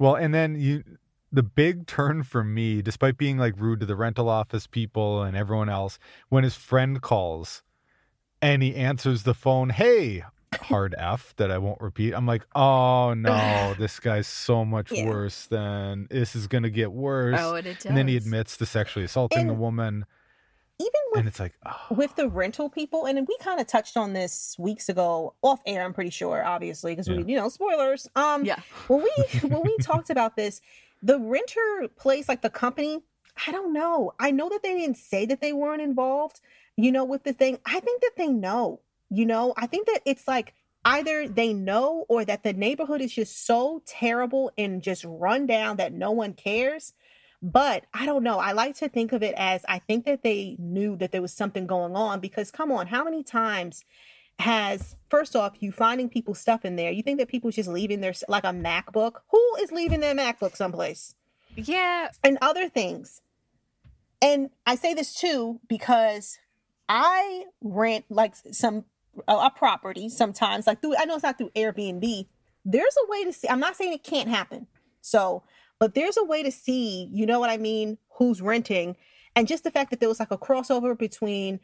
Well, 0.00 0.16
and 0.16 0.34
then 0.34 0.56
you 0.60 0.82
the 1.32 1.42
big 1.42 1.86
turn 1.86 2.22
for 2.22 2.44
me, 2.44 2.82
despite 2.82 3.16
being 3.16 3.38
like 3.38 3.54
rude 3.56 3.80
to 3.80 3.86
the 3.86 3.96
rental 3.96 4.28
office 4.28 4.66
people 4.66 5.22
and 5.22 5.36
everyone 5.36 5.68
else, 5.68 5.98
when 6.28 6.44
his 6.44 6.54
friend 6.54 7.00
calls 7.00 7.62
and 8.40 8.62
he 8.62 8.74
answers 8.74 9.22
the 9.22 9.34
phone, 9.34 9.70
hey, 9.70 10.24
hard 10.60 10.94
F 10.98 11.32
that 11.38 11.50
I 11.50 11.56
won't 11.58 11.80
repeat. 11.80 12.12
I'm 12.12 12.26
like, 12.26 12.46
oh 12.54 13.14
no, 13.14 13.74
this 13.78 13.98
guy's 14.00 14.26
so 14.26 14.64
much 14.64 14.92
Yeah. 14.92 15.06
worse 15.08 15.46
than 15.46 16.06
this 16.10 16.36
is 16.36 16.46
gonna 16.46 16.68
get 16.70 16.92
worse. 16.92 17.38
Oh, 17.40 17.54
and 17.54 17.66
it 17.66 17.76
does. 17.76 17.86
and 17.86 17.96
then 17.96 18.08
he 18.08 18.16
admits 18.16 18.56
to 18.58 18.66
sexually 18.66 19.04
assaulting 19.06 19.46
the 19.46 19.52
And- 19.54 19.60
woman. 19.62 20.04
even 20.78 20.90
with 21.12 21.18
And 21.20 21.28
it's 21.28 21.38
like, 21.40 21.54
oh, 21.64 21.94
with 21.94 22.16
the 22.16 22.28
rental 22.28 22.68
people, 22.68 23.06
and 23.06 23.26
we 23.28 23.36
kind 23.40 23.60
of 23.60 23.66
touched 23.68 23.96
on 23.96 24.12
this 24.14 24.56
weeks 24.58 24.88
ago 24.88 25.34
off 25.40 25.60
air. 25.64 25.84
I'm 25.84 25.92
pretty 25.94 26.10
sure, 26.10 26.44
obviously, 26.44 26.92
because 26.92 27.06
Yeah. 27.08 27.18
we, 27.18 27.32
you 27.32 27.36
know, 27.38 27.48
spoilers. 27.48 28.08
Um, 28.16 28.44
Yeah. 28.44 28.56
when 28.88 29.02
we 29.02 29.38
when 29.48 29.62
we 29.62 29.76
talked 29.80 30.10
about 30.10 30.34
this, 30.36 30.60
the 31.02 31.18
renter 31.18 31.88
place, 31.96 32.28
like 32.28 32.42
the 32.42 32.50
company, 32.50 33.02
I 33.46 33.50
don't 33.50 33.72
know. 33.72 34.12
I 34.18 34.30
know 34.30 34.48
that 34.48 34.62
they 34.62 34.78
didn't 34.78 34.96
say 34.96 35.26
that 35.26 35.40
they 35.40 35.52
weren't 35.52 35.82
involved. 35.82 36.40
You 36.76 36.92
know, 36.92 37.04
with 37.04 37.24
the 37.24 37.32
thing, 37.32 37.58
I 37.66 37.80
think 37.80 38.00
that 38.02 38.12
they 38.16 38.28
know. 38.28 38.80
You 39.10 39.26
know, 39.26 39.52
I 39.56 39.66
think 39.66 39.86
that 39.86 40.00
it's 40.06 40.26
like 40.26 40.54
either 40.84 41.28
they 41.28 41.52
know 41.52 42.06
or 42.08 42.24
that 42.24 42.42
the 42.42 42.52
neighborhood 42.52 43.00
is 43.00 43.12
just 43.12 43.46
so 43.46 43.82
terrible 43.86 44.52
and 44.56 44.82
just 44.82 45.04
run 45.06 45.46
down 45.46 45.76
that 45.76 45.92
no 45.92 46.10
one 46.10 46.32
cares. 46.34 46.92
But 47.42 47.84
I 47.92 48.06
don't 48.06 48.22
know. 48.22 48.38
I 48.38 48.52
like 48.52 48.76
to 48.76 48.88
think 48.88 49.12
of 49.12 49.22
it 49.22 49.34
as 49.36 49.64
I 49.68 49.80
think 49.80 50.04
that 50.06 50.22
they 50.22 50.56
knew 50.58 50.96
that 50.96 51.10
there 51.10 51.22
was 51.22 51.32
something 51.32 51.66
going 51.66 51.96
on 51.96 52.20
because 52.20 52.50
come 52.52 52.70
on, 52.70 52.86
how 52.86 53.02
many 53.04 53.22
times 53.24 53.84
has 54.38 54.96
first 55.08 55.36
off 55.36 55.54
you 55.60 55.72
finding 55.72 56.08
people's 56.08 56.40
stuff 56.40 56.64
in 56.64 56.76
there? 56.76 56.90
You 56.90 57.02
think 57.02 57.18
that 57.18 57.28
people's 57.28 57.54
just 57.54 57.68
leaving 57.68 58.00
their 58.00 58.14
like 58.28 58.44
a 58.44 58.48
MacBook? 58.48 59.16
Who 59.30 59.56
is 59.60 59.72
leaving 59.72 60.00
their 60.00 60.14
MacBook 60.14 60.56
someplace? 60.56 61.14
Yeah. 61.54 62.08
And 62.24 62.38
other 62.40 62.68
things. 62.68 63.20
And 64.20 64.50
I 64.66 64.76
say 64.76 64.94
this 64.94 65.14
too 65.14 65.60
because 65.68 66.38
I 66.88 67.44
rent 67.60 68.04
like 68.08 68.34
some 68.52 68.84
a 69.28 69.50
property 69.50 70.08
sometimes, 70.08 70.66
like 70.66 70.80
through 70.80 70.96
I 70.96 71.04
know 71.04 71.14
it's 71.14 71.22
not 71.22 71.38
through 71.38 71.50
Airbnb. 71.50 72.26
There's 72.64 72.96
a 73.04 73.10
way 73.10 73.24
to 73.24 73.32
see. 73.32 73.48
I'm 73.48 73.60
not 73.60 73.76
saying 73.76 73.92
it 73.92 74.04
can't 74.04 74.28
happen. 74.28 74.66
So, 75.00 75.42
but 75.78 75.94
there's 75.94 76.16
a 76.16 76.24
way 76.24 76.42
to 76.42 76.52
see. 76.52 77.08
You 77.12 77.26
know 77.26 77.40
what 77.40 77.50
I 77.50 77.56
mean? 77.56 77.98
Who's 78.18 78.40
renting, 78.40 78.96
and 79.34 79.48
just 79.48 79.64
the 79.64 79.70
fact 79.70 79.90
that 79.90 80.00
there 80.00 80.08
was 80.08 80.20
like 80.20 80.30
a 80.30 80.38
crossover 80.38 80.96
between 80.96 81.60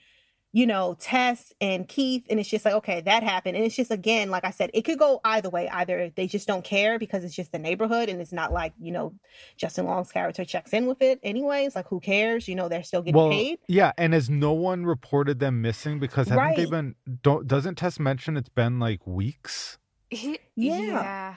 you 0.59 0.67
know, 0.67 0.97
Tess 0.99 1.53
and 1.61 1.87
Keith, 1.87 2.25
and 2.29 2.41
it's 2.41 2.49
just 2.49 2.65
like, 2.65 2.75
okay, 2.75 3.01
that 3.03 3.23
happened. 3.23 3.57
And 3.57 3.65
it's 3.65 3.77
just 3.77 3.93
again, 3.93 4.29
like 4.29 4.45
I 4.45 4.51
said, 4.51 4.71
it 4.75 4.83
could 4.83 4.99
go 4.99 5.21
either 5.23 5.49
way. 5.49 5.69
Either 5.69 6.11
they 6.17 6.27
just 6.27 6.49
don't 6.49 6.65
care 6.65 6.99
because 6.99 7.23
it's 7.23 7.37
just 7.37 7.53
the 7.53 7.61
neighborhood 7.61 8.09
and 8.09 8.21
it's 8.21 8.33
not 8.33 8.53
like, 8.53 8.73
you 8.81 8.91
know, 8.91 9.15
Justin 9.57 9.87
Long's 9.87 10.11
character 10.11 10.45
checks 10.45 10.73
in 10.73 10.87
with 10.87 11.01
it 11.01 11.21
anyways. 11.23 11.77
Like 11.77 11.87
who 11.87 12.01
cares? 12.01 12.49
You 12.49 12.57
know, 12.57 12.69
they're 12.69 12.83
still 12.83 13.03
getting 13.03 13.15
well, 13.15 13.31
paid. 13.31 13.61
Yeah, 13.69 13.93
and 13.97 14.13
has 14.13 14.29
no 14.29 14.53
one 14.53 14.85
reported 14.85 15.39
them 15.39 15.63
missing 15.63 16.01
because 16.01 16.27
haven't 16.27 16.57
they 16.57 16.67
been 16.67 16.97
don't 17.23 17.47
doesn't 17.47 17.77
Tess 17.77 18.01
mention 18.01 18.37
it's 18.37 18.49
been 18.49 18.81
like 18.81 19.07
weeks 19.07 19.79
He- 20.11 20.41
Yeah. 20.57 20.81
yeah. 20.81 21.35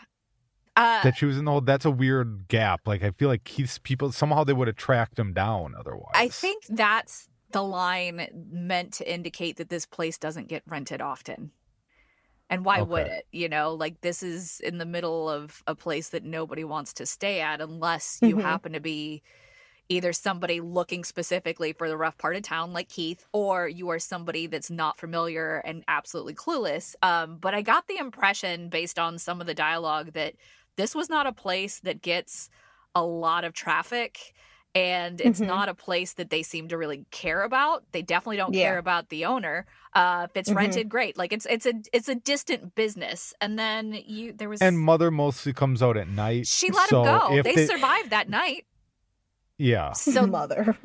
Uh, 0.76 1.04
that 1.04 1.18
she 1.18 1.26
was 1.26 1.38
in 1.38 1.46
the 1.46 1.52
whole 1.52 1.62
that's 1.62 1.86
a 1.86 1.92
weird 1.92 2.48
gap. 2.48 2.88
Like 2.88 3.04
I 3.04 3.12
feel 3.12 3.28
like 3.28 3.44
Keith's 3.44 3.78
people 3.78 4.12
somehow 4.12 4.44
they 4.44 4.54
would 4.54 4.68
have 4.68 4.78
tracked 4.78 5.20
him 5.20 5.32
down 5.32 5.76
otherwise. 5.78 6.14
I 6.16 6.30
think 6.30 6.64
that's 6.70 7.28
the 7.52 7.64
line 7.64 8.28
meant 8.52 8.94
to 8.94 9.12
indicate 9.12 9.58
that 9.58 9.70
this 9.70 9.86
place 9.86 10.18
doesn't 10.18 10.48
get 10.48 10.64
rented 10.66 11.02
often. 11.02 11.52
And 12.50 12.66
why 12.66 12.82
would 12.82 13.08
it? 13.08 13.28
You 13.32 13.48
know, 13.48 13.74
like 13.74 14.02
this 14.02 14.22
is 14.22 14.60
in 14.60 14.78
the 14.78 14.86
middle 14.86 15.30
of 15.30 15.64
a 15.68 15.76
place 15.76 16.10
that 16.10 16.24
nobody 16.26 16.64
wants 16.66 16.94
to 16.96 17.06
stay 17.06 17.40
at 17.40 17.62
unless 17.62 18.20
you 18.22 18.36
Mhm. 18.36 18.42
happen 18.42 18.74
to 18.74 18.82
be 18.82 19.24
either 19.90 20.14
somebody 20.14 20.62
looking 20.62 21.04
specifically 21.04 21.74
for 21.74 21.90
the 21.90 21.98
rough 21.98 22.18
part 22.18 22.36
of 22.36 22.44
town 22.44 22.72
like 22.74 22.90
Keith 22.90 23.26
or 23.34 23.68
you 23.68 23.90
are 23.90 24.00
somebody 24.00 24.48
that's 24.48 24.72
not 24.72 24.98
familiar 24.98 25.58
and 25.66 25.84
absolutely 25.88 26.34
clueless. 26.34 26.96
Um, 27.02 27.38
but 27.38 27.54
I 27.54 27.62
got 27.62 27.88
the 27.88 27.98
impression 27.98 28.70
based 28.70 28.98
on 29.00 29.18
some 29.18 29.42
of 29.42 29.48
the 29.48 29.54
dialogue 29.54 30.14
that 30.14 30.36
this 30.78 30.96
was 30.96 31.10
not 31.10 31.28
a 31.28 31.34
place 31.34 31.80
that 31.82 32.02
gets 32.02 32.50
a 32.96 33.04
lot 33.04 33.44
of 33.44 33.54
traffic 33.54 34.34
and 34.74 35.20
it's 35.20 35.40
Mhm. 35.42 35.48
not 35.48 35.68
a 35.70 35.74
place 35.74 36.14
that 36.14 36.30
they 36.30 36.44
seem 36.44 36.68
to 36.70 36.78
really 36.78 37.06
care 37.12 37.44
about. 37.44 37.84
They 37.92 38.02
definitely 38.02 38.38
don't 38.38 38.54
Yeah. 38.54 38.70
care 38.70 38.78
about 38.78 39.10
the 39.10 39.26
owner. 39.26 39.66
Uh, 39.94 40.28
if 40.30 40.38
it's 40.38 40.50
Mhm. 40.50 40.56
rented, 40.56 40.90
great. 40.90 41.18
Like 41.18 41.34
it's 41.34 41.46
it's 41.50 41.66
a 41.66 41.74
it's 41.92 42.08
a 42.08 42.16
distant 42.16 42.74
business. 42.76 43.34
And 43.42 43.60
then 43.60 43.94
you 43.94 44.32
there 44.34 44.48
was 44.50 44.62
and 44.62 44.80
mother 44.80 45.12
mostly 45.12 45.52
comes 45.54 45.84
out 45.84 45.98
at 45.98 46.08
night. 46.08 46.48
she 46.48 46.72
let 46.72 46.90
so 46.90 47.04
him 47.04 47.20
go. 47.20 47.38
if 47.38 47.44
They, 47.44 47.66
survived 47.68 48.10
that 48.12 48.30
night. 48.30 48.66
Yeah, 49.58 49.92
So 49.92 50.26
mother. 50.40 50.76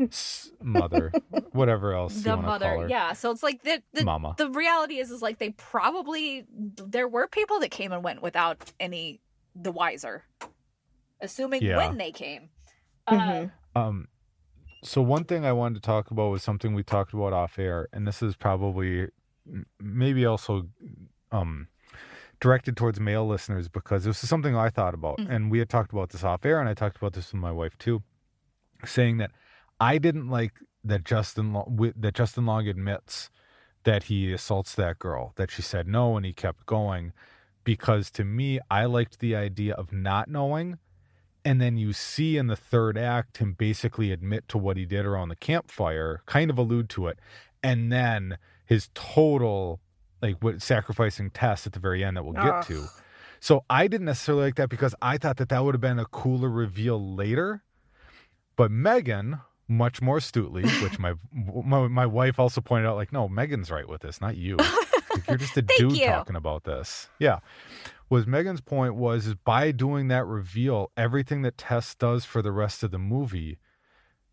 Mother, 0.60 1.10
whatever 1.52 1.94
else 1.94 2.20
the 2.22 2.30
want 2.30 2.42
mother, 2.42 2.66
call 2.66 2.80
her, 2.80 2.88
yeah. 2.88 3.12
So 3.14 3.30
it's 3.30 3.42
like 3.42 3.62
the 3.62 3.82
the 3.94 4.04
mama. 4.04 4.34
the 4.36 4.50
reality 4.50 4.98
is 4.98 5.10
is 5.10 5.22
like 5.22 5.38
they 5.38 5.50
probably 5.50 6.44
there 6.50 7.08
were 7.08 7.26
people 7.28 7.60
that 7.60 7.70
came 7.70 7.92
and 7.92 8.02
went 8.04 8.20
without 8.20 8.70
any 8.80 9.20
the 9.54 9.72
wiser 9.72 10.24
assuming 11.20 11.62
Yeah. 11.62 11.78
when 11.78 11.96
they 11.96 12.12
came 12.12 12.50
uh, 13.06 13.12
Mhm. 13.14 13.50
Um, 13.76 14.08
so 14.82 15.02
one 15.02 15.24
thing 15.24 15.44
I 15.44 15.52
wanted 15.52 15.74
to 15.76 15.80
talk 15.86 16.10
about 16.10 16.30
was 16.30 16.42
something 16.42 16.74
we 16.74 16.82
talked 16.82 17.12
about 17.12 17.32
off 17.32 17.58
air, 17.58 17.88
and 17.92 18.06
this 18.06 18.22
is 18.22 18.36
probably 18.36 19.08
maybe 19.80 20.26
also 20.26 20.68
um 21.32 21.68
directed 22.40 22.76
towards 22.76 23.00
male 23.00 23.26
listeners 23.26 23.68
because 23.68 24.04
this 24.04 24.22
is 24.22 24.28
something 24.28 24.54
I 24.56 24.70
thought 24.70 24.94
about, 24.94 25.18
Mhm. 25.18 25.30
and 25.30 25.50
we 25.50 25.58
had 25.58 25.68
talked 25.68 25.92
about 25.92 26.10
this 26.10 26.24
off 26.24 26.44
air, 26.44 26.60
and 26.60 26.68
I 26.68 26.74
talked 26.74 26.96
about 26.96 27.12
this 27.14 27.32
with 27.32 27.40
my 27.40 27.52
wife 27.52 27.76
too, 27.78 28.02
saying 28.84 29.18
that 29.18 29.30
I 29.80 29.98
didn't 29.98 30.28
like 30.28 30.60
that 30.84 31.04
Justin 31.04 31.52
Long, 31.52 31.92
that 31.96 32.14
Justin 32.14 32.46
Long 32.46 32.68
admits 32.68 33.30
that 33.84 34.04
he 34.04 34.32
assaults 34.32 34.74
that 34.74 34.98
girl, 34.98 35.32
that 35.36 35.50
she 35.50 35.62
said 35.62 35.86
no, 35.86 36.16
and 36.16 36.26
he 36.26 36.32
kept 36.32 36.66
going, 36.66 37.12
because 37.64 38.10
to 38.12 38.24
me, 38.24 38.60
I 38.70 38.84
liked 38.84 39.18
the 39.20 39.34
idea 39.34 39.74
of 39.74 39.92
not 39.92 40.28
knowing 40.28 40.78
and 41.46 41.60
then 41.60 41.76
you 41.76 41.92
see 41.92 42.36
in 42.36 42.48
the 42.48 42.56
third 42.56 42.98
act 42.98 43.38
him 43.38 43.52
basically 43.52 44.10
admit 44.10 44.48
to 44.48 44.58
what 44.58 44.76
he 44.76 44.84
did 44.84 45.06
around 45.06 45.28
the 45.28 45.36
campfire 45.36 46.20
kind 46.26 46.50
of 46.50 46.58
allude 46.58 46.88
to 46.88 47.06
it 47.06 47.20
and 47.62 47.92
then 47.92 48.36
his 48.64 48.90
total 48.94 49.80
like 50.20 50.36
what 50.42 50.60
sacrificing 50.60 51.30
test 51.30 51.64
at 51.64 51.72
the 51.72 51.78
very 51.78 52.02
end 52.02 52.16
that 52.16 52.24
we'll 52.24 52.32
get 52.32 52.46
Ugh. 52.46 52.66
to 52.66 52.82
ah. 52.84 53.00
so 53.38 53.64
i 53.70 53.86
didn't 53.86 54.06
necessarily 54.06 54.46
like 54.46 54.56
that 54.56 54.68
because 54.68 54.94
i 55.00 55.16
thought 55.16 55.36
that 55.36 55.48
that 55.48 55.64
would 55.64 55.74
have 55.74 55.80
been 55.80 56.00
a 56.00 56.06
cooler 56.06 56.50
reveal 56.50 57.14
later. 57.14 57.62
But 58.56 58.70
meagan 58.70 59.40
much 59.68 60.00
more 60.02 60.16
astutely 60.16 60.62
which 60.82 60.98
my 60.98 61.14
my, 61.32 61.86
my 61.86 62.06
wife 62.06 62.40
also 62.40 62.60
pointed 62.60 62.88
out 62.88 62.96
like 62.96 63.12
no 63.12 63.28
meagan's 63.28 63.70
right 63.70 63.88
with 63.88 64.02
this 64.02 64.20
not 64.20 64.36
you. 64.36 64.56
Like, 65.08 65.28
you're 65.28 65.38
just 65.38 65.56
a 65.56 65.62
dude 65.62 65.96
you. 65.96 66.04
talking 66.04 66.36
about 66.36 66.64
this. 66.64 67.08
Yeah 67.18 67.38
was 68.08 68.26
Meagan's 68.26 68.60
point 68.60 68.94
was 68.94 69.26
is 69.26 69.34
by 69.34 69.72
doing 69.72 70.08
that 70.08 70.24
reveal, 70.26 70.90
everything 70.96 71.42
that 71.42 71.58
Tess 71.58 71.94
does 71.94 72.24
for 72.24 72.42
the 72.42 72.52
rest 72.52 72.82
of 72.82 72.90
the 72.90 72.98
movie, 72.98 73.58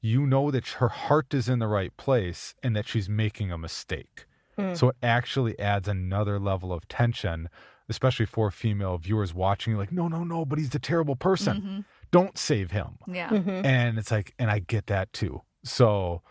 you 0.01 0.25
know 0.27 0.51
that 0.51 0.67
her 0.67 0.89
heart 0.89 1.33
is 1.33 1.47
in 1.49 1.59
the 1.59 1.67
right 1.67 1.95
place 1.97 2.53
and 2.61 2.75
that 2.75 2.87
she's 2.87 3.09
making 3.09 3.51
a 3.51 3.57
mistake. 3.57 4.25
Mm. 4.57 4.77
So 4.77 4.89
it 4.89 4.97
actually 5.01 5.57
adds 5.59 5.87
another 5.87 6.39
level 6.39 6.71
of 6.71 6.87
tension, 6.87 7.49
especially 7.89 8.25
for 8.27 8.51
female 8.51 8.97
viewers 8.97 9.33
watching, 9.33 9.75
like, 9.77 9.91
no, 9.91 10.07
no, 10.07 10.23
no, 10.23 10.45
but 10.45 10.59
he's 10.59 10.69
the 10.69 10.79
terrible 10.79 11.15
person. 11.15 11.61
mhm, 11.61 11.85
Don't 12.11 12.37
save 12.37 12.71
him. 12.71 12.99
yeah 13.07 13.29
Mhm. 13.29 13.65
And 13.65 13.97
it's 13.97 14.11
like, 14.11 14.33
and 14.37 14.51
I 14.51 14.59
get 14.59 14.87
that 14.87 15.11
too. 15.13 15.41
So 15.63 16.21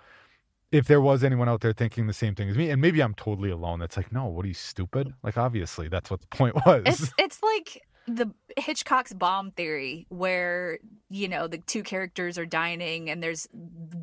if 0.73 0.87
there 0.89 1.01
was 1.01 1.23
anyone 1.23 1.49
out 1.49 1.61
there 1.61 1.73
thinking 1.73 2.07
the 2.09 2.13
same 2.13 2.35
thing 2.35 2.49
as 2.49 2.57
me, 2.57 2.71
and 2.71 2.81
maybe 2.81 3.01
I'm 3.03 3.15
totally 3.15 3.51
alone, 3.51 3.79
that's 3.79 3.97
like, 3.97 4.11
no, 4.13 4.27
what 4.27 4.45
are 4.45 4.49
you 4.49 4.55
stupid? 4.55 5.13
Like, 5.23 5.37
obviously, 5.39 5.89
that's 5.89 6.11
what 6.11 6.21
the 6.23 6.27
point 6.29 6.55
was. 6.67 6.83
it's 6.87 7.13
it's 7.19 7.43
like 7.43 7.83
the 8.09 8.33
Hitchcock's 8.57 9.13
bomb 9.13 9.53
theory 9.53 10.07
where 10.09 10.79
you 11.09 11.29
know 11.29 11.47
the 11.47 11.59
two 11.59 11.85
characters 11.85 12.37
are 12.39 12.47
dining 12.47 13.09
and 13.09 13.23
there's 13.23 13.47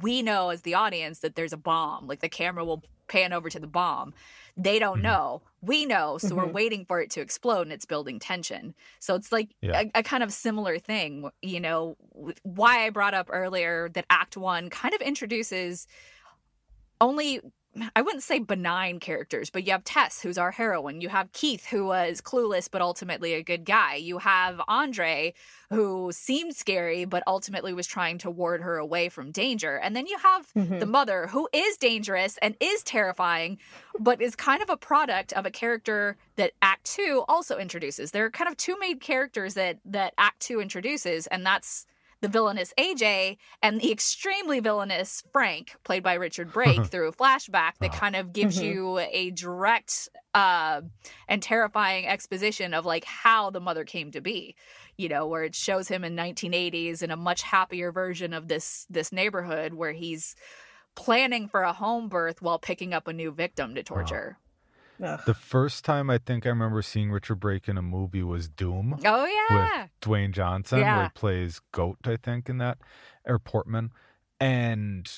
we 0.02 0.22
know 0.22 0.50
as 0.50 0.62
the 0.62 0.74
audience 0.74 1.20
that 1.20 1.36
there's 1.36 1.52
a 1.52 1.58
bomb 1.58 2.08
like 2.08 2.22
the 2.22 2.30
camera 2.30 2.64
will 2.64 2.82
pan 3.10 3.34
over 3.34 3.50
to 3.50 3.60
the 3.60 3.68
bomb 3.68 4.14
they 4.56 4.80
don't 4.80 5.00
Mhm. 5.00 5.04
know 5.04 5.42
we 5.62 5.86
know 5.86 6.18
so 6.18 6.34
we're 6.36 6.46
Mhm. 6.46 6.54
waiting 6.54 6.86
for 6.86 7.02
it 7.02 7.10
to 7.12 7.20
explode 7.22 7.64
and 7.64 7.74
it's 7.74 7.84
building 7.86 8.20
tension 8.20 8.74
so 9.00 9.16
it's 9.16 9.32
like 9.34 9.50
Yeah. 9.62 9.82
a, 9.96 10.00
a 10.00 10.04
kind 10.04 10.24
of 10.24 10.32
similar 10.32 10.80
thing 10.80 11.30
you 11.42 11.60
know 11.60 11.98
why 12.44 12.86
i 12.86 12.90
brought 12.90 13.14
up 13.14 13.28
earlier 13.32 13.90
that 13.90 14.06
act 14.10 14.38
one 14.38 14.70
kind 14.70 14.94
of 14.94 15.02
introduces 15.02 15.88
only 17.02 17.42
I 17.96 18.02
wouldn't 18.02 18.24
say 18.24 18.40
benign 18.40 19.00
characters, 19.00 19.52
but 19.52 19.64
you 19.64 19.72
have 19.74 19.84
Tess, 19.84 20.22
who's 20.22 20.40
our 20.40 20.50
heroine. 20.50 21.02
You 21.02 21.10
have 21.10 21.32
Keith, 21.34 21.68
who 21.68 21.86
was 21.86 22.20
clueless 22.20 22.68
but 22.70 22.82
ultimately 22.82 23.34
a 23.36 23.44
good 23.44 23.64
guy. 23.64 23.94
You 23.94 24.18
have 24.18 24.60
Andre, 24.68 25.36
who 25.70 26.12
seemed 26.12 26.56
scary 26.56 27.06
but 27.06 27.22
ultimately 27.28 27.72
was 27.72 27.86
trying 27.86 28.18
to 28.20 28.32
ward 28.32 28.62
her 28.62 28.78
away 28.78 29.08
from 29.08 29.32
danger. 29.32 29.78
And 29.78 29.96
then 29.96 30.08
you 30.08 30.18
have 30.18 30.52
Mhm. 30.56 30.80
the 30.80 30.88
mother, 30.88 31.28
who 31.28 31.48
is 31.54 31.78
dangerous 31.78 32.40
and 32.42 32.56
is 32.60 32.82
terrifying, 32.84 33.60
but 34.00 34.20
is 34.20 34.36
kind 34.36 34.64
of 34.64 34.70
a 34.72 34.76
product 34.76 35.32
of 35.34 35.46
a 35.46 35.52
character 35.52 36.18
that 36.38 36.54
Act 36.64 36.86
Two 36.86 37.24
also 37.30 37.60
introduces. 37.60 38.12
There 38.12 38.26
are 38.26 38.32
kind 38.32 38.50
of 38.50 38.58
two 38.58 38.80
main 38.80 38.98
characters 39.00 39.54
that 39.54 39.78
that 39.86 40.16
Act 40.18 40.40
Two 40.40 40.60
introduces, 40.60 41.28
and 41.28 41.46
that's 41.46 41.86
the 42.22 42.28
villainous 42.28 42.74
AJ 42.78 43.38
and 43.62 43.80
the 43.80 43.92
extremely 43.92 44.60
villainous 44.60 45.24
Frank, 45.32 45.76
played 45.84 46.04
by 46.04 46.16
Richard 46.16 46.52
Brake, 46.52 46.86
through 46.92 47.08
a 47.08 47.14
flashback 47.14 47.74
that 47.80 47.94
kind 47.94 48.16
of 48.16 48.34
gives 48.34 48.58
Mhm. 48.58 48.64
you 48.64 48.98
a 49.00 49.32
direct 49.32 50.10
uh, 50.34 50.82
and 51.28 51.42
terrifying 51.42 52.06
exposition 52.08 52.74
of 52.74 52.86
like 52.86 53.06
how 53.06 53.50
the 53.50 53.60
mother 53.60 53.84
came 53.84 54.12
to 54.12 54.22
be. 54.22 54.56
You 54.98 55.10
know, 55.10 55.28
where 55.28 55.44
it 55.44 55.56
shows 55.56 55.88
him 55.88 56.04
in 56.04 56.16
1980s 56.16 57.02
in 57.02 57.12
a 57.12 57.16
much 57.16 57.42
happier 57.42 57.92
version 57.92 58.34
of 58.34 58.48
this 58.48 58.86
this 58.90 59.12
neighborhood 59.12 59.74
where 59.74 59.94
he's 59.94 60.36
planning 60.96 61.48
for 61.48 61.62
a 61.62 61.72
home 61.74 62.10
birth 62.10 62.42
while 62.42 62.60
picking 62.60 62.94
up 62.94 63.08
a 63.08 63.14
new 63.14 63.32
victim 63.32 63.76
to 63.76 63.84
torture. 63.84 64.38
Ugh. 65.04 65.20
The 65.26 65.34
first 65.34 65.86
time 65.86 66.10
I 66.10 66.18
think 66.18 66.46
I 66.46 66.50
remember 66.50 66.82
seeing 66.82 67.12
Richard 67.12 67.36
Brake 67.36 67.68
in 67.70 67.78
a 67.78 67.82
movie 67.82 68.24
was 68.24 68.50
Doom 68.50 69.00
Oh, 69.06 69.26
yeah. 69.26 69.84
with 69.84 69.90
Dwayne 70.02 70.32
Johnson, 70.32 70.80
where 70.82 71.04
he 71.04 71.10
plays 71.10 71.62
Goat, 71.72 72.00
I 72.06 72.18
think, 72.18 72.50
in 72.50 72.58
that, 72.58 72.78
or 73.26 73.40
Portman. 73.40 73.92
And 74.40 75.10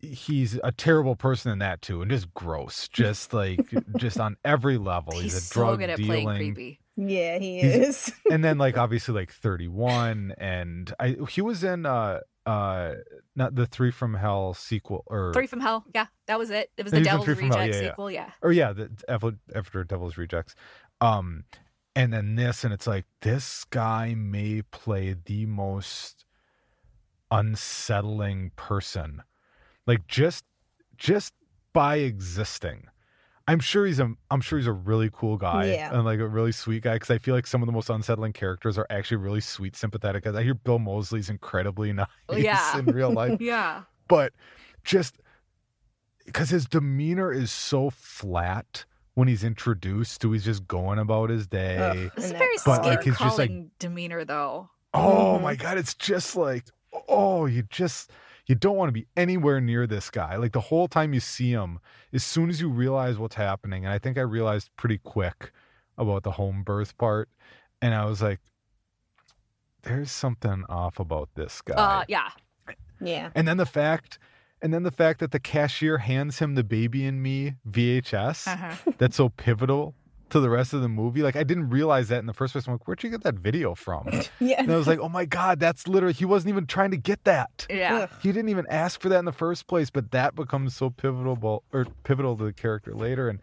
he's 0.00 0.58
a 0.64 0.72
terrible 0.72 1.14
person 1.16 1.52
in 1.52 1.58
that 1.58 1.82
too, 1.82 2.02
and 2.02 2.10
just 2.10 2.32
gross, 2.34 2.88
just 2.88 3.32
like, 3.34 3.60
just 3.96 4.18
on 4.18 4.36
every 4.44 4.78
level. 4.78 5.12
He's, 5.20 5.22
He's, 5.34 5.36
a 5.36 5.40
so 5.40 5.60
drug 5.60 5.78
good 5.80 5.90
at 5.90 5.98
playing 5.98 6.26
dealing. 6.26 6.76
Creepy. 7.06 7.14
Yeah, 7.14 7.38
he 7.38 7.60
He's- 7.60 8.08
is. 8.08 8.12
and 8.30 8.44
then 8.44 8.58
like 8.58 8.76
obviously 8.78 9.14
like 9.14 9.32
31 9.32 10.34
and 10.38 10.92
i 11.00 11.16
he 11.28 11.40
was 11.42 11.62
in 11.64 11.86
uh 11.86 12.20
uh 12.46 12.94
not 13.36 13.54
the 13.54 13.66
three 13.66 13.90
from 13.90 14.14
hell 14.14 14.54
sequel 14.54 15.04
or 15.06 15.32
Three 15.32 15.46
from 15.46 15.60
Hell. 15.60 15.84
Yeah, 15.94 16.06
that 16.26 16.38
was 16.38 16.50
it. 16.50 16.70
It 16.76 16.82
was 16.84 16.92
the 16.92 17.00
Devil's 17.02 17.24
Three 17.26 17.34
from 17.34 17.50
Hell, 17.50 17.58
Reject 17.58 17.74
yeah, 17.74 17.82
yeah. 17.82 17.88
sequel. 17.90 18.10
Yeah. 18.10 18.30
or 18.42 18.52
yeah 18.52 18.72
the 18.72 18.90
after, 19.08 19.32
after 19.54 19.84
devil's 19.84 20.16
rejects 20.16 20.54
um 21.00 21.44
and 21.94 22.12
then 22.12 22.36
this 22.36 22.64
and 22.64 22.72
it's 22.72 22.86
like 22.86 23.04
this 23.22 23.64
guy 23.64 24.14
may 24.16 24.62
play 24.62 25.14
the 25.24 25.44
most 25.46 26.24
unsettling 27.30 28.50
person 28.56 29.22
like 29.86 30.06
just 30.06 30.44
just 30.96 31.32
by 31.72 31.96
existing 31.96 32.86
I'm 33.50 33.60
sure 33.60 33.84
he's 33.86 33.98
a 34.00 34.12
I'm 34.30 34.40
sure 34.40 34.58
he's 34.58 34.66
a 34.66 34.72
really 34.72 35.10
cool 35.12 35.36
guy 35.36 35.72
Yeah. 35.72 35.92
and 35.94 36.04
like 36.04 36.20
a 36.20 36.26
really 36.28 36.52
sweet 36.52 36.82
guy 36.82 36.94
because 36.94 37.10
I 37.10 37.18
feel 37.18 37.34
like 37.34 37.46
some 37.46 37.62
of 37.62 37.66
the 37.66 37.72
most 37.72 37.90
unsettling 37.90 38.32
characters 38.32 38.78
are 38.78 38.86
actually 38.90 39.16
really 39.18 39.40
sweet, 39.40 39.76
sympathetic. 39.76 40.24
guys. 40.24 40.34
I 40.34 40.42
hear 40.42 40.54
Bill 40.54 40.78
Moseley's 40.78 41.28
incredibly 41.30 41.92
nice 41.92 42.06
Yeah. 42.30 42.78
in 42.78 42.86
real 42.86 43.12
life, 43.12 43.40
Yeah. 43.40 43.82
but 44.08 44.32
just 44.84 45.16
because 46.26 46.50
his 46.50 46.66
demeanor 46.66 47.32
is 47.32 47.50
so 47.50 47.90
flat 47.90 48.84
when 49.14 49.26
he's 49.28 49.42
introduced 49.44 50.20
to 50.20 50.32
he's 50.32 50.44
just 50.44 50.66
going 50.68 50.98
about 50.98 51.30
his 51.30 51.46
day. 51.46 51.76
Ugh. 51.78 52.10
It's 52.16 52.30
a 52.30 52.34
very 52.34 52.56
that- 52.56 52.62
But, 52.64 52.84
like, 52.84 53.02
he's 53.02 53.18
just, 53.18 53.38
like- 53.38 53.50
demeanor, 53.78 54.24
though. 54.24 54.70
Oh 54.94 55.36
Mhm. 55.38 55.42
my 55.42 55.54
god, 55.56 55.78
it's 55.78 55.94
just 55.94 56.36
like 56.36 56.64
oh, 57.08 57.46
you 57.46 57.62
just 57.70 58.10
you 58.46 58.54
don't 58.54 58.76
want 58.76 58.88
to 58.88 58.92
be 58.92 59.06
anywhere 59.16 59.60
near 59.60 59.86
this 59.86 60.10
guy. 60.10 60.36
Like 60.36 60.52
the 60.52 60.60
whole 60.60 60.88
time 60.88 61.12
you 61.14 61.20
see 61.20 61.50
him, 61.50 61.78
as 62.12 62.24
soon 62.24 62.50
as 62.50 62.60
you 62.60 62.68
realize 62.68 63.18
what's 63.18 63.36
happening, 63.36 63.84
and 63.84 63.92
I 63.92 63.98
think 63.98 64.18
I 64.18 64.22
realized 64.22 64.70
pretty 64.76 64.98
quick 64.98 65.52
about 65.98 66.22
the 66.22 66.32
home 66.32 66.62
birth 66.62 66.96
part, 66.98 67.28
and 67.82 67.94
I 67.94 68.04
was 68.06 68.20
like, 68.22 68.40
there's 69.82 70.10
something 70.10 70.64
off 70.68 70.98
about 70.98 71.30
this 71.34 71.60
guy. 71.62 71.74
Uh, 71.74 72.04
yeah. 72.08 72.28
Yeah. 73.02 73.30
and 73.34 73.48
then 73.48 73.56
the 73.56 73.64
fact 73.66 74.18
and 74.62 74.74
then 74.74 74.82
the 74.82 74.90
fact 74.90 75.20
that 75.20 75.30
the 75.30 75.40
cashier 75.40 75.96
hands 75.98 76.38
him 76.38 76.54
the 76.54 76.62
baby 76.62 77.06
and 77.06 77.22
me 77.22 77.54
VHS 77.66 78.46
Uh-huh. 78.46 78.92
that's 78.98 79.16
so 79.16 79.30
pivotal 79.30 79.94
to 80.30 80.40
the 80.40 80.50
rest 80.50 80.72
of 80.72 80.80
the 80.82 80.88
movie. 80.88 81.22
Like 81.22 81.36
I 81.36 81.42
didn't 81.44 81.70
realize 81.70 82.08
that 82.08 82.18
in 82.18 82.26
the 82.26 82.32
first 82.32 82.52
place. 82.52 82.66
I'm 82.66 82.74
like, 82.74 82.86
where'd 82.88 83.02
you 83.02 83.10
get 83.10 83.22
that 83.24 83.36
video 83.36 83.74
from? 83.74 84.08
Yeah. 84.40 84.60
And 84.62 84.72
I 84.72 84.76
was 84.76 84.86
like, 84.86 84.98
oh 84.98 85.08
my 85.08 85.26
God, 85.26 85.60
that's 85.60 85.86
literally, 85.86 86.14
he 86.14 86.24
wasn't 86.24 86.50
even 86.50 86.66
trying 86.66 86.90
to 86.92 86.96
get 86.96 87.24
that. 87.24 87.66
Yeah. 87.68 87.94
Ugh. 88.02 88.10
He 88.22 88.32
didn't 88.32 88.48
even 88.48 88.66
ask 88.70 89.00
for 89.00 89.08
that 89.10 89.18
in 89.18 89.24
the 89.26 89.32
first 89.32 89.66
place, 89.66 89.90
but 89.90 90.10
that 90.12 90.34
becomes 90.34 90.74
so 90.74 90.88
pivotal 90.90 91.62
or 91.72 91.86
pivotal 92.04 92.36
to 92.38 92.44
the 92.44 92.52
character 92.52 92.94
later. 92.94 93.28
And 93.28 93.40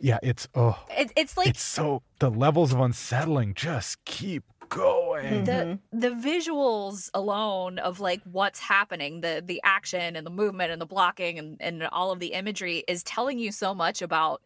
yeah, 0.00 0.18
it's, 0.22 0.48
oh, 0.54 0.78
It, 0.90 1.12
it's 1.16 1.36
like 1.36 1.48
it's 1.48 1.62
so, 1.62 2.02
the 2.18 2.30
levels 2.30 2.72
of 2.72 2.80
unsettling 2.80 3.54
just 3.54 4.02
keep 4.04 4.44
going. 4.70 5.44
the 5.44 5.52
Mhm. 5.52 5.78
the 5.92 6.10
visuals 6.10 7.08
alone 7.14 7.78
of 7.78 8.00
like 8.00 8.20
what's 8.24 8.58
happening 8.60 9.22
the 9.22 9.42
the 9.44 9.60
action 9.64 10.14
and 10.14 10.26
the 10.26 10.30
movement 10.30 10.70
and 10.70 10.78
the 10.80 10.84
blocking 10.86 11.38
and, 11.38 11.56
and 11.60 11.84
all 11.86 12.10
of 12.12 12.18
the 12.20 12.28
imagery 12.34 12.84
is 12.86 13.02
telling 13.02 13.38
you 13.38 13.50
so 13.50 13.74
much 13.74 14.02
about 14.02 14.42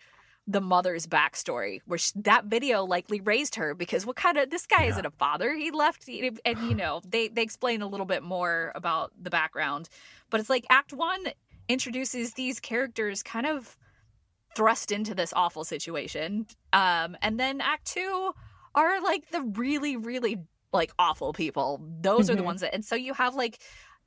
the 0.46 0.60
mother's 0.60 1.06
backstory 1.06 1.80
where 1.86 1.98
that 2.16 2.46
video 2.46 2.84
likely 2.84 3.20
raised 3.20 3.54
her 3.54 3.74
because 3.74 4.04
what 4.04 4.16
kind 4.16 4.36
of 4.36 4.50
this 4.50 4.66
guy 4.66 4.84
Yeah. 4.84 4.90
isn't 4.90 5.06
a 5.06 5.10
father 5.12 5.54
he 5.54 5.70
left 5.70 6.08
and 6.44 6.64
you 6.64 6.74
know 6.74 7.00
they 7.06 7.28
they 7.28 7.42
explain 7.42 7.80
a 7.82 7.86
little 7.86 8.06
bit 8.06 8.22
more 8.22 8.72
about 8.74 9.12
the 9.20 9.30
background 9.30 9.88
but 10.30 10.40
it's 10.40 10.50
like 10.50 10.66
act 10.68 10.92
one 10.92 11.20
introduces 11.68 12.34
these 12.34 12.58
characters 12.58 13.22
kind 13.22 13.46
of 13.46 13.76
thrust 14.56 14.90
into 14.92 15.14
this 15.14 15.32
awful 15.34 15.64
situation 15.64 16.46
um 16.72 17.16
and 17.22 17.38
then 17.38 17.60
act 17.60 17.86
two 17.86 18.32
are 18.74 19.00
like 19.02 19.30
the 19.30 19.42
really 19.42 19.96
really 19.96 20.38
like 20.72 20.92
awful 20.98 21.32
people 21.32 21.80
those 22.00 22.28
are 22.28 22.36
the 22.36 22.42
Mhm. 22.42 22.46
ones 22.46 22.60
that 22.62 22.74
and 22.74 22.84
so 22.84 22.96
you 22.96 23.14
have 23.14 23.34
like 23.34 23.60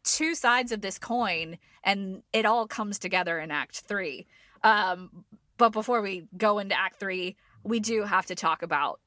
two 0.04 0.36
sides 0.36 0.72
of 0.72 0.82
this 0.82 1.00
coin 1.00 1.58
and 1.84 2.22
it 2.34 2.46
all 2.46 2.68
comes 2.68 3.00
together 3.00 3.40
in 3.40 3.52
act 3.52 3.80
three 3.82 4.28
um 4.64 5.24
but 5.58 5.70
before 5.70 6.02
we 6.02 6.28
go 6.38 6.60
into 6.60 6.78
act 6.78 7.00
three 7.00 7.36
we 7.64 7.80
do 7.80 8.04
have 8.04 8.26
to 8.26 8.36
talk 8.36 8.62
about 8.62 9.00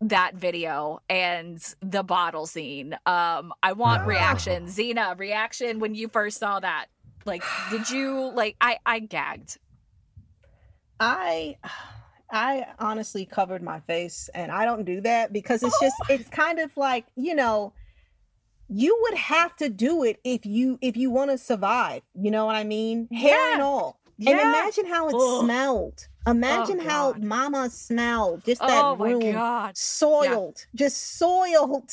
that 0.00 0.34
video 0.34 1.00
and 1.08 1.74
the 1.80 2.02
bottle 2.02 2.46
scene 2.46 2.96
um 3.06 3.52
i 3.62 3.72
want 3.72 4.06
reaction 4.06 4.68
zena 4.68 5.14
reaction 5.18 5.80
when 5.80 5.94
you 5.94 6.08
first 6.08 6.38
saw 6.38 6.60
that 6.60 6.86
like 7.24 7.42
did 7.70 7.90
you 7.90 8.30
like 8.32 8.56
i 8.60 8.78
i 8.86 9.00
gagged 9.00 9.58
I 11.00 11.56
I 12.30 12.66
honestly 12.78 13.24
covered 13.24 13.62
my 13.62 13.80
face 13.80 14.28
and 14.34 14.52
I 14.52 14.64
don't 14.64 14.84
do 14.84 15.00
that 15.02 15.32
because 15.32 15.62
it's 15.62 15.78
just 15.80 15.96
it's 16.08 16.28
kind 16.28 16.58
of 16.58 16.76
like, 16.76 17.06
you 17.16 17.34
know, 17.34 17.72
you 18.68 18.98
would 19.02 19.18
have 19.18 19.56
to 19.56 19.68
do 19.70 20.04
it 20.04 20.20
if 20.24 20.44
you 20.44 20.78
if 20.82 20.96
you 20.96 21.10
want 21.10 21.30
to 21.30 21.38
survive. 21.38 22.02
You 22.14 22.30
know 22.30 22.46
what 22.46 22.56
I 22.56 22.64
mean? 22.64 23.08
Hair 23.10 23.54
and 23.54 23.62
all. 23.62 23.97
Yeah 24.18 24.32
And 24.32 24.40
imagine 24.40 24.86
how 24.86 25.08
it 25.08 25.14
Ugh. 25.14 25.44
smelled. 25.44 26.08
Imagine 26.26 26.80
how 26.80 27.14
mama 27.18 27.70
smelled. 27.70 28.44
Just 28.44 28.60
that 28.60 28.84
oh 28.84 28.96
my 28.96 29.10
room 29.12 29.32
god 29.32 29.76
soiled. 29.76 30.66
Just 30.74 31.18
soiled. 31.18 31.90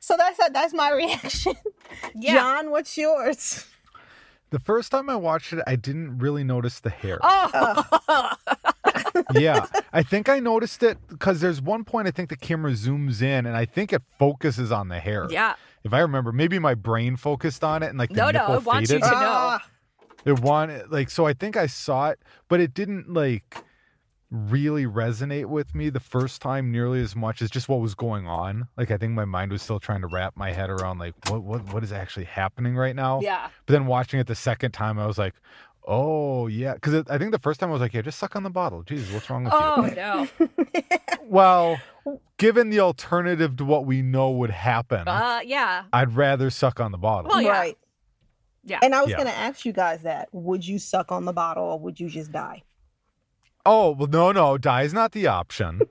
So 0.00 0.16
that's 0.16 0.38
that's 0.52 0.72
my 0.72 0.90
reaction. 1.02 1.54
yeah 2.14 2.34
Jon, 2.34 2.70
what's 2.70 2.96
yours? 2.96 3.66
The 4.50 4.58
first 4.60 4.90
time 4.92 5.08
I 5.10 5.16
watched 5.16 5.52
it, 5.54 5.60
I 5.66 5.76
didn't 5.76 6.18
really 6.18 6.44
notice 6.44 6.80
the 6.80 6.90
hair. 6.90 7.18
oh 7.22 8.32
yeah, 9.34 9.66
I 9.92 10.02
think 10.02 10.28
I 10.28 10.40
noticed 10.40 10.82
it 10.82 10.98
because 11.08 11.40
there's 11.40 11.60
one 11.60 11.84
point 11.84 12.06
I 12.06 12.10
think 12.10 12.28
the 12.28 12.36
camera 12.36 12.72
zooms 12.72 13.22
in 13.22 13.46
and 13.46 13.56
I 13.56 13.64
think 13.64 13.92
it 13.92 14.02
focuses 14.18 14.70
on 14.70 14.88
the 14.88 15.00
hair. 15.00 15.26
yeah 15.30 15.54
If 15.84 15.92
I 15.92 16.00
remember, 16.00 16.32
maybe 16.32 16.58
my 16.58 16.74
brain 16.74 17.16
focused 17.16 17.64
on 17.64 17.82
it 17.82 17.88
and 17.88 17.98
like 17.98 18.10
the 18.10 18.16
No, 18.16 18.26
no, 18.26 18.38
nipple 18.40 18.54
it 18.56 18.64
wants 18.64 18.90
you 18.90 18.98
faded. 18.98 19.08
to 19.08 19.14
know. 19.20 19.32
Ah, 19.32 19.66
It 20.24 20.40
wanted 20.40 20.90
like 20.90 21.10
so 21.10 21.26
I 21.26 21.32
think 21.32 21.56
I 21.56 21.66
saw 21.66 22.10
it, 22.10 22.20
but 22.48 22.60
it 22.60 22.74
didn't 22.74 23.12
like 23.12 23.64
really 24.32 24.86
resonate 24.86 25.44
with 25.44 25.74
me 25.74 25.90
the 25.90 26.00
first 26.00 26.40
time 26.40 26.72
nearly 26.72 27.02
as 27.02 27.14
much 27.14 27.42
as 27.42 27.50
just 27.50 27.68
what 27.68 27.80
was 27.80 27.94
going 27.94 28.26
on. 28.26 28.66
Like 28.78 28.90
I 28.90 28.96
think 28.96 29.12
my 29.12 29.26
mind 29.26 29.52
was 29.52 29.60
still 29.60 29.78
trying 29.78 30.00
to 30.00 30.06
wrap 30.06 30.36
my 30.36 30.52
head 30.52 30.70
around 30.70 30.98
like 30.98 31.14
what 31.28 31.42
what 31.42 31.72
what 31.72 31.84
is 31.84 31.92
actually 31.92 32.24
happening 32.24 32.74
right 32.74 32.96
now. 32.96 33.20
yeah 33.20 33.50
But 33.66 33.74
then 33.74 33.86
watching 33.86 34.18
it 34.20 34.26
the 34.26 34.34
second 34.34 34.72
time, 34.72 34.98
I 34.98 35.06
was 35.06 35.18
like, 35.18 35.34
oh 35.86 36.46
yeah, 36.46 36.74
because 36.74 37.04
I 37.10 37.18
think 37.18 37.32
the 37.32 37.38
first 37.38 37.60
time 37.60 37.68
I 37.68 37.72
was 37.72 37.82
like, 37.82 37.92
yeah, 37.92 38.00
just 38.00 38.18
suck 38.18 38.34
on 38.34 38.42
the 38.42 38.50
bottle. 38.50 38.82
Jesus, 38.82 39.12
what's 39.12 39.28
wrong 39.28 39.44
with 39.44 39.52
oh 39.54 39.84
you? 39.84 39.92
Oh 40.00 40.28
no 40.80 40.98
Well, 41.24 41.78
given 42.38 42.70
the 42.70 42.80
alternative 42.80 43.56
to 43.56 43.64
what 43.66 43.84
we 43.84 44.00
know 44.00 44.30
would 44.30 44.50
happen, 44.50 45.08
uh 45.08 45.40
yeah 45.44 45.84
I'd 45.92 46.16
rather 46.16 46.48
suck 46.48 46.80
on 46.80 46.90
the 46.90 46.98
bottle. 46.98 47.28
Well, 47.28 47.42
yeah. 47.42 47.50
Right. 47.50 47.78
Yeah. 48.64 48.78
And 48.82 48.94
I 48.94 49.00
was 49.02 49.10
Yeah. 49.10 49.16
gonna 49.18 49.30
ask 49.30 49.64
you 49.64 49.72
guys 49.72 50.02
that. 50.02 50.28
Would 50.32 50.66
you 50.66 50.78
suck 50.78 51.10
on 51.12 51.24
the 51.24 51.32
bottle 51.32 51.64
or 51.64 51.78
would 51.80 51.98
you 51.98 52.08
just 52.08 52.30
die? 52.32 52.62
Oh 53.66 53.90
well, 53.92 54.08
no, 54.08 54.32
no, 54.32 54.58
die 54.58 54.82
is 54.82 54.92
not 54.92 55.12
the 55.12 55.26
option 55.26 55.82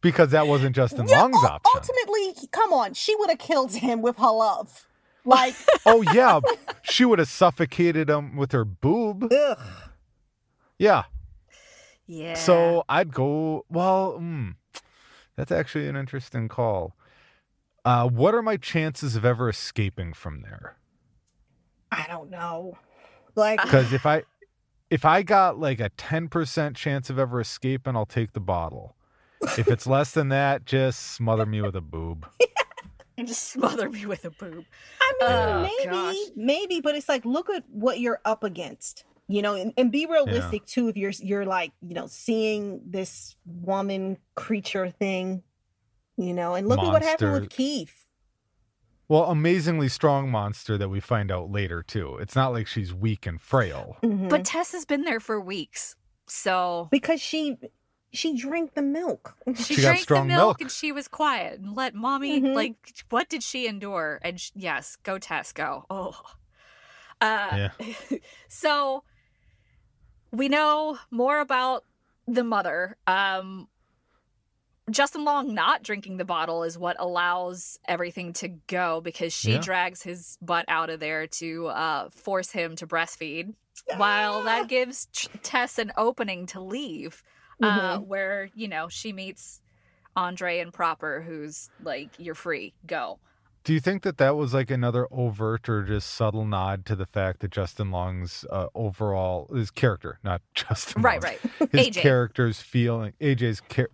because 0.00 0.30
that 0.30 0.46
wasn't 0.46 0.74
Justin 0.76 1.06
Yeah, 1.08 1.20
Long's 1.22 1.36
ul- 1.36 1.46
option. 1.46 1.70
Ultimately, 1.74 2.48
come 2.50 2.72
on, 2.72 2.94
she 2.94 3.14
would 3.16 3.30
have 3.30 3.38
killed 3.38 3.72
him 3.74 4.02
with 4.02 4.16
her 4.18 4.30
love. 4.30 4.86
Like, 5.24 5.54
Oh 5.86 6.02
yeah, 6.12 6.40
she 6.82 7.04
would 7.04 7.18
have 7.18 7.28
suffocated 7.28 8.10
him 8.10 8.36
with 8.36 8.52
her 8.52 8.64
boob. 8.64 9.32
ugh. 9.32 9.58
Yeah. 10.78 11.04
yeah 12.06 12.34
So 12.34 12.84
I'd 12.88 13.12
go. 13.14 13.64
Well, 13.68 14.18
mm, 14.20 14.54
that's 15.36 15.50
actually 15.52 15.88
an 15.88 15.96
interesting 15.96 16.48
call. 16.48 16.94
Uh, 17.84 18.08
what 18.08 18.34
are 18.34 18.42
my 18.42 18.56
chances 18.56 19.14
of 19.16 19.24
ever 19.24 19.48
escaping 19.48 20.12
from 20.12 20.42
there? 20.42 20.76
I 21.94 22.06
don't 22.08 22.30
know. 22.30 22.76
Like, 23.36 23.60
Because 23.60 23.92
if 23.92 24.06
I 24.06 24.22
if 24.90 25.04
I 25.04 25.22
got 25.22 25.58
like 25.58 25.80
a 25.80 25.88
ten 25.96 26.28
percent 26.28 26.76
chance 26.76 27.10
of 27.10 27.18
ever 27.18 27.40
escaping, 27.40 27.96
I'll 27.96 28.06
take 28.06 28.32
the 28.32 28.38
bottle. 28.38 28.94
If 29.58 29.66
it's 29.66 29.88
less 29.88 30.12
than 30.12 30.28
that, 30.28 30.66
just 30.66 31.00
smother 31.14 31.44
me 31.44 31.60
with 31.60 31.74
a 31.74 31.80
boob. 31.80 32.28
and 33.18 33.26
just 33.26 33.50
smother 33.50 33.90
me 33.90 34.06
with 34.06 34.24
a 34.24 34.30
boob 34.30 34.64
I 35.00 35.12
mean, 35.20 35.30
Oh, 35.30 35.62
maybe, 35.62 35.90
gosh. 35.90 36.16
maybe, 36.36 36.80
but 36.80 36.94
it's 36.94 37.08
like, 37.08 37.24
look 37.24 37.50
at 37.50 37.64
what 37.70 37.98
you're 37.98 38.20
up 38.24 38.44
against. 38.44 39.04
You 39.26 39.42
know, 39.42 39.54
and, 39.54 39.72
and 39.76 39.90
be 39.90 40.06
realistic 40.06 40.64
too. 40.66 40.88
If 40.88 40.96
you're 40.96 41.10
you're 41.18 41.46
like, 41.46 41.72
you 41.80 41.94
know, 41.94 42.06
seeing 42.06 42.82
this 42.86 43.34
woman 43.46 44.18
creature 44.36 44.90
thing, 44.90 45.42
you 46.16 46.34
know, 46.34 46.54
and 46.54 46.68
look 46.68 46.78
at 46.78 46.92
what 46.92 47.02
happened 47.02 47.32
with 47.32 47.48
Keith. 47.50 48.03
Well, 49.08 49.24
amazingly 49.24 49.88
strong 49.88 50.30
monster 50.30 50.78
that 50.78 50.88
we 50.88 50.98
find 51.00 51.30
out 51.30 51.50
later 51.50 51.82
too. 51.82 52.16
It's 52.20 52.34
not 52.34 52.52
like 52.52 52.66
she's 52.66 52.94
weak 52.94 53.26
and 53.26 53.40
frail. 53.40 53.96
Mhm. 54.02 54.28
but 54.30 54.44
tess 54.44 54.72
has 54.72 54.84
been 54.86 55.02
there 55.04 55.20
for 55.20 55.40
weeks 55.40 55.96
so 56.26 56.88
because 56.90 57.20
she 57.20 57.56
she 58.12 58.34
drank 58.36 58.74
the 58.74 58.82
milk. 58.82 59.36
she, 59.56 59.74
She 59.74 59.82
got 59.82 59.88
drank 60.06 60.06
the 60.06 60.14
milk, 60.24 60.28
milk. 60.28 60.60
and 60.62 60.70
she 60.70 60.90
was 60.92 61.06
quiet 61.08 61.60
and 61.60 61.74
let 61.76 61.94
mommy 61.94 62.40
Mhm. 62.40 62.54
like 62.54 62.76
what 63.10 63.28
did 63.28 63.42
she 63.42 63.66
endure 63.66 64.20
and 64.22 64.40
sh- 64.40 64.52
yes 64.54 64.96
go 65.02 65.18
tess 65.18 65.52
go 65.52 65.84
oh 65.90 66.18
uh 67.20 67.68
so 68.48 69.04
we 70.30 70.48
know 70.48 70.98
more 71.10 71.40
about 71.40 71.84
the 72.26 72.44
mother 72.44 72.96
um 73.06 73.68
Justin 74.90 75.24
Long 75.24 75.54
not 75.54 75.82
drinking 75.82 76.18
the 76.18 76.24
bottle 76.24 76.62
is 76.62 76.76
what 76.78 76.96
allows 76.98 77.78
everything 77.88 78.32
to 78.34 78.48
go 78.66 79.00
because 79.00 79.32
she 79.32 79.52
Yeah. 79.52 79.60
drags 79.60 80.02
his 80.02 80.36
butt 80.42 80.66
out 80.68 80.90
of 80.90 81.00
there 81.00 81.26
to 81.26 81.68
uh, 81.68 82.08
force 82.10 82.50
him 82.50 82.76
to 82.76 82.86
breastfeed, 82.86 83.54
while 83.96 84.42
that 84.42 84.68
gives 84.68 85.06
Tess 85.42 85.78
an 85.78 85.90
opening 85.96 86.46
to 86.48 86.60
leave, 86.60 87.22
uh, 87.62 87.98
Mhm. 87.98 88.06
where 88.06 88.50
you 88.54 88.68
know 88.68 88.88
she 88.88 89.12
meets 89.12 89.62
Andre 90.16 90.58
and 90.60 90.72
Proper, 90.72 91.22
who's 91.22 91.70
like, 91.82 92.10
"You're 92.18 92.34
free, 92.34 92.74
go." 92.86 93.18
Do 93.64 93.72
you 93.72 93.80
think 93.80 94.02
that 94.02 94.18
that 94.18 94.36
was 94.36 94.52
like 94.52 94.70
another 94.70 95.08
overt 95.10 95.66
or 95.70 95.82
just 95.82 96.12
subtle 96.12 96.44
nod 96.44 96.84
to 96.84 96.94
the 96.94 97.06
fact 97.06 97.40
that 97.40 97.50
Justin 97.50 97.90
Long's 97.90 98.44
uh, 98.50 98.66
overall 98.74 99.48
his 99.54 99.70
character, 99.70 100.18
not 100.22 100.42
Justin, 100.54 101.00
Right, 101.00 101.22
Long, 101.22 101.32
right. 101.32 101.70
his 101.72 101.86
AJ. 101.88 102.02
character's 102.02 102.60
feeling, 102.60 103.14
AJ's 103.22 103.62
char- 103.70 103.88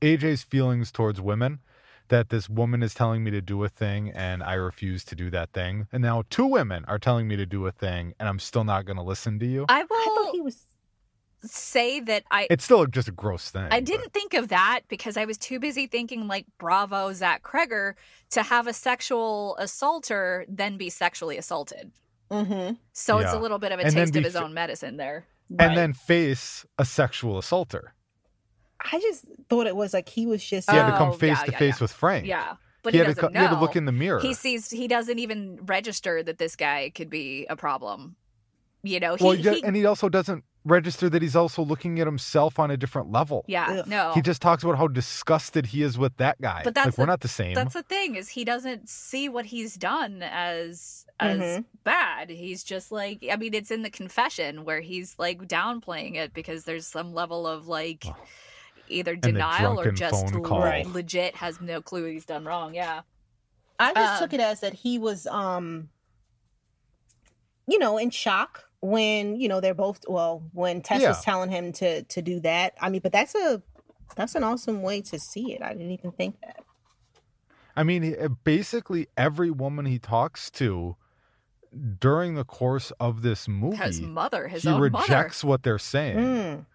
AJ's 0.00 0.42
feelings 0.42 0.90
towards 0.92 1.20
women, 1.20 1.60
that 2.08 2.30
this 2.30 2.48
woman 2.48 2.82
is 2.82 2.94
telling 2.94 3.22
me 3.24 3.30
to 3.32 3.40
do 3.40 3.62
a 3.64 3.68
thing 3.68 4.10
and 4.10 4.42
I 4.42 4.54
refuse 4.54 5.04
to 5.06 5.14
do 5.14 5.30
that 5.30 5.52
thing, 5.52 5.86
and 5.92 6.02
now 6.02 6.22
two 6.30 6.46
women 6.46 6.84
are 6.86 6.98
telling 6.98 7.28
me 7.28 7.36
to 7.36 7.44
do 7.46 7.66
a 7.66 7.72
thing 7.72 8.14
and 8.18 8.28
I'm 8.28 8.38
still 8.38 8.64
not 8.64 8.86
going 8.86 8.96
to 8.96 9.02
listen 9.02 9.38
to 9.40 9.46
you. 9.46 9.66
I 9.68 9.80
I 9.80 9.84
thought 9.84 10.06
will 10.24 10.32
he 10.32 10.40
was. 10.40 10.62
say 11.44 12.00
that 12.00 12.24
I 12.30 12.46
it's 12.50 12.64
still 12.64 12.86
just 12.86 13.08
a 13.08 13.12
gross 13.12 13.50
thing. 13.50 13.68
I 13.70 13.80
didn't 13.80 14.12
think 14.12 14.34
of 14.34 14.48
that 14.48 14.80
because 14.88 15.16
I 15.16 15.24
was 15.24 15.36
too 15.38 15.60
busy 15.60 15.86
thinking 15.86 16.26
like 16.26 16.46
bravo 16.58 17.12
Zach 17.12 17.42
Cregger 17.42 17.94
to 18.30 18.42
have 18.42 18.66
a 18.66 18.72
sexual 18.72 19.56
assaulter 19.58 20.44
then 20.48 20.76
be 20.78 20.90
sexually 20.90 21.36
assaulted. 21.38 21.92
Mm-hmm. 22.30 22.74
So 22.92 23.18
it's 23.18 23.32
a 23.32 23.38
little 23.38 23.58
bit 23.58 23.72
of 23.72 23.80
a 23.80 23.84
And 23.84 23.92
then 23.94 24.06
taste 24.06 24.16
of 24.16 24.24
his 24.24 24.36
f- 24.36 24.42
own 24.42 24.52
medicine 24.54 24.96
there. 24.96 25.26
and 25.58 25.76
then 25.76 25.92
face 25.92 26.66
a 26.78 26.84
sexual 26.84 27.38
assaulter. 27.38 27.94
I 28.80 28.98
just 29.00 29.24
thought 29.48 29.66
it 29.66 29.76
was 29.76 29.92
like 29.92 30.08
he 30.08 30.26
was 30.26 30.44
just. 30.44 30.70
He 30.70 30.76
had 30.76 30.90
to 30.90 30.96
come 30.96 31.08
Oh, 31.10 31.12
face 31.12 31.38
yeah, 31.38 31.44
to 31.44 31.52
yeah, 31.52 31.58
face 31.58 31.74
yeah. 31.80 31.84
with 31.84 31.92
Frank. 31.92 32.26
Yeah. 32.26 32.54
But 32.82 32.92
he, 32.94 32.98
he, 33.00 33.04
had 33.04 33.08
to 33.16 33.20
doesn't 33.20 33.32
co- 33.34 33.38
he 33.40 33.44
had 33.44 33.50
to 33.54 33.60
look 33.60 33.74
in 33.76 33.84
the 33.86 33.92
mirror. 33.92 34.20
He 34.20 34.34
sees 34.34 34.70
he 34.70 34.86
doesn't 34.88 35.18
even 35.18 35.58
register 35.66 36.22
that 36.22 36.38
this 36.38 36.54
guy 36.56 36.90
could 36.94 37.10
be 37.10 37.46
a 37.50 37.56
problem. 37.56 38.14
You 38.84 39.00
know, 39.00 39.16
he, 39.16 39.24
well, 39.24 39.34
yeah, 39.34 39.54
he- 39.54 39.64
and 39.64 39.74
he 39.74 39.84
also 39.84 40.08
doesn't 40.08 40.44
register 40.64 41.08
that 41.10 41.20
he's 41.22 41.34
also 41.34 41.62
looking 41.62 41.98
at 41.98 42.06
himself 42.06 42.58
on 42.58 42.70
a 42.70 42.76
different 42.76 43.10
level. 43.10 43.44
yeah, 43.48 43.78
Ugh. 43.80 43.86
no. 43.88 44.12
He 44.14 44.20
just 44.22 44.40
talks 44.42 44.62
about 44.62 44.76
how 44.78 44.86
disgusted 44.86 45.66
he 45.66 45.82
is 45.82 45.96
with 45.98 46.16
that 46.18 46.40
guy. 46.40 46.60
But 46.62 46.74
that's 46.74 46.86
like 46.88 46.98
we're 46.98 47.06
not 47.06 47.20
the 47.20 47.28
same. 47.28 47.54
That's 47.54 47.74
the 47.74 47.82
thing 47.82 48.14
is 48.14 48.28
he 48.28 48.44
doesn't 48.44 48.88
see 48.88 49.28
what 49.28 49.46
he's 49.46 49.74
done 49.74 50.22
as 50.22 51.04
as 51.18 51.40
Mhm. 51.40 51.64
bad. 51.82 52.30
He's 52.30 52.62
just 52.62 52.92
like 52.92 53.24
I 53.30 53.34
mean 53.36 53.54
it's 53.54 53.72
in 53.72 53.82
the 53.82 53.90
confession 53.90 54.64
where 54.64 54.80
he's 54.80 55.16
like 55.18 55.40
downplaying 55.48 56.14
it 56.14 56.32
because 56.32 56.62
there's 56.64 56.86
some 56.86 57.12
level 57.12 57.46
of 57.46 57.66
like 57.66 58.04
Oh. 58.06 58.16
Either 58.90 59.16
denial 59.16 59.80
or 59.80 59.90
just 59.92 60.30
phone 60.32 60.42
call. 60.42 60.60
Right. 60.62 60.86
legit 60.86 61.34
has 61.36 61.60
no 61.60 61.80
clue 61.82 62.04
he's 62.06 62.24
done 62.26 62.44
wrong. 62.44 62.74
Yeah. 62.74 63.02
I 63.78 63.94
just 63.94 64.14
Um, 64.14 64.18
took 64.28 64.32
it 64.34 64.40
as 64.40 64.60
that 64.60 64.74
he 64.74 64.98
was, 64.98 65.26
um, 65.28 65.88
you 67.66 67.78
know, 67.78 67.98
in 67.98 68.10
shock 68.10 68.64
when 68.80 69.36
you 69.36 69.48
know 69.48 69.60
they're 69.60 69.74
both. 69.74 70.00
Well, 70.08 70.42
when 70.52 70.80
Tess 70.82 71.02
Yeah. 71.02 71.08
was 71.08 71.22
telling 71.22 71.50
him 71.50 71.72
to 71.74 72.02
to 72.02 72.22
do 72.22 72.40
that. 72.40 72.74
I 72.80 72.88
mean, 72.88 73.00
but 73.02 73.12
that's 73.12 73.34
a 73.34 73.62
that's 74.16 74.34
an 74.34 74.42
awesome 74.42 74.82
way 74.82 75.00
to 75.02 75.18
see 75.18 75.52
it. 75.52 75.62
I 75.62 75.72
didn't 75.74 75.90
even 75.92 76.12
think 76.12 76.40
that. 76.40 76.64
I 77.76 77.84
mean, 77.84 78.16
uh, 78.20 78.28
basically 78.42 79.06
every 79.16 79.50
woman 79.50 79.86
he 79.86 79.98
talks 80.00 80.50
to 80.52 80.96
during 82.00 82.34
the 82.34 82.44
course 82.44 82.90
of 82.98 83.22
this 83.22 83.46
movie, 83.46 83.76
His 83.76 84.00
mother, 84.00 84.48
his 84.48 84.62
he 84.62 84.68
own 84.70 84.80
rejects 84.80 85.44
what 85.44 85.62
they're 85.62 85.78
saying. 85.78 86.16
Mm. 86.16 86.66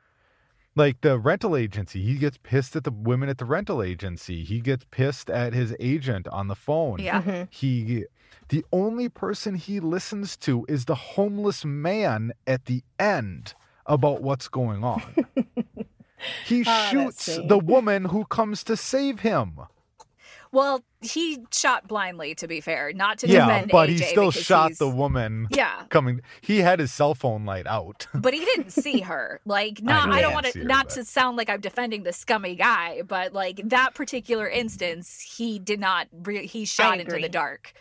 Like 0.75 1.01
the 1.01 1.19
rental 1.19 1.55
agency, 1.55 2.01
he 2.03 2.15
gets 2.15 2.37
pissed 2.41 2.75
at 2.75 2.83
the 2.83 2.91
women 2.91 3.29
at 3.29 3.37
the 3.37 3.45
rental 3.45 3.83
agency. 3.83 4.43
He 4.43 4.59
gets 4.59 4.85
pissed 4.89 5.29
at 5.29 5.53
his 5.53 5.75
agent 5.79 6.27
on 6.29 6.47
the 6.47 6.55
phone. 6.55 6.93
mother. 6.93 7.03
Yeah. 7.03 7.21
Mhm. 7.21 7.47
he 7.51 8.05
the 8.49 8.65
only 8.71 9.07
person 9.09 9.55
he 9.55 9.79
listens 9.79 10.35
to 10.37 10.65
is 10.67 10.85
the 10.85 10.95
homeless 10.95 11.63
man 11.63 12.33
at 12.45 12.65
the 12.65 12.83
end 12.99 13.53
about 13.85 14.21
what's 14.21 14.47
going 14.47 14.83
on. 14.83 15.01
he 16.45 16.63
that 16.63 16.89
shoots 16.91 17.25
the 17.47 17.57
woman 17.59 18.05
who 18.05 18.25
comes 18.25 18.63
to 18.65 18.75
save 18.77 19.19
him. 19.21 19.59
Well, 20.53 20.83
he 21.01 21.39
shot 21.51 21.87
blindly 21.87 22.35
to 22.35 22.47
be 22.47 22.61
fair, 22.61 22.93
not 22.93 23.17
to 23.19 23.27
defend. 23.27 23.47
yeah, 23.49 23.53
defend 23.55 23.71
but 23.71 23.89
he 23.89 23.97
still 23.97 24.31
shot 24.31 24.67
he's- 24.69 24.77
the 24.77 24.87
woman 24.87 25.47
Yeah. 25.49 25.83
coming. 25.89 26.21
He 26.41 26.59
had 26.59 26.79
his 26.79 26.93
cell 26.93 27.15
phone 27.15 27.43
light 27.43 27.67
out. 27.67 28.07
but 28.13 28.33
he 28.33 28.39
didn't 28.45 28.71
see 28.71 29.01
her. 29.01 29.41
Like, 29.45 29.81
not, 29.81 30.07
know 30.07 30.15
I, 30.15 30.21
don't 30.21 30.33
want 30.33 30.45
to 30.45 30.63
not 30.63 30.85
but- 30.89 30.93
to 30.93 31.05
sound 31.05 31.35
like 31.37 31.49
I'm 31.49 31.59
defending 31.59 32.03
the 32.03 32.13
scummy 32.13 32.55
guy, 32.55 33.01
but 33.01 33.33
like 33.33 33.61
that 33.65 33.95
particular 33.95 34.47
instance, 34.47 35.19
he 35.19 35.57
did 35.59 35.79
not. 35.79 36.07
Re- 36.23 36.45
he 36.45 36.65
shot 36.65 36.99
into 36.99 37.17
the 37.19 37.29
dark. 37.29 37.73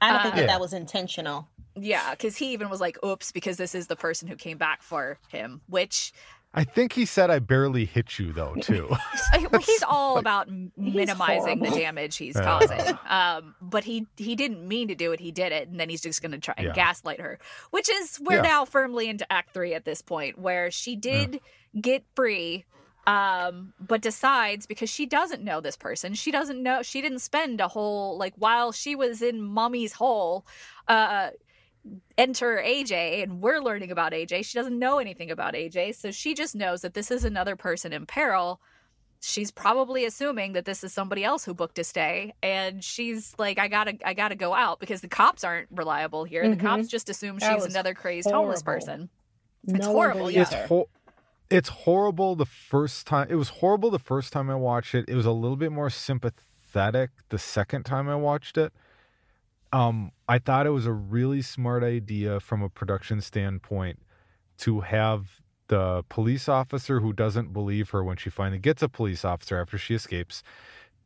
I 0.00 0.12
don't 0.12 0.22
think 0.22 0.34
that 0.36 0.40
um, 0.42 0.46
Yeah. 0.46 0.52
that 0.54 0.60
was 0.60 0.72
intentional. 0.72 1.48
Yeah, 1.76 2.12
because 2.12 2.36
he 2.36 2.52
even 2.52 2.68
was 2.70 2.80
like, 2.80 3.02
"Oops," 3.04 3.30
because 3.32 3.56
this 3.56 3.74
is 3.74 3.86
the 3.86 3.96
person 3.96 4.28
who 4.28 4.36
came 4.36 4.56
back 4.58 4.82
for 4.82 5.18
him. 5.28 5.60
Which 5.68 6.12
I 6.52 6.64
think 6.64 6.94
he 6.94 7.04
said, 7.04 7.30
"I 7.30 7.38
barely 7.38 7.84
hit 7.84 8.18
you," 8.18 8.32
though. 8.32 8.54
Too. 8.60 8.88
well, 8.90 9.60
he's 9.60 9.82
all 9.88 10.14
like- 10.14 10.22
about 10.22 10.48
minimizing 10.76 11.60
the 11.60 11.70
damage 11.70 12.16
he's 12.16 12.34
Yeah. 12.34 12.42
causing. 12.42 12.98
Um, 13.08 13.54
but 13.62 13.84
he 13.84 14.06
he 14.16 14.34
didn't 14.34 14.66
mean 14.66 14.88
to 14.88 14.94
do 14.94 15.12
it. 15.12 15.20
He 15.20 15.30
did 15.30 15.52
it, 15.52 15.68
and 15.68 15.78
then 15.78 15.88
he's 15.88 16.00
just 16.02 16.20
going 16.22 16.32
to 16.32 16.38
try 16.38 16.54
and 16.56 16.66
Yeah. 16.68 16.72
gaslight 16.74 17.20
her. 17.20 17.38
Which 17.70 17.88
is 17.88 18.18
we're 18.20 18.36
Yeah. 18.36 18.42
now 18.42 18.64
firmly 18.64 19.08
into 19.08 19.30
Act 19.32 19.54
Three 19.54 19.74
at 19.74 19.84
this 19.84 20.02
point, 20.02 20.38
where 20.38 20.70
she 20.72 20.96
did 20.96 21.40
get 21.80 22.04
free, 22.16 22.64
um, 23.06 23.72
but 23.80 24.02
decides 24.02 24.66
because 24.66 24.90
she 24.90 25.06
doesn't 25.06 25.42
know 25.44 25.60
this 25.60 25.76
person. 25.76 26.14
She 26.14 26.30
doesn't 26.32 26.60
know. 26.62 26.82
She 26.82 27.00
didn't 27.00 27.20
spend 27.20 27.60
a 27.60 27.68
whole 27.68 28.18
like 28.18 28.34
while 28.36 28.72
she 28.72 28.96
was 28.96 29.22
in 29.22 29.40
Mummy's 29.40 29.92
hole. 29.92 30.44
Uh, 30.88 31.30
enter 32.18 32.62
AJ 32.64 33.22
and 33.22 33.40
we're 33.40 33.60
learning 33.60 33.90
about 33.90 34.12
AJ. 34.12 34.44
She 34.44 34.58
doesn't 34.58 34.78
know 34.78 34.98
anything 34.98 35.30
about 35.30 35.54
AJ, 35.54 35.94
so 35.96 36.10
she 36.10 36.34
just 36.34 36.54
knows 36.54 36.82
that 36.82 36.94
this 36.94 37.10
is 37.10 37.24
another 37.24 37.56
person 37.56 37.92
in 37.92 38.06
peril. 38.06 38.60
She's 39.22 39.50
probably 39.50 40.04
assuming 40.06 40.54
that 40.54 40.64
this 40.64 40.82
is 40.82 40.92
somebody 40.94 41.24
else 41.24 41.44
who 41.44 41.52
booked 41.52 41.78
a 41.78 41.84
stay 41.84 42.32
and 42.42 42.82
she's 42.82 43.34
like 43.38 43.58
I 43.58 43.68
got 43.68 43.84
to 43.84 43.98
I 44.08 44.14
got 44.14 44.28
to 44.28 44.34
go 44.34 44.54
out 44.54 44.80
because 44.80 45.02
the 45.02 45.08
cops 45.08 45.44
aren't 45.44 45.68
reliable 45.70 46.24
here. 46.24 46.42
Mhm. 46.44 46.56
The 46.58 46.62
cops 46.64 46.88
just 46.88 47.08
assume 47.10 47.38
That 47.38 47.54
she's 47.54 47.66
another 47.66 47.92
crazed 47.92 48.30
homeless 48.30 48.62
person. 48.62 49.10
No 49.66 49.74
It's 49.76 49.86
one 49.86 49.94
horrible, 49.94 50.20
believes 50.20 50.36
yeah. 50.52 50.60
it's 50.60 50.68
ho- 50.68 50.88
it's 51.50 51.68
horrible 51.68 52.34
the 52.36 52.46
first 52.46 53.06
time 53.06 53.26
it 53.28 53.34
was 53.34 53.48
horrible 53.48 53.90
the 53.90 53.98
first 53.98 54.32
time 54.32 54.48
i 54.48 54.54
watched 54.54 54.94
it 54.94 55.04
it 55.08 55.16
was 55.16 55.26
a 55.26 55.32
little 55.32 55.56
bit 55.56 55.72
more 55.72 55.90
sympathetic 55.90 57.10
the 57.28 57.38
second 57.38 57.82
time 57.84 58.08
i 58.08 58.14
watched 58.14 58.56
it 58.56 58.72
um 59.72 60.10
i 60.28 60.38
thought 60.38 60.66
it 60.66 60.70
was 60.70 60.86
a 60.86 60.92
really 60.92 61.42
smart 61.42 61.82
idea 61.84 62.40
from 62.40 62.62
a 62.62 62.68
production 62.68 63.20
standpoint 63.20 63.98
to 64.58 64.80
have 64.80 65.40
the 65.68 66.02
police 66.08 66.48
officer 66.48 67.00
who 67.00 67.12
doesn't 67.12 67.52
believe 67.52 67.90
her 67.90 68.02
when 68.02 68.16
she 68.16 68.28
finally 68.30 68.58
gets 68.58 68.82
a 68.82 68.88
police 68.88 69.24
officer 69.24 69.60
after 69.60 69.78
she 69.78 69.94
escapes 69.94 70.42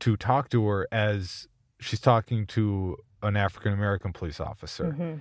to 0.01 0.17
talk 0.17 0.49
to 0.49 0.67
her 0.67 0.89
as 0.91 1.47
she's 1.79 2.01
talking 2.01 2.47
to 2.47 2.97
an 3.23 3.37
african 3.37 3.73
american 3.73 4.13
police 4.13 4.41
officer 4.41 4.95
Mhm. 4.99 5.21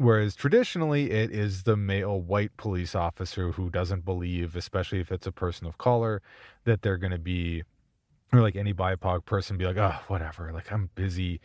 Whereas 0.00 0.36
traditionally, 0.36 1.10
it 1.10 1.32
is 1.32 1.64
the 1.64 1.76
male 1.76 2.20
white 2.20 2.56
police 2.56 2.94
officer 2.94 3.50
who 3.50 3.68
doesn't 3.68 4.04
believe, 4.04 4.54
especially 4.54 5.00
if 5.00 5.10
it's 5.10 5.26
a 5.26 5.32
person 5.32 5.66
of 5.66 5.76
color, 5.76 6.22
that 6.62 6.82
they're 6.82 6.98
going 6.98 7.10
to 7.10 7.18
be, 7.18 7.64
or 8.32 8.40
like 8.40 8.54
any 8.54 8.72
BIPOC 8.72 9.24
person, 9.24 9.56
be 9.56 9.66
like, 9.66 9.76
oh, 9.76 9.96
whatever, 10.06 10.52
like 10.52 10.70
I'm 10.70 10.90
busy. 10.94 11.40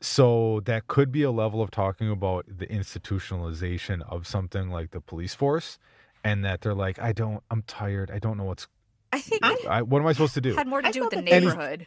So 0.00 0.60
that 0.66 0.88
could 0.88 1.10
be 1.10 1.22
a 1.22 1.30
level 1.30 1.62
of 1.62 1.70
talking 1.70 2.10
about 2.10 2.44
the 2.48 2.66
institutionalization 2.66 4.02
of 4.08 4.26
something 4.26 4.70
like 4.70 4.90
the 4.90 5.00
police 5.00 5.34
force, 5.34 5.78
and 6.22 6.44
that 6.44 6.60
they're 6.60 6.74
like, 6.74 6.98
I 7.00 7.12
don't, 7.12 7.42
I'm 7.50 7.62
tired, 7.62 8.10
I 8.10 8.18
don't 8.18 8.36
know 8.36 8.44
what's, 8.44 8.68
I 9.12 9.20
think 9.20 9.42
I- 9.44 9.82
what 9.82 10.00
am 10.02 10.06
I 10.06 10.12
supposed 10.12 10.34
to 10.34 10.40
do? 10.40 10.54
had 10.54 10.66
more 10.66 10.82
to 10.82 10.88
I 10.88 10.90
do 10.92 11.00
with 11.00 11.10
the 11.10 11.16
that 11.16 11.24
they- 11.24 11.40
neighborhood. 11.40 11.86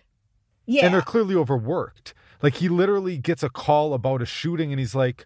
Yeah. 0.66 0.86
and 0.86 0.94
they're 0.94 1.02
clearly 1.02 1.34
overworked. 1.34 2.14
Like 2.44 2.56
he 2.56 2.70
literally 2.70 3.18
gets 3.18 3.42
a 3.42 3.50
call 3.50 3.94
about 3.96 4.22
a 4.22 4.26
shooting, 4.26 4.72
and 4.72 4.80
he's 4.80 4.94
like, 4.96 5.26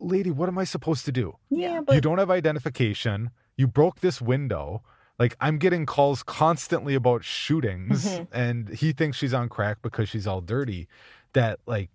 lady, 0.00 0.30
what 0.30 0.48
am 0.48 0.56
I 0.58 0.64
supposed 0.64 1.04
to 1.06 1.12
do? 1.12 1.36
yeah, 1.50 1.74
Yeah. 1.74 1.80
but 1.80 1.94
you 1.96 2.00
don't 2.00 2.18
have 2.18 2.30
identification. 2.30 3.30
You 3.56 3.66
broke 3.66 4.00
this 4.00 4.20
window. 4.20 4.82
Like 5.18 5.36
I'm 5.40 5.58
getting 5.58 5.84
calls 5.84 6.22
constantly 6.22 6.94
about 6.94 7.24
shootings, 7.24 8.06
Mhm. 8.06 8.28
and 8.32 8.68
he 8.68 8.92
thinks 8.92 9.16
she's 9.18 9.34
on 9.34 9.48
crack 9.48 9.78
because 9.82 10.08
she's 10.08 10.26
all 10.28 10.40
dirty. 10.40 10.86
That 11.32 11.58
like 11.66 11.90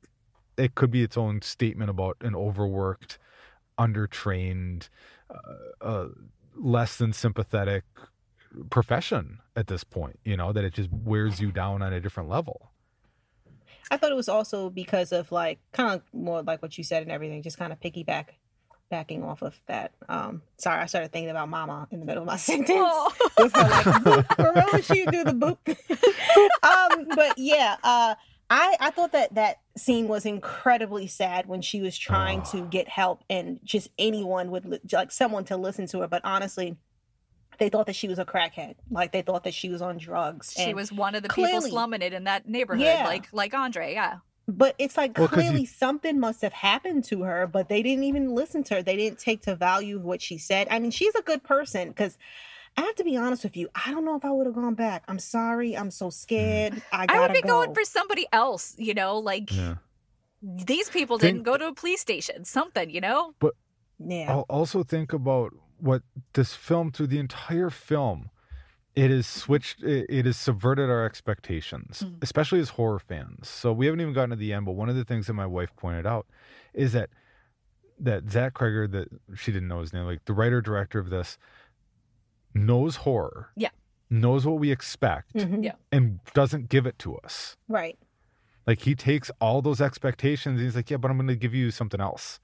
it 0.58 0.76
could 0.76 0.92
be 0.92 1.04
its 1.04 1.18
own 1.18 1.42
statement 1.42 1.90
about 1.90 2.18
an 2.22 2.36
overworked, 2.36 3.18
undertrained, 3.80 4.90
uh, 5.30 5.84
uh, 5.86 6.08
less 6.56 6.98
than 6.98 7.14
sympathetic 7.14 7.84
profession 8.70 9.40
at 9.56 9.68
this 9.68 9.84
point. 9.84 10.20
You 10.24 10.38
know 10.38 10.52
that 10.54 10.64
it 10.64 10.74
just 10.74 10.90
wears 10.92 11.40
you 11.40 11.52
down 11.52 11.82
on 11.82 11.94
a 11.94 12.00
different 12.00 12.30
level. 12.30 12.72
I 13.92 13.98
thought 13.98 14.12
it 14.12 14.16
was 14.16 14.30
also 14.30 14.70
because 14.70 15.12
of 15.12 15.32
like 15.32 15.60
kind 15.72 15.94
of 15.94 16.02
more 16.14 16.42
like 16.42 16.62
what 16.62 16.78
you 16.78 16.84
said 16.84 17.04
and 17.04 17.12
everything, 17.12 17.42
just 17.42 17.58
kind 17.58 17.72
of 17.74 17.80
piggyback 17.80 18.26
backing 18.90 19.24
off 19.24 19.42
of 19.42 19.60
that. 19.68 19.92
Um 20.08 20.42
sorry, 20.58 20.82
I 20.82 20.86
started 20.86 21.12
thinking 21.12 21.30
about 21.32 21.50
mama 21.50 21.88
in 21.92 22.00
the 22.00 22.06
middle 22.06 22.24
of 22.24 22.28
my 22.28 22.38
sentence. 22.50 22.70
Oh. 22.72 23.12
With 23.38 23.56
her 23.56 23.62
like 23.62 23.86
boop. 23.86 24.38
remember 24.38 24.82
she 24.82 25.06
do 25.06 25.24
the 25.24 25.32
boop. 25.32 25.58
um 27.00 27.08
but 27.16 27.38
yeah, 27.38 27.78
uh 27.84 28.16
I, 28.50 28.76
I 28.80 28.90
thought 28.92 29.14
that 29.14 29.34
that 29.36 29.62
scene 29.78 30.08
was 30.08 30.26
incredibly 30.26 31.08
sad 31.08 31.48
when 31.48 31.62
she 31.62 31.82
was 31.82 31.98
trying 31.98 32.42
Oh. 32.42 32.52
to 32.52 32.62
get 32.66 32.88
help 32.88 33.24
and 33.30 33.60
just 33.64 33.90
anyone 33.98 34.52
would 34.52 34.66
li- 34.66 34.80
like 34.92 35.12
someone 35.12 35.46
to 35.46 35.58
listen 35.58 35.88
to 35.88 36.02
her. 36.02 36.08
But 36.08 36.22
honestly, 36.24 36.78
they 37.58 37.70
thought 37.70 37.86
that 37.88 37.96
she 37.96 38.08
was 38.08 38.20
a 38.20 38.26
crackhead. 38.26 38.76
Like 38.92 39.12
they 39.12 39.22
thought 39.24 39.44
that 39.46 39.54
she 39.54 39.70
was 39.70 39.82
on 39.82 39.98
drugs. 39.98 40.54
She 40.56 40.64
and 40.64 40.76
was 40.76 40.92
one 40.92 41.16
of 41.16 41.24
the 41.24 41.30
people 41.30 41.62
slumming 41.62 42.02
it 42.02 42.14
in 42.14 42.26
that 42.26 42.48
neighborhood, 42.48 42.86
Yeah. 42.86 43.06
like 43.06 43.28
like 43.32 43.54
Andre. 43.54 43.94
Yeah, 43.94 44.18
But 44.48 44.76
it's 44.78 44.98
like 44.98 45.18
Well, 45.18 45.28
'cause 45.30 45.38
you- 45.38 45.44
clearly 45.50 45.66
something 45.66 46.20
must 46.20 46.42
have 46.42 46.54
happened 46.54 47.06
to 47.06 47.24
her, 47.24 47.48
but 47.48 47.70
they 47.70 47.82
didn't 47.82 48.04
even 48.04 48.36
listen 48.36 48.64
to 48.66 48.76
her. 48.76 48.84
They 48.84 48.98
didn't 48.98 49.20
take 49.20 49.42
to 49.44 49.56
value 49.56 50.00
what 50.00 50.22
she 50.22 50.38
said. 50.38 50.68
I 50.70 50.80
mean, 50.80 50.92
she's 50.92 51.16
a 51.16 51.22
good 51.22 51.44
person 51.44 51.90
because 51.90 52.18
I 52.78 52.82
have 52.82 52.96
to 52.96 53.04
be 53.04 53.16
honest 53.18 53.44
with 53.44 53.56
you. 53.56 53.70
I 53.76 53.92
don't 53.92 54.04
know 54.06 54.16
if 54.16 54.26
I 54.26 54.32
would 54.32 54.46
have 54.48 54.56
gone 54.56 54.74
back. 54.76 55.04
I'm 55.08 55.20
sorry. 55.20 55.76
I'm 55.78 55.92
so 55.92 56.10
scared. 56.10 56.82
I 56.92 57.06
gotta 57.06 57.20
I 57.20 57.22
would 57.28 57.34
be 57.34 57.42
go. 57.42 57.48
going 57.50 57.74
for 57.74 57.84
somebody 57.84 58.26
else, 58.34 58.76
you 58.78 58.94
know, 58.94 59.18
like 59.20 59.52
Yeah. 59.52 59.76
these 60.42 60.90
people 60.90 61.18
Think- 61.20 61.36
didn't 61.38 61.44
go 61.46 61.58
to 61.58 61.68
a 61.68 61.74
police 61.74 62.02
station, 62.02 62.46
something, 62.46 62.90
you 62.90 63.02
know? 63.02 63.34
But 63.40 63.54
yeah. 64.00 64.32
I'll 64.32 64.46
also 64.50 64.84
think 64.84 65.14
about 65.14 65.52
what 65.78 66.02
this 66.34 66.54
film 66.56 66.92
through 66.92 67.08
the 67.08 67.20
entire 67.20 67.70
film 67.70 68.30
it 68.96 69.10
has 69.10 69.26
switched 69.26 69.82
it, 69.82 70.06
it 70.08 70.26
has 70.26 70.38
subverted 70.38 70.88
our 70.90 71.04
expectations 71.04 72.04
Mm. 72.06 72.22
especially 72.22 72.60
as 72.60 72.70
horror 72.70 73.00
fans 73.00 73.50
so 73.50 73.74
we 73.74 73.88
haven't 73.88 74.00
even 74.02 74.14
gotten 74.14 74.30
to 74.30 74.36
the 74.36 74.54
end 74.54 74.66
but 74.68 74.74
one 74.74 74.88
of 74.88 74.96
the 74.96 75.04
things 75.04 75.26
that 75.28 75.34
my 75.34 75.48
wife 75.48 75.76
pointed 75.76 76.06
out 76.06 76.28
is 76.76 76.94
that 76.94 77.10
that 78.00 78.30
zach 78.30 78.54
Cregger, 78.54 78.90
that 78.92 79.08
she 79.36 79.52
didn't 79.52 79.68
know 79.68 79.80
his 79.82 79.94
name 79.94 80.06
like 80.06 80.24
the 80.26 80.34
writer 80.34 80.62
director 80.62 81.00
of 81.00 81.10
this 81.10 81.38
knows 82.54 82.98
horror 82.98 83.50
Yeah. 83.56 83.70
knows 84.10 84.46
what 84.46 84.60
we 84.60 84.72
expect 84.72 85.34
Mhm. 85.36 85.64
Yeah. 85.64 85.76
and 85.92 86.20
doesn't 86.34 86.70
give 86.70 86.86
it 86.86 86.98
to 87.00 87.18
us 87.18 87.58
Right. 87.68 87.98
like 88.68 88.82
he 88.82 88.96
takes 88.96 89.30
all 89.42 89.62
those 89.62 89.82
expectations 89.82 90.58
and 90.60 90.66
he's 90.66 90.76
like, 90.76 90.90
yeah, 90.90 90.98
but 90.98 91.10
I'm 91.12 91.18
going 91.18 91.28
to 91.28 91.36
give 91.36 91.54
you 91.54 91.72
something 91.72 92.00
else. 92.00 92.40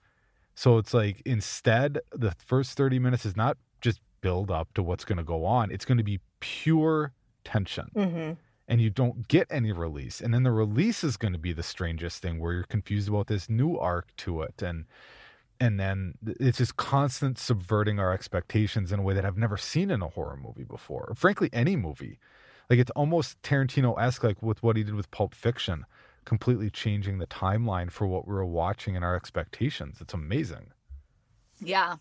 So 0.56 0.78
it's 0.78 0.94
like 0.94 1.22
instead, 1.26 2.00
the 2.12 2.32
first 2.32 2.76
30 2.78 3.00
minutes 3.00 3.26
is 3.26 3.36
not 3.38 3.58
just 3.82 4.02
build 4.22 4.52
up 4.52 4.74
to 4.74 4.84
what's 4.84 5.06
going 5.06 5.18
to 5.18 5.24
go 5.24 5.46
on. 5.46 5.72
It's 5.72 5.86
going 5.86 5.98
to 6.00 6.04
be 6.04 6.20
pure 6.42 7.14
tension 7.46 7.90
hmm 7.96 8.32
and 8.68 8.80
you 8.80 8.92
don't 8.92 9.28
get 9.28 9.48
any 9.50 9.72
release. 9.72 10.22
And 10.22 10.32
then 10.32 10.44
the 10.44 10.52
release 10.52 11.04
is 11.04 11.18
going 11.18 11.34
to 11.34 11.40
be 11.40 11.54
the 11.54 11.64
strangest 11.64 12.22
thing 12.22 12.40
where 12.40 12.54
you're 12.54 12.64
confused 12.66 13.10
about 13.10 13.26
this 13.26 13.50
new 13.50 13.76
arc 13.80 14.16
to 14.18 14.44
it. 14.44 14.62
And, 14.62 14.86
and 15.60 15.80
then 15.80 16.14
it's 16.24 16.58
just 16.60 16.78
constant 16.78 17.38
subverting 17.38 18.00
our 18.00 18.14
expectations 18.14 18.92
in 18.92 19.00
a 19.00 19.02
way 19.04 19.14
that 19.14 19.26
I've 19.26 19.38
never 19.38 19.58
seen 19.58 19.92
in 19.92 20.02
a 20.02 20.08
horror 20.08 20.38
movie 20.38 20.64
before, 20.64 21.06
or 21.10 21.16
frankly, 21.16 21.50
any 21.52 21.76
movie. 21.76 22.20
Like 22.70 22.80
it's 22.80 22.92
almost 22.92 23.42
Tarantino 23.42 24.00
esque, 24.00 24.24
like 24.24 24.42
with 24.42 24.62
what 24.64 24.76
he 24.78 24.84
did 24.84 24.96
with 24.96 25.10
Pulp 25.12 25.34
Fiction, 25.34 25.86
completely 26.26 26.70
changing 26.70 27.18
the 27.18 27.28
timeline 27.28 27.92
for 27.92 28.06
what 28.08 28.28
we 28.28 28.34
were 28.34 28.46
watching 28.46 28.96
and 28.96 29.04
our 29.04 29.16
expectations. 29.16 29.98
It's 30.00 30.14
amazing. 30.14 30.72
Yeah. 31.60 31.96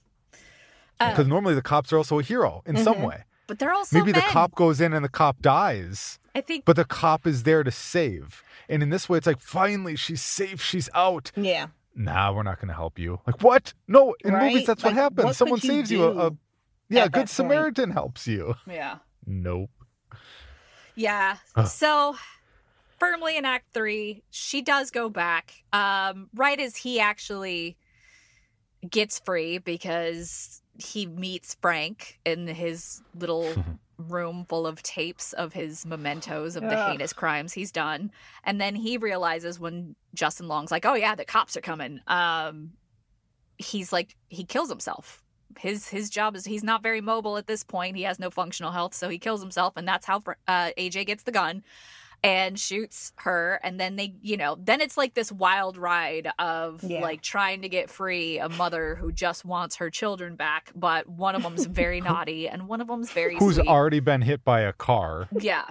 Because 0.98 1.26
normally 1.26 1.54
the 1.54 1.62
cops 1.62 1.92
are 1.92 1.96
also 1.96 2.18
a 2.18 2.22
hero 2.22 2.62
in 2.66 2.76
some 2.76 2.96
Mhm. 2.96 3.06
way. 3.06 3.24
but 3.46 3.58
they're 3.58 3.72
also 3.72 3.96
Maybe 3.98 4.12
the 4.12 4.20
cop 4.20 4.54
goes 4.54 4.78
in 4.78 4.92
and 4.92 5.02
the 5.02 5.08
cop 5.08 5.40
dies, 5.40 6.18
I 6.34 6.42
think 6.42 6.66
but 6.66 6.76
the 6.76 6.84
cop 6.84 7.26
is 7.26 7.44
there 7.44 7.62
to 7.62 7.70
save. 7.70 8.42
And 8.68 8.82
in 8.82 8.90
this 8.90 9.08
way, 9.08 9.16
it's 9.16 9.26
like, 9.26 9.40
finally, 9.40 9.96
she's 9.96 10.20
safe, 10.20 10.60
she's 10.60 10.90
out. 10.94 11.32
Yeah. 11.34 11.68
Nah, 11.98 12.32
we're 12.32 12.44
not 12.44 12.58
going 12.60 12.68
to 12.68 12.74
help 12.74 12.98
you. 12.98 13.20
Like, 13.26 13.42
what? 13.42 13.74
No, 13.88 14.14
in 14.24 14.32
movies, 14.32 14.54
Right? 14.54 14.66
that's 14.68 14.84
what 14.84 14.94
happens. 14.94 15.24
what 15.24 15.36
Someone 15.36 15.58
you 15.62 15.68
saves 15.68 15.90
you. 15.90 16.04
A, 16.04 16.28
a 16.28 16.30
yeah, 16.88 17.02
a 17.02 17.04
good 17.06 17.12
that 17.12 17.12
point? 17.14 17.28
Samaritan 17.30 17.90
helps 17.90 18.26
you. 18.28 18.54
Yeah. 18.66 18.98
Nope. 19.26 19.70
Yeah. 20.94 21.36
So 21.66 22.16
firmly 22.98 23.36
in 23.36 23.44
act 23.44 23.66
3, 23.74 24.22
she 24.30 24.62
does 24.62 24.90
go 24.90 25.08
back 25.10 25.54
um 25.72 26.28
right 26.34 26.58
as 26.58 26.76
he 26.76 26.98
actually 27.00 27.76
gets 28.88 29.18
free 29.18 29.58
because 29.58 30.62
he 30.78 31.06
meets 31.06 31.56
Frank 31.60 32.20
in 32.24 32.46
his 32.46 33.02
little 33.14 33.52
room 33.98 34.44
full 34.48 34.66
of 34.66 34.82
tapes 34.82 35.32
of 35.32 35.52
his 35.52 35.84
mementos 35.84 36.56
of 36.56 36.62
the 36.62 36.78
Ugh. 36.78 36.92
heinous 36.92 37.12
crimes 37.12 37.52
he's 37.52 37.72
done. 37.72 38.10
And 38.44 38.60
then 38.60 38.74
he 38.74 38.96
realizes 38.96 39.58
when 39.58 39.96
Justin 40.14 40.48
Long's 40.48 40.70
like, 40.70 40.86
"Oh 40.86 40.94
yeah, 40.94 41.14
the 41.14 41.24
cops 41.24 41.56
are 41.56 41.60
coming." 41.60 42.00
Um 42.06 42.72
he's 43.58 43.92
like 43.92 44.16
he 44.28 44.44
kills 44.44 44.68
himself. 44.68 45.24
His 45.58 45.88
his 45.88 46.10
job 46.10 46.36
is 46.36 46.44
he's 46.44 46.62
not 46.62 46.82
very 46.82 47.00
mobile 47.00 47.36
at 47.36 47.46
this 47.48 47.64
point. 47.64 47.96
He 47.96 48.04
has 48.04 48.18
no 48.18 48.30
functional 48.30 48.70
health, 48.70 48.94
so 48.94 49.08
he 49.08 49.18
kills 49.18 49.40
himself 49.40 49.74
and 49.76 49.86
that's 49.86 50.06
how 50.06 50.22
uh 50.46 50.70
AJ 50.78 51.06
gets 51.06 51.24
the 51.24 51.32
gun 51.32 51.64
and 52.24 52.58
shoots 52.58 53.12
her 53.18 53.60
and 53.62 53.78
then 53.78 53.94
they 53.94 54.12
you 54.22 54.36
know 54.36 54.56
then 54.60 54.80
it's 54.80 54.96
like 54.96 55.14
this 55.14 55.30
wild 55.30 55.76
ride 55.76 56.28
of 56.38 56.82
Yeah. 56.82 57.00
like 57.00 57.22
trying 57.22 57.62
to 57.62 57.68
get 57.68 57.88
free 57.90 58.38
a 58.38 58.48
mother 58.48 58.96
who 58.96 59.12
just 59.12 59.44
wants 59.44 59.76
her 59.76 59.88
children 59.88 60.34
back 60.34 60.72
but 60.74 61.08
one 61.08 61.36
of 61.36 61.44
them's 61.44 61.66
very 61.66 62.00
naughty 62.10 62.48
and 62.48 62.66
one 62.66 62.80
of 62.80 62.88
them's 62.88 63.10
very 63.12 63.36
Who's 63.38 63.54
sweet. 63.56 63.68
already 63.68 64.00
been 64.00 64.22
hit 64.22 64.44
by 64.44 64.60
a 64.62 64.72
car. 64.72 65.28
yeah 65.40 65.66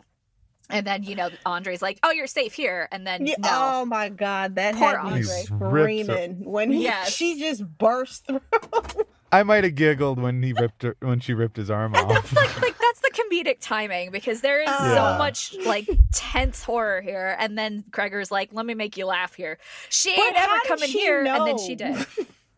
and 0.69 0.87
then 0.87 1.03
you 1.03 1.15
know 1.15 1.29
andre's 1.45 1.81
like 1.81 1.99
oh 2.03 2.11
you're 2.11 2.27
safe 2.27 2.53
here 2.53 2.87
and 2.93 3.05
then 3.05 3.25
Yeah, 3.25 3.35
no 3.39 3.49
Oh 3.81 3.85
my 3.85 4.07
god, 4.09 4.55
that 4.55 4.75
Poor 4.75 4.97
had 4.97 5.03
me 5.05 5.11
Andre. 5.19 5.43
Screaming 5.43 6.43
when 6.45 6.71
he, 6.71 6.83
Yes. 6.83 7.11
she 7.13 7.39
just 7.39 7.65
burst 7.77 8.25
through. 8.25 8.41
I 9.31 9.43
might 9.43 9.63
have 9.63 9.75
giggled 9.75 10.19
when 10.19 10.41
he 10.41 10.53
ripped 10.53 10.83
her, 10.83 10.95
when 11.01 11.19
she 11.19 11.33
ripped 11.33 11.57
his 11.57 11.69
arm 11.69 11.93
and 11.95 12.05
off. 12.11 12.29
that's 12.31 12.33
like, 12.33 12.61
like 12.61 12.77
that's 12.77 12.99
the 13.01 13.09
comedic 13.11 13.57
timing 13.59 14.11
because 14.11 14.41
there 14.41 14.61
is 14.61 14.67
Yeah. 14.69 15.13
so 15.13 15.17
much 15.17 15.55
like 15.65 15.89
tense 16.13 16.63
horror 16.63 17.01
here 17.01 17.35
and 17.39 17.57
then 17.57 17.83
Cregger's 17.91 18.31
like 18.31 18.49
let 18.53 18.65
me 18.65 18.73
make 18.73 18.95
you 18.97 19.05
laugh 19.05 19.33
here 19.35 19.57
she 19.89 20.15
But 20.15 20.23
ain't 20.23 20.35
ever 20.37 20.47
how 20.47 20.59
did 20.61 20.67
coming 20.67 20.89
she 20.89 20.99
here 20.99 21.25
and 21.25 21.45
then 21.47 21.57
she 21.57 21.75
did 21.75 21.95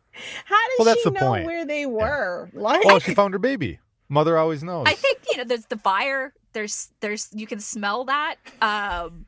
How 0.45 0.67
did 0.67 0.75
Well, 0.79 0.85
that's 0.85 1.01
she 1.03 1.09
the 1.09 1.11
know 1.11 1.19
point. 1.27 1.45
where 1.45 1.65
they 1.65 1.85
were? 1.85 2.49
Like, 2.53 2.83
well, 2.83 2.99
she 2.99 3.15
found 3.15 3.33
her 3.33 3.39
baby. 3.39 3.79
Mother 4.09 4.37
always 4.37 4.63
knows. 4.63 4.85
I 4.87 4.93
think 4.93 5.19
you 5.31 5.37
know 5.37 5.43
there's 5.45 5.65
the 5.67 5.77
fire. 5.77 6.33
There's 6.51 6.89
there's 6.99 7.29
you 7.31 7.47
can 7.47 7.59
smell 7.61 8.03
that. 8.05 8.35
Um, 8.61 9.25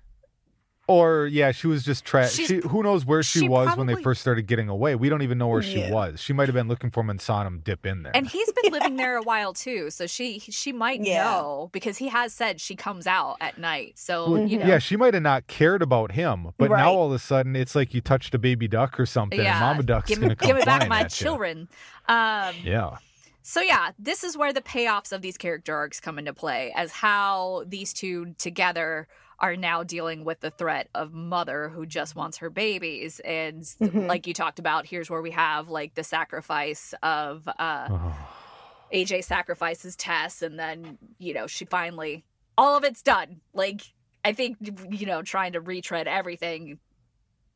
Or 0.88 1.28
yeah, 1.28 1.52
she 1.52 1.68
was 1.68 1.86
just 1.86 2.04
tra- 2.04 2.28
She's- 2.28 2.50
she 2.50 2.58
Who 2.68 2.84
knows 2.84 3.06
where 3.06 3.24
she, 3.24 3.40
she 3.42 3.48
was 3.48 3.78
when 3.78 3.88
they 3.88 3.96
first 4.02 4.20
started 4.20 4.48
getting 4.48 4.68
away? 4.68 4.96
We 4.96 5.10
don't 5.10 5.22
even 5.22 5.38
know 5.38 5.48
where 5.48 5.62
she 5.62 5.90
was. 5.90 6.20
She 6.20 6.34
might 6.34 6.48
have 6.50 6.56
been 6.56 6.68
looking 6.68 6.90
for 6.90 7.02
him 7.02 7.10
and 7.12 7.22
saw 7.22 7.46
him 7.46 7.62
dip 7.64 7.86
in 7.86 8.04
there. 8.04 8.12
and 8.16 8.28
he's 8.28 8.52
been 8.52 8.72
living 8.74 8.96
there 8.98 9.16
a 9.16 9.22
while 9.22 9.54
too, 9.54 9.90
so 9.92 10.08
she 10.08 10.40
she 10.40 10.74
might 10.74 11.02
Yeah. 11.02 11.24
know 11.24 11.70
because 11.72 11.98
he 11.98 12.08
has 12.10 12.34
said 12.34 12.60
she 12.60 12.76
comes 12.76 13.06
out 13.08 13.38
at 13.40 13.58
night. 13.58 13.94
So 14.00 14.32
Well, 14.32 14.48
you 14.48 14.58
know, 14.58 14.66
Yeah, 14.66 14.80
she 14.80 14.98
might 14.98 15.14
have 15.14 15.24
not 15.24 15.48
cared 15.48 15.82
about 15.82 16.12
him, 16.14 16.50
but 16.58 16.70
Right. 16.70 16.80
now 16.80 16.92
all 16.92 17.08
of 17.08 17.14
a 17.14 17.20
sudden 17.20 17.56
it's 17.56 17.76
like 17.76 17.94
you 17.94 18.02
touched 18.02 18.34
a 18.34 18.40
baby 18.40 18.68
duck 18.68 19.00
or 19.00 19.06
something, 19.06 19.40
Yeah, 19.40 19.60
Mama 19.60 19.84
Duck's 19.84 20.10
give 20.10 20.18
me 20.20 20.26
gonna 20.26 20.36
come 20.36 20.48
give 20.48 20.58
me 20.58 20.64
back 20.66 20.88
flying 20.88 20.90
my 21.04 21.08
children. 21.08 21.70
Um, 22.10 22.56
Yeah, 22.64 22.98
So 23.44 23.62
yeah, 23.62 23.92
this 23.98 24.24
is 24.24 24.36
where 24.36 24.52
the 24.52 24.62
payoffs 24.62 25.12
of 25.14 25.22
these 25.22 25.38
character 25.38 25.76
arcs 25.76 26.00
come 26.00 26.20
into 26.20 26.34
play 26.34 26.74
as 26.76 26.92
how 26.92 27.64
these 27.68 27.94
two 27.94 28.34
together 28.40 29.08
are 29.42 29.56
now 29.58 29.84
dealing 29.84 30.24
with 30.24 30.40
the 30.40 30.52
threat 30.52 30.88
of 30.96 31.12
mother 31.14 31.68
who 31.70 31.86
just 31.86 32.16
wants 32.16 32.38
her 32.38 32.50
babies 32.50 33.20
and 33.22 33.64
Mhm. 33.64 34.08
like 34.08 34.28
you 34.28 34.34
talked 34.34 34.60
about 34.60 34.86
here's 34.86 35.10
where 35.10 35.22
we 35.22 35.32
have 35.32 35.68
like 35.68 35.96
the 35.96 36.04
sacrifice 36.04 36.94
of 37.04 37.48
uh 37.60 37.88
Oh. 37.92 38.16
AJ 38.94 39.24
sacrifices 39.24 39.96
Tess 39.96 40.42
and 40.42 40.60
then 40.60 40.98
you 41.18 41.34
know 41.34 41.48
she 41.48 41.66
finally 41.66 42.24
all 42.58 42.78
of 42.78 42.84
it's 42.84 43.02
done 43.02 43.42
like 43.54 43.82
I 44.24 44.34
think 44.34 44.58
you 44.90 45.06
know 45.08 45.22
trying 45.24 45.54
to 45.54 45.62
retread 45.62 46.08
everything 46.08 46.80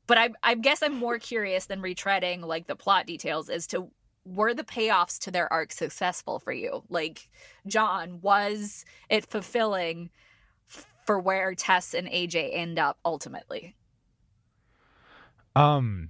but 0.08 0.18
I 0.18 0.30
I 0.44 0.56
guess 0.56 0.82
I'm 0.82 0.96
more 0.96 1.20
curious 1.20 1.66
than 1.68 1.82
retreading 1.82 2.42
like 2.46 2.68
the 2.68 2.76
plot 2.76 3.06
details 3.06 3.50
as 3.50 3.68
to 3.68 3.92
were 4.26 4.56
the 4.56 4.64
payoffs 4.64 5.20
to 5.20 5.30
their 5.30 5.52
arc 5.54 5.72
successful 5.72 6.40
for 6.40 6.52
you? 6.52 6.84
Like 6.90 7.30
Jon, 7.68 8.20
was 8.22 8.84
it 9.08 9.28
fulfilling 9.30 10.10
for 11.06 11.20
where 11.20 11.54
Tess 11.56 11.94
and 11.94 12.08
AJ 12.08 12.50
end 12.54 12.80
up 12.80 12.98
ultimately? 13.06 13.76
Um. 15.56 16.10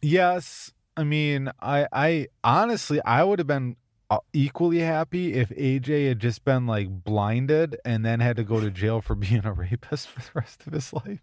Yes, 0.00 0.70
I 0.96 1.04
mean, 1.04 1.50
I, 1.60 1.86
I 1.92 2.26
honestly, 2.44 3.00
I 3.04 3.24
would 3.24 3.38
have 3.38 3.48
been 3.48 3.76
uh, 4.10 4.18
equally 4.32 4.80
happy 4.80 5.34
if 5.34 5.48
AJ 5.50 6.08
had 6.08 6.20
just 6.20 6.44
been 6.44 6.66
like 6.66 6.88
blinded 7.04 7.76
and 7.84 8.04
then 8.04 8.20
had 8.20 8.36
to 8.36 8.44
go 8.44 8.60
to 8.60 8.70
jail 8.70 9.00
for 9.00 9.14
being 9.14 9.44
a 9.44 9.52
rapist 9.52 10.08
for 10.08 10.20
the 10.20 10.30
rest 10.34 10.66
of 10.66 10.72
his 10.72 10.92
life. 10.92 11.20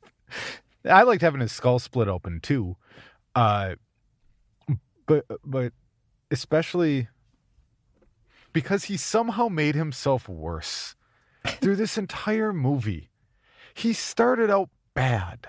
I 0.84 1.04
liked 1.04 1.22
having 1.22 1.42
his 1.42 1.52
skull 1.52 1.80
split 1.80 2.08
open 2.08 2.40
too, 2.40 2.76
uh, 3.36 3.76
but 5.06 5.26
but 5.46 5.74
especially 6.32 7.08
because 8.52 8.86
he 8.86 8.98
somehow 8.98 9.48
made 9.48 9.76
himself 9.76 10.28
worse 10.28 10.96
through 11.46 11.76
this 11.76 11.98
entire 11.98 12.54
movie. 12.54 13.10
He 13.74 13.94
started 13.94 14.50
out 14.50 14.70
bad 14.94 15.48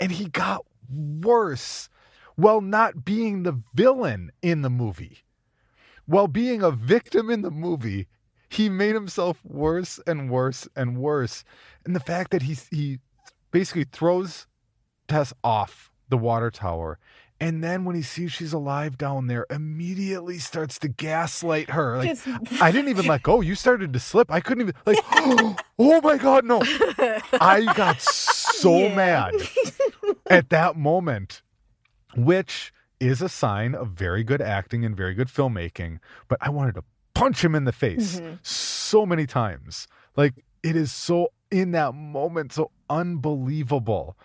and 0.00 0.12
he 0.12 0.26
got 0.26 0.64
worse 0.90 1.88
while 2.36 2.60
not 2.60 3.04
being 3.04 3.42
the 3.42 3.62
villain 3.74 4.32
in 4.42 4.62
the 4.62 4.70
movie. 4.70 5.18
While 6.06 6.28
being 6.28 6.62
a 6.62 6.70
victim 6.70 7.30
in 7.30 7.42
the 7.42 7.50
movie, 7.50 8.08
he 8.48 8.68
made 8.68 8.94
himself 8.94 9.38
worse 9.44 10.00
and 10.06 10.30
worse 10.30 10.68
and 10.76 10.98
worse. 10.98 11.44
And 11.84 11.94
the 11.94 12.00
fact 12.00 12.30
that 12.32 12.42
he 12.42 12.56
he 12.70 12.98
basically 13.50 13.84
throws 13.84 14.46
Tess 15.08 15.32
off 15.44 15.90
the 16.08 16.18
water 16.18 16.50
tower 16.50 16.98
and 17.42 17.62
then 17.62 17.84
when 17.84 17.96
he 17.96 18.02
sees 18.02 18.32
she's 18.32 18.52
alive 18.52 18.96
down 18.96 19.26
there, 19.26 19.46
immediately 19.50 20.38
starts 20.38 20.78
to 20.78 20.88
gaslight 20.88 21.70
her. 21.70 21.98
Like 21.98 22.08
Just- 22.10 22.62
I 22.62 22.70
didn't 22.70 22.88
even 22.90 23.06
let 23.06 23.22
go. 23.22 23.40
You 23.40 23.54
started 23.54 23.92
to 23.92 23.98
slip. 24.00 24.30
I 24.30 24.40
couldn't 24.40 24.62
even 24.62 24.74
like 24.86 24.98
oh 25.78 26.00
my 26.02 26.16
god, 26.18 26.44
no. 26.44 26.62
I 27.40 27.64
got 27.76 28.00
so 28.00 28.78
Yeah. 28.78 28.94
mad 28.94 29.34
at 30.30 30.50
that 30.50 30.76
moment, 30.76 31.42
which 32.16 32.72
is 33.00 33.20
a 33.20 33.28
sign 33.28 33.74
of 33.74 33.88
very 33.88 34.22
good 34.22 34.40
acting 34.40 34.84
and 34.84 34.96
very 34.96 35.14
good 35.14 35.28
filmmaking. 35.28 35.98
But 36.28 36.38
I 36.40 36.50
wanted 36.50 36.74
to 36.76 36.84
punch 37.14 37.44
him 37.44 37.54
in 37.54 37.64
the 37.64 37.72
face 37.72 38.20
Mhm. 38.20 38.38
so 38.46 39.04
many 39.04 39.26
times. 39.26 39.88
Like 40.16 40.44
it 40.62 40.76
is 40.76 40.92
so 40.92 41.28
in 41.50 41.72
that 41.72 41.94
moment, 41.94 42.52
so 42.52 42.70
unbelievable 42.88 44.16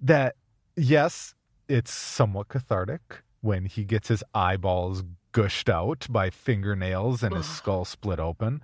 that 0.00 0.34
yes, 0.76 1.34
it's 1.68 1.92
somewhat 1.92 2.48
cathartic 2.48 3.22
when 3.40 3.64
he 3.66 3.84
gets 3.84 4.08
his 4.08 4.22
eyeballs 4.34 5.02
gushed 5.32 5.68
out 5.68 6.06
by 6.10 6.30
fingernails 6.30 7.22
and 7.22 7.34
his 7.34 7.46
skull 7.46 7.84
split 7.84 8.20
open. 8.20 8.62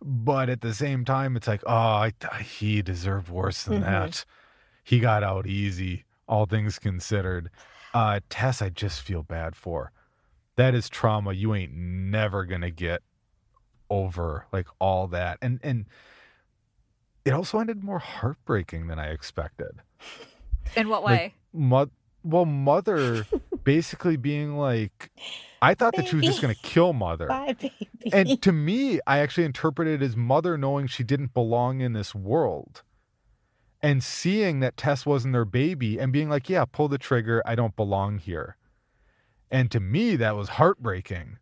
But 0.00 0.48
at 0.48 0.60
the 0.60 0.74
same 0.74 1.04
time, 1.04 1.36
it's 1.36 1.46
like, 1.46 1.62
oh, 1.66 1.72
I, 1.72 2.12
he 2.42 2.82
deserved 2.82 3.28
worse 3.28 3.64
than 3.64 3.82
Mhm. 3.82 3.84
that. 3.84 4.24
He 4.84 4.98
got 5.00 5.22
out 5.22 5.46
easy, 5.46 6.04
all 6.26 6.46
things 6.46 6.78
considered. 6.78 7.50
Uh, 7.94 8.20
Tess, 8.28 8.60
I 8.62 8.68
just 8.70 9.00
feel 9.02 9.22
bad 9.22 9.54
for. 9.54 9.92
That 10.56 10.74
is 10.74 10.88
trauma 10.88 11.32
you 11.32 11.54
ain't 11.54 11.72
never 11.74 12.44
gonna 12.44 12.70
get 12.70 13.02
over, 13.90 14.46
like 14.52 14.66
all 14.78 15.06
that. 15.08 15.38
And 15.42 15.60
and 15.62 15.86
it 17.24 17.32
also 17.32 17.58
ended 17.58 17.82
more 17.84 17.98
heartbreaking 18.00 18.86
than 18.88 18.98
I 18.98 19.08
expected. 19.10 19.82
In 20.76 20.88
what 20.88 21.04
Like, 21.04 21.20
way? 21.20 21.34
Mo- 21.52 21.90
well, 22.24 22.44
mother 22.44 23.26
basically 23.64 24.16
being 24.16 24.56
like, 24.56 25.10
I 25.60 25.74
thought 25.74 25.94
that 25.96 26.08
she 26.08 26.16
was 26.16 26.24
just 26.24 26.40
gonna 26.40 26.54
kill 26.54 26.92
mother. 26.92 27.28
Bye, 27.28 27.54
baby. 27.54 27.88
And 28.12 28.42
to 28.42 28.52
me, 28.52 29.00
I 29.06 29.18
actually 29.18 29.44
interpreted 29.44 30.02
it 30.02 30.04
as 30.04 30.16
mother 30.16 30.58
knowing 30.58 30.86
she 30.86 31.04
didn't 31.04 31.34
belong 31.34 31.80
in 31.80 31.92
this 31.92 32.14
world 32.14 32.82
and 33.82 34.02
seeing 34.02 34.60
that 34.60 34.76
Tess 34.76 35.04
wasn't 35.04 35.32
their 35.32 35.44
baby 35.44 35.98
and 35.98 36.12
being 36.12 36.28
like, 36.28 36.48
yeah, 36.48 36.64
pull 36.64 36.88
the 36.88 36.98
trigger. 36.98 37.42
I 37.44 37.54
don't 37.54 37.74
belong 37.74 38.18
here. 38.18 38.56
And 39.50 39.70
to 39.72 39.80
me, 39.80 40.16
that 40.16 40.36
was 40.36 40.50
heartbreaking. 40.50 41.38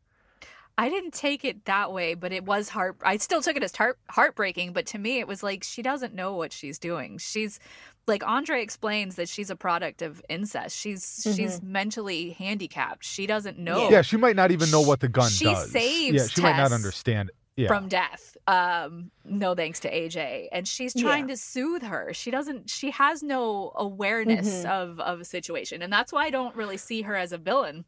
I 0.79 0.89
didn't 0.89 1.13
take 1.13 1.45
it 1.45 1.67
that 1.67 1.93
way, 1.93 2.15
but 2.15 2.33
it 2.33 2.47
was 2.47 2.71
heart. 2.71 2.97
I 3.05 3.19
still 3.19 3.43
took 3.43 3.55
it 3.55 3.63
as 3.63 3.77
heart 3.77 3.99
heartbreaking, 4.09 4.73
but 4.73 4.87
to 4.87 4.99
me, 4.99 5.19
it 5.19 5.29
was 5.29 5.43
like 5.43 5.63
she 5.63 5.83
doesn't 5.83 6.15
know 6.15 6.35
what 6.35 6.55
she's 6.55 6.79
doing. 6.79 7.19
She's 7.19 7.61
like 8.07 8.25
Andre 8.27 8.63
explains 8.63 9.15
that 9.17 9.29
she's 9.29 9.51
a 9.51 9.57
product 9.57 10.03
of 10.03 10.23
incest. 10.29 10.77
She's 10.77 11.21
she's 11.35 11.63
mentally 11.63 12.31
handicapped. 12.31 13.05
She 13.05 13.27
doesn't 13.27 13.59
know 13.59 13.89
Yeah, 13.91 14.03
she 14.03 14.17
might 14.17 14.37
not 14.37 14.51
even 14.51 14.71
know 14.71 14.81
what 14.81 15.01
the 15.01 15.09
gun 15.09 15.31
She 15.31 15.45
does. 15.45 15.67
She 15.67 15.71
saves 15.71 16.15
yeah, 16.17 16.27
she 16.27 16.41
might 16.43 16.57
not 16.57 16.73
understand. 16.73 17.31
Yeah. 17.57 17.67
from 17.69 17.89
death. 17.89 18.39
Um, 18.47 19.11
no 19.25 19.55
thanks 19.55 19.81
to 19.81 19.93
AJ, 19.93 20.49
and 20.51 20.67
she's 20.67 20.95
trying 20.95 21.29
Yeah. 21.29 21.35
to 21.35 21.37
soothe 21.37 21.83
her. 21.83 22.15
She 22.15 22.31
doesn't. 22.31 22.71
She 22.71 22.91
has 22.93 23.23
no 23.23 23.73
awareness 23.75 24.65
Mhm. 24.65 24.67
of 24.67 24.99
of 25.01 25.21
a 25.21 25.25
situation, 25.25 25.83
and 25.83 25.93
that's 25.93 26.11
why 26.11 26.25
I 26.25 26.31
don't 26.31 26.57
really 26.57 26.79
see 26.79 27.03
her 27.03 27.15
as 27.15 27.33
a 27.33 27.39
villain. 27.39 27.85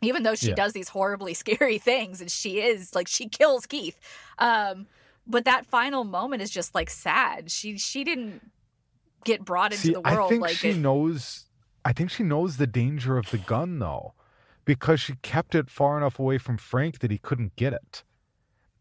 Even 0.00 0.22
though 0.22 0.36
she 0.36 0.48
Yeah. 0.50 0.54
does 0.54 0.74
these 0.74 0.88
horribly 0.90 1.34
scary 1.44 1.78
things, 1.78 2.20
and 2.20 2.30
she 2.30 2.60
is 2.60 2.94
like 2.94 3.08
she 3.08 3.28
kills 3.28 3.66
Keith, 3.66 3.98
um, 4.38 4.86
but 5.26 5.44
that 5.44 5.66
final 5.66 6.04
moment 6.04 6.40
is 6.42 6.50
just 6.50 6.74
like 6.74 6.88
sad. 6.88 7.50
She 7.50 7.78
she 7.78 8.04
didn't 8.04 8.52
get 9.24 9.44
brought 9.44 9.72
into 9.72 9.86
See, 9.88 9.92
the 9.92 10.00
world 10.00 10.26
I 10.26 10.28
think 10.28 10.42
like 10.42 10.56
she 10.56 10.70
it- 10.70 10.76
knows. 10.76 11.46
I 11.84 11.92
think 11.92 12.10
she 12.10 12.22
knows 12.22 12.56
the 12.58 12.66
danger 12.66 13.16
of 13.16 13.30
the 13.30 13.38
gun 13.38 13.78
though, 13.78 14.14
because 14.64 15.00
she 15.00 15.14
kept 15.22 15.54
it 15.54 15.70
far 15.70 15.96
enough 15.96 16.18
away 16.18 16.38
from 16.38 16.58
Frank 16.58 16.98
that 17.00 17.10
he 17.10 17.18
couldn't 17.18 17.56
get 17.56 17.72
it. 17.72 18.04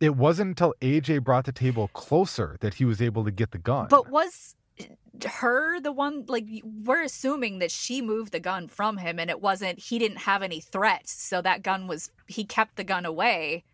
It 0.01 0.15
wasn't 0.15 0.49
until 0.49 0.73
AJ 0.81 1.23
brought 1.23 1.45
the 1.45 1.51
table 1.51 1.89
closer 1.89 2.57
that 2.61 2.75
he 2.75 2.85
was 2.85 3.01
able 3.01 3.23
to 3.25 3.31
get 3.31 3.51
the 3.51 3.57
gun. 3.57 3.87
But 3.89 4.09
was 4.09 4.55
her 5.25 5.79
the 5.81 5.91
one 5.91 6.23
like 6.29 6.45
we're 6.63 7.03
assuming 7.03 7.59
that 7.59 7.69
she 7.71 8.01
moved 8.01 8.31
the 8.31 8.39
gun 8.39 8.67
from 8.69 8.95
him 8.97 9.19
and 9.19 9.29
it 9.29 9.41
wasn't 9.41 9.77
he 9.77 9.99
didn't 9.99 10.19
have 10.19 10.41
any 10.41 10.61
threats 10.61 11.11
so 11.11 11.41
that 11.41 11.61
gun 11.63 11.85
was 11.85 12.11
he 12.27 12.45
kept 12.45 12.77
the 12.77 12.83
gun 12.85 13.05
away 13.05 13.65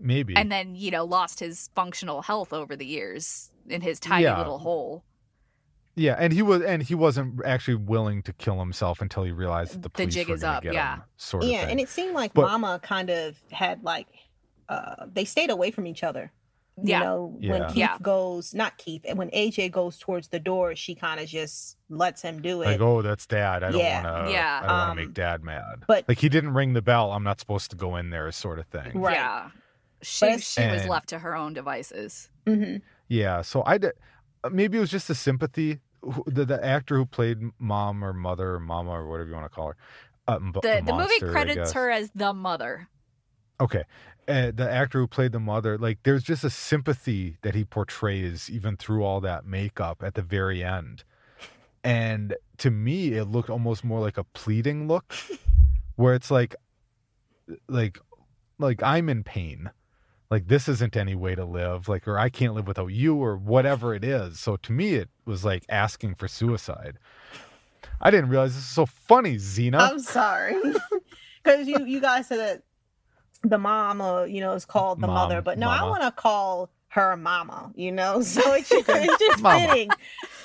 maybe. 0.00 0.34
and 0.34 0.50
then 0.50 0.74
you 0.74 0.90
know 0.90 1.04
lost 1.04 1.38
his 1.38 1.70
functional 1.76 2.22
health 2.22 2.52
over 2.52 2.74
the 2.74 2.84
years 2.84 3.52
in 3.68 3.80
his 3.80 4.00
tiny 4.00 4.24
Yeah. 4.24 4.36
little 4.38 4.58
hole 4.58 5.04
yeah, 5.96 6.16
and 6.18 6.32
he 6.32 6.42
was, 6.42 6.62
and 6.62 6.82
he 6.82 6.94
wasn't 6.94 7.40
actually 7.44 7.76
willing 7.76 8.22
to 8.22 8.32
kill 8.32 8.58
himself 8.58 9.00
until 9.00 9.22
he 9.24 9.30
realized 9.32 9.74
that 9.74 9.82
the 9.82 9.90
The 10.04 10.06
jig 10.06 10.28
were 10.28 10.34
is 10.34 10.44
up, 10.44 10.62
get 10.62 10.74
yeah. 10.74 10.96
him. 10.96 11.02
Sort 11.16 11.44
of 11.44 11.50
yeah, 11.50 11.60
thing. 11.62 11.70
and 11.72 11.80
it 11.80 11.88
seemed 11.88 12.14
like 12.14 12.34
But- 12.34 12.46
Mama 12.46 12.80
kind 12.82 13.10
of 13.10 13.36
had 13.50 13.82
like 13.84 14.08
uh 14.68 15.06
they 15.12 15.24
stayed 15.24 15.50
away 15.50 15.70
from 15.70 15.86
each 15.86 16.02
other. 16.02 16.32
You 16.76 16.82
Yeah. 16.90 16.98
know, 17.00 17.36
Yeah. 17.38 17.52
when 17.52 17.66
Keith 17.68 17.76
Yeah. 17.76 17.98
goes, 18.02 18.52
not 18.52 18.78
Keith, 18.78 19.02
and 19.08 19.16
when 19.16 19.30
AJ 19.30 19.68
goes 19.70 19.96
towards 19.98 20.28
the 20.28 20.40
door, 20.40 20.74
she 20.74 20.96
kind 20.96 21.20
of 21.20 21.28
just 21.28 21.76
lets 21.88 22.20
him 22.22 22.42
do 22.42 22.62
it. 22.62 22.66
like, 22.66 22.80
oh, 22.80 23.00
that's 23.00 23.26
dad. 23.26 23.62
I 23.62 23.70
don't 23.70 23.80
Yeah. 23.80 24.02
want 24.02 24.26
to. 24.26 24.32
Yeah. 24.32 24.56
I 24.62 24.66
don't 24.66 24.76
want 24.76 24.90
Um, 24.90 24.96
to 24.96 25.02
make 25.04 25.14
dad 25.14 25.44
mad. 25.44 25.84
but- 25.86 26.04
like 26.08 26.18
he 26.18 26.28
didn't 26.28 26.54
ring 26.54 26.72
the 26.72 26.82
bell. 26.82 27.12
I'm 27.12 27.22
not 27.22 27.38
supposed 27.38 27.70
to 27.70 27.76
go 27.76 27.94
in 27.94 28.10
there, 28.10 28.32
sort 28.32 28.58
of 28.58 28.66
thing. 28.66 29.00
Right. 29.00 29.14
yeah 29.14 29.50
she, 30.02 30.24
it's- 30.26 30.52
she 30.52 30.66
was 30.66 30.86
left 30.86 31.08
to 31.10 31.18
her 31.20 31.34
own 31.36 31.54
devices 31.54 32.28
hmm 32.46 32.76
Yeah, 33.08 33.40
so 33.42 33.62
I 33.64 33.78
did. 33.78 33.92
Maybe 34.50 34.78
it 34.78 34.80
was 34.80 34.90
just 34.90 35.08
the 35.08 35.14
sympathy. 35.14 35.80
The, 36.26 36.44
the 36.44 36.62
actor 36.62 36.96
who 36.96 37.06
played 37.06 37.38
mom 37.58 38.04
or 38.04 38.12
mother 38.12 38.54
or 38.54 38.60
mama 38.60 38.90
or 38.90 39.08
whatever 39.08 39.28
you 39.30 39.34
want 39.34 39.46
to 39.46 39.54
call 39.54 39.68
her. 39.68 39.76
Uh, 40.28 40.38
the, 40.38 40.60
the 40.60 40.92
movie 40.92 40.92
monster, 40.92 41.30
credits 41.30 41.72
her 41.72 41.90
as 41.90 42.10
the 42.14 42.32
mother 42.32 42.88
Okay, 43.60 43.84
uh, 44.26 44.50
the 44.52 44.68
actor 44.68 44.98
who 44.98 45.06
played 45.06 45.32
the 45.32 45.40
mother, 45.40 45.78
like 45.78 46.00
there's 46.02 46.24
just 46.24 46.42
a 46.42 46.50
sympathy 46.50 47.36
that 47.42 47.54
he 47.54 47.64
portrays 47.64 48.50
even 48.50 48.76
through 48.76 49.04
all 49.04 49.20
that 49.20 49.46
makeup 49.46 50.02
at 50.02 50.14
the 50.14 50.22
very 50.22 50.62
end, 50.62 51.04
and 51.84 52.34
to 52.58 52.70
me 52.70 53.12
it 53.12 53.26
looked 53.26 53.50
almost 53.50 53.84
more 53.84 54.00
like 54.00 54.18
a 54.18 54.24
pleading 54.24 54.88
look, 54.88 55.14
where 55.96 56.14
it's 56.14 56.32
like, 56.32 56.56
like, 57.68 57.98
like 58.58 58.82
I'm 58.82 59.08
in 59.08 59.22
pain. 59.22 59.70
Like 60.34 60.48
this 60.48 60.68
isn't 60.68 60.96
any 60.96 61.14
way 61.14 61.36
to 61.36 61.44
live, 61.44 61.88
like 61.88 62.08
or 62.08 62.18
I 62.18 62.28
can't 62.28 62.54
live 62.54 62.66
without 62.66 62.88
you 62.88 63.14
or 63.14 63.36
whatever 63.36 63.94
it 63.94 64.02
is. 64.02 64.40
So 64.40 64.56
to 64.56 64.72
me, 64.72 64.94
it 64.94 65.08
was 65.24 65.44
like 65.44 65.64
asking 65.68 66.16
for 66.16 66.26
suicide. 66.26 66.98
I 68.00 68.10
didn't 68.10 68.30
realize 68.30 68.52
this 68.56 68.64
is 68.64 68.68
so 68.68 68.84
funny, 68.84 69.38
Zena. 69.38 69.78
I'm 69.78 70.00
sorry, 70.00 70.56
because 71.44 71.68
you 71.68 71.84
you 71.86 72.00
guys 72.00 72.26
said 72.26 72.40
that 72.40 72.62
the 73.48 73.58
mom, 73.58 74.00
uh, 74.00 74.24
you 74.24 74.40
know, 74.40 74.54
is 74.54 74.64
called 74.64 75.00
the 75.00 75.06
Mom, 75.06 75.14
mother, 75.14 75.40
but 75.40 75.56
no, 75.56 75.68
I 75.68 75.84
want 75.84 76.02
to 76.02 76.10
call 76.10 76.68
her 76.88 77.16
mama. 77.16 77.70
You 77.76 77.92
know, 77.92 78.20
so 78.34 78.54
it's 78.54 78.68
just, 78.68 78.86
it's 78.88 79.18
just 79.20 79.40
fitting. 79.40 79.90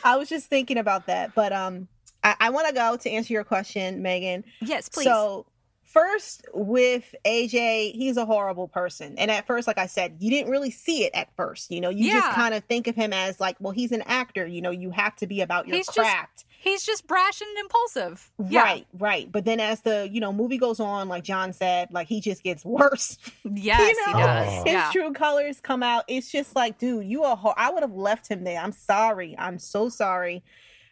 I 0.03 0.17
was 0.17 0.29
just 0.29 0.51
thinking 0.51 0.77
about 0.77 1.07
that, 1.07 1.33
but 1.33 1.51
um, 1.51 1.87
I, 2.23 2.35
I 2.39 2.49
want 2.51 2.67
to 2.67 2.75
go 2.75 2.95
to 2.95 3.09
answer 3.09 3.33
your 3.33 3.43
question, 3.43 4.03
Meagan. 4.03 4.43
yes 4.61 4.87
please 4.87 5.05
So 5.05 5.47
first 5.91 6.45
with 6.53 7.15
AJ, 7.25 7.93
he's 7.93 8.17
a 8.17 8.25
horrible 8.25 8.67
person. 8.67 9.15
And 9.17 9.31
at 9.31 9.47
first, 9.47 9.67
like 9.67 9.77
I 9.77 9.87
said, 9.87 10.17
you 10.19 10.29
didn't 10.29 10.51
really 10.51 10.71
see 10.71 11.03
it 11.03 11.11
at 11.13 11.35
first. 11.35 11.71
You 11.71 11.81
know, 11.81 11.89
you 11.89 12.11
just 12.11 12.29
kind 12.31 12.53
of 12.53 12.63
think 12.65 12.87
of 12.87 12.95
him 12.95 13.11
as 13.13 13.39
like, 13.39 13.55
well, 13.59 13.73
he's 13.73 13.91
an 13.91 14.03
actor. 14.03 14.45
You 14.45 14.61
know, 14.61 14.71
you 14.71 14.91
have 14.91 15.15
to 15.17 15.27
be 15.27 15.41
about 15.41 15.67
your 15.67 15.77
He's 15.77 15.87
just- 15.87 15.97
craft. 15.97 16.45
he's 16.61 16.83
just 16.85 17.07
brash 17.07 17.39
and 17.41 17.57
impulsive 17.57 18.29
yeah 18.49 18.61
Right, 18.63 18.87
right. 18.97 19.31
But 19.31 19.45
then 19.45 19.59
as 19.59 19.81
the, 19.81 20.07
you 20.11 20.19
know, 20.19 20.33
movie 20.33 20.57
goes 20.57 20.79
on, 20.79 21.07
like 21.07 21.23
Jon 21.23 21.53
said, 21.53 21.87
like 21.91 22.07
he 22.07 22.19
just 22.21 22.43
gets 22.43 22.63
worse. 22.65 23.17
yes 23.43 23.79
You 23.79 23.87
he 23.87 23.93
does 24.21 24.47
Oh. 24.59 24.63
His 24.65 24.73
yeah 24.73 24.89
true 24.91 25.13
colors 25.13 25.59
come 25.61 25.81
out. 25.83 26.03
It's 26.07 26.29
just 26.31 26.55
like, 26.55 26.77
dude, 26.77 27.05
you 27.05 27.23
are 27.23 27.35
ho- 27.37 27.53
I 27.57 27.71
would 27.71 27.81
have 27.83 27.95
left 27.95 28.27
him 28.29 28.43
there. 28.43 28.59
I'm 28.59 28.73
sorry. 28.73 29.35
I'm 29.37 29.57
so 29.57 29.89
sorry. 29.89 30.43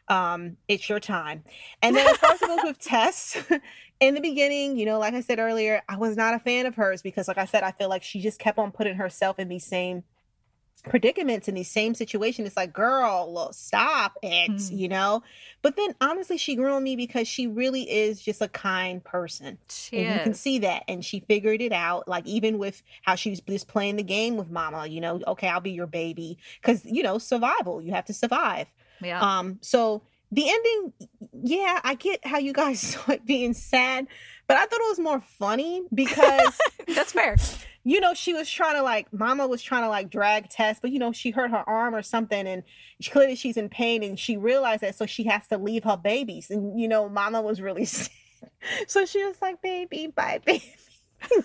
Um, 0.09 0.57
it's 0.67 0.87
your 0.89 0.99
time. 0.99 1.43
And 1.81 1.95
then 1.95 2.07
as 2.07 2.17
far 2.17 2.31
as 2.31 2.41
it 2.41 2.47
goes 2.47 2.59
with 2.63 2.79
Tess, 2.79 3.37
in 3.99 4.15
the 4.15 4.21
beginning, 4.21 4.77
you 4.77 4.85
know, 4.85 4.99
like 4.99 5.13
I 5.13 5.21
said 5.21 5.39
earlier, 5.39 5.81
I 5.89 5.97
was 5.97 6.15
not 6.15 6.33
a 6.33 6.39
fan 6.39 6.65
of 6.65 6.75
hers 6.75 7.01
because, 7.01 7.27
like 7.27 7.37
I 7.37 7.45
said, 7.45 7.63
I 7.63 7.71
feel 7.71 7.89
like 7.89 8.03
she 8.03 8.21
just 8.21 8.39
kept 8.39 8.57
on 8.57 8.71
putting 8.71 8.95
herself 8.95 9.37
in 9.39 9.49
these 9.49 9.65
same 9.65 10.03
predicaments 10.83 11.47
in 11.47 11.55
these 11.55 11.69
same 11.69 11.93
situations. 11.93 12.47
It's 12.47 12.55
like, 12.55 12.71
girl, 12.71 13.33
look, 13.33 13.53
stop 13.53 14.17
it, 14.23 14.51
Mm. 14.51 14.77
you 14.77 14.87
know. 14.87 15.23
But 15.61 15.75
then 15.75 15.95
honestly, 15.99 16.37
she 16.37 16.55
grew 16.55 16.71
on 16.71 16.83
me 16.83 16.95
because 16.95 17.27
she 17.27 17.47
really 17.47 17.89
is 17.89 18.21
just 18.21 18.41
a 18.41 18.47
kind 18.47 19.03
person. 19.03 19.57
she 19.69 19.97
And 19.97 20.15
you 20.15 20.21
can 20.21 20.33
see 20.33 20.59
that. 20.59 20.83
And 20.87 21.03
she 21.03 21.19
figured 21.21 21.61
it 21.61 21.73
out. 21.73 22.07
Like 22.07 22.25
even 22.25 22.57
with 22.57 22.83
how 23.01 23.15
she 23.15 23.31
was 23.31 23.41
just 23.41 23.67
playing 23.67 23.97
the 23.97 24.03
game 24.03 24.37
with 24.37 24.49
mama, 24.49 24.87
you 24.87 25.01
know, 25.01 25.19
okay, 25.27 25.49
I'll 25.49 25.59
be 25.59 25.71
your 25.71 25.87
baby. 25.87 26.37
Cause 26.61 26.85
you 26.85 27.03
know, 27.03 27.17
survival. 27.17 27.81
You 27.81 27.91
have 27.93 28.05
to 28.05 28.13
survive. 28.13 28.67
Yeah 29.01 29.19
Um, 29.21 29.59
so 29.61 30.03
the 30.31 30.49
ending, 30.49 30.93
yeah, 31.43 31.79
I 31.83 31.95
get 31.95 32.25
how 32.25 32.37
you 32.37 32.53
guys 32.53 32.79
saw 32.93 33.11
it 33.11 33.25
being 33.25 33.53
sad, 33.53 34.07
but 34.47 34.57
I 34.57 34.65
thought 34.65 34.79
it 34.79 34.89
was 34.89 34.99
more 34.99 35.21
funny 35.21 35.83
because 35.93 36.57
that's 36.87 37.13
fair 37.13 37.37
you 37.87 38.01
know, 38.01 38.13
she 38.13 38.33
was 38.33 38.49
trying 38.51 38.75
to 38.75 38.81
like, 38.81 39.13
Mama 39.13 39.47
was 39.47 39.61
trying 39.63 39.83
to 39.83 39.87
like 39.87 40.09
drag 40.09 40.49
Tess, 40.49 40.77
but 40.81 40.91
you 40.91 40.99
know, 40.99 41.13
she 41.13 41.31
hurt 41.31 41.51
her 41.51 41.63
arm 41.69 41.95
or 41.95 42.01
something, 42.01 42.45
and 42.45 42.63
she, 42.99 43.09
clearly 43.09 43.37
she's 43.37 43.55
in 43.55 43.69
pain, 43.69 44.03
and 44.03 44.19
she 44.19 44.35
realized 44.35 44.81
that, 44.81 44.93
so 44.93 45.05
she 45.05 45.23
has 45.23 45.47
to 45.47 45.57
leave 45.57 45.85
her 45.85 45.95
babies, 45.95 46.51
and 46.51 46.77
you 46.77 46.89
know, 46.89 47.07
Mama 47.07 47.41
was 47.41 47.61
really 47.61 47.85
sad, 47.85 48.11
so 48.87 49.05
she 49.05 49.23
was 49.23 49.41
like, 49.41 49.61
"Baby, 49.61 50.07
bye, 50.13 50.41
baby." 50.45 50.75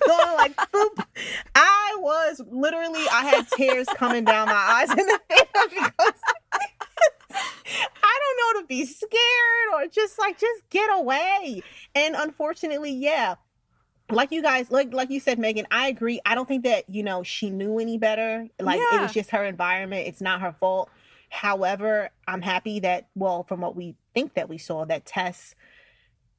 Going 0.07 0.36
like 0.36 0.57
boop. 0.57 1.07
I 1.55 1.96
was 1.98 2.42
literally, 2.50 3.07
I 3.11 3.24
had 3.24 3.46
tears 3.57 3.86
coming 3.94 4.24
down 4.24 4.48
my 4.48 4.53
eyes 4.53 4.90
in 4.90 4.96
the 4.96 5.20
because 5.70 6.20
I 7.35 8.18
don't 8.20 8.55
know 8.57 8.61
to 8.61 8.66
be 8.66 8.85
scared 8.85 9.68
or 9.74 9.87
just 9.89 10.18
like 10.18 10.39
just 10.39 10.68
get 10.70 10.89
away. 10.93 11.62
And 11.95 12.14
unfortunately, 12.16 12.93
yeah, 12.93 13.37
like 14.11 14.30
you 14.33 14.43
guys 14.43 14.70
like 14.70 14.93
like 14.93 15.11
you 15.11 15.18
said 15.20 15.39
meagan 15.39 15.66
i 15.70 15.89
agree 15.89 16.20
i 16.26 16.35
don't 16.35 16.47
think 16.47 16.64
that 16.64 16.85
you 16.91 17.03
know 17.03 17.22
she 17.22 17.49
knew 17.49 17.78
any 17.78 17.97
better 17.97 18.47
like 18.61 18.78
it 18.78 19.01
was 19.01 19.12
just 19.12 19.30
her 19.30 19.43
environment 19.45 20.07
it's 20.07 20.20
not 20.20 20.43
her 20.43 20.53
fault 20.53 20.91
however 21.30 22.11
i'm 22.28 22.43
happy 22.43 22.80
that 22.80 23.09
well 23.14 23.43
from 23.43 23.61
what 23.61 23.74
we 23.74 23.95
think 24.12 24.35
that 24.35 24.51
we 24.51 24.59
saw 24.59 24.85
that 24.85 25.07
tess 25.07 25.55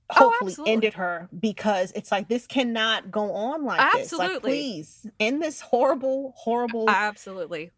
Oh, 0.10 0.26
hopefully 0.30 0.52
absolutely. 0.52 0.74
ended 0.74 0.94
her 0.96 1.30
because 1.40 1.92
it's 1.96 2.12
like 2.12 2.28
this 2.28 2.46
cannot 2.46 3.10
go 3.10 3.32
on 3.34 3.64
like 3.64 3.80
this 3.94 4.12
like 4.12 4.26
Absolutely. 4.30 4.52
please 4.52 5.08
end 5.20 5.42
this 5.42 5.62
horrible 5.62 6.34
horrible 6.36 6.88
Absolutely. 6.90 7.72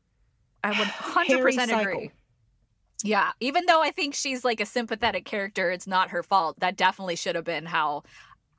I 0.63 0.69
would 0.71 0.87
100% 0.87 1.53
cycle. 1.69 2.07
Agree. 3.03 3.09
Yeah, 3.11 3.31
even 3.39 3.65
though 3.67 3.81
I 3.83 3.91
think 3.91 4.13
she's 4.15 4.43
like 4.43 4.59
a 4.59 4.65
sympathetic 4.65 5.25
character, 5.25 5.71
it's 5.71 5.87
not 5.87 6.09
her 6.11 6.23
fault. 6.23 6.59
That 6.59 6.77
definitely 6.77 7.15
should 7.15 7.35
have 7.35 7.45
been 7.45 7.65
how 7.65 8.03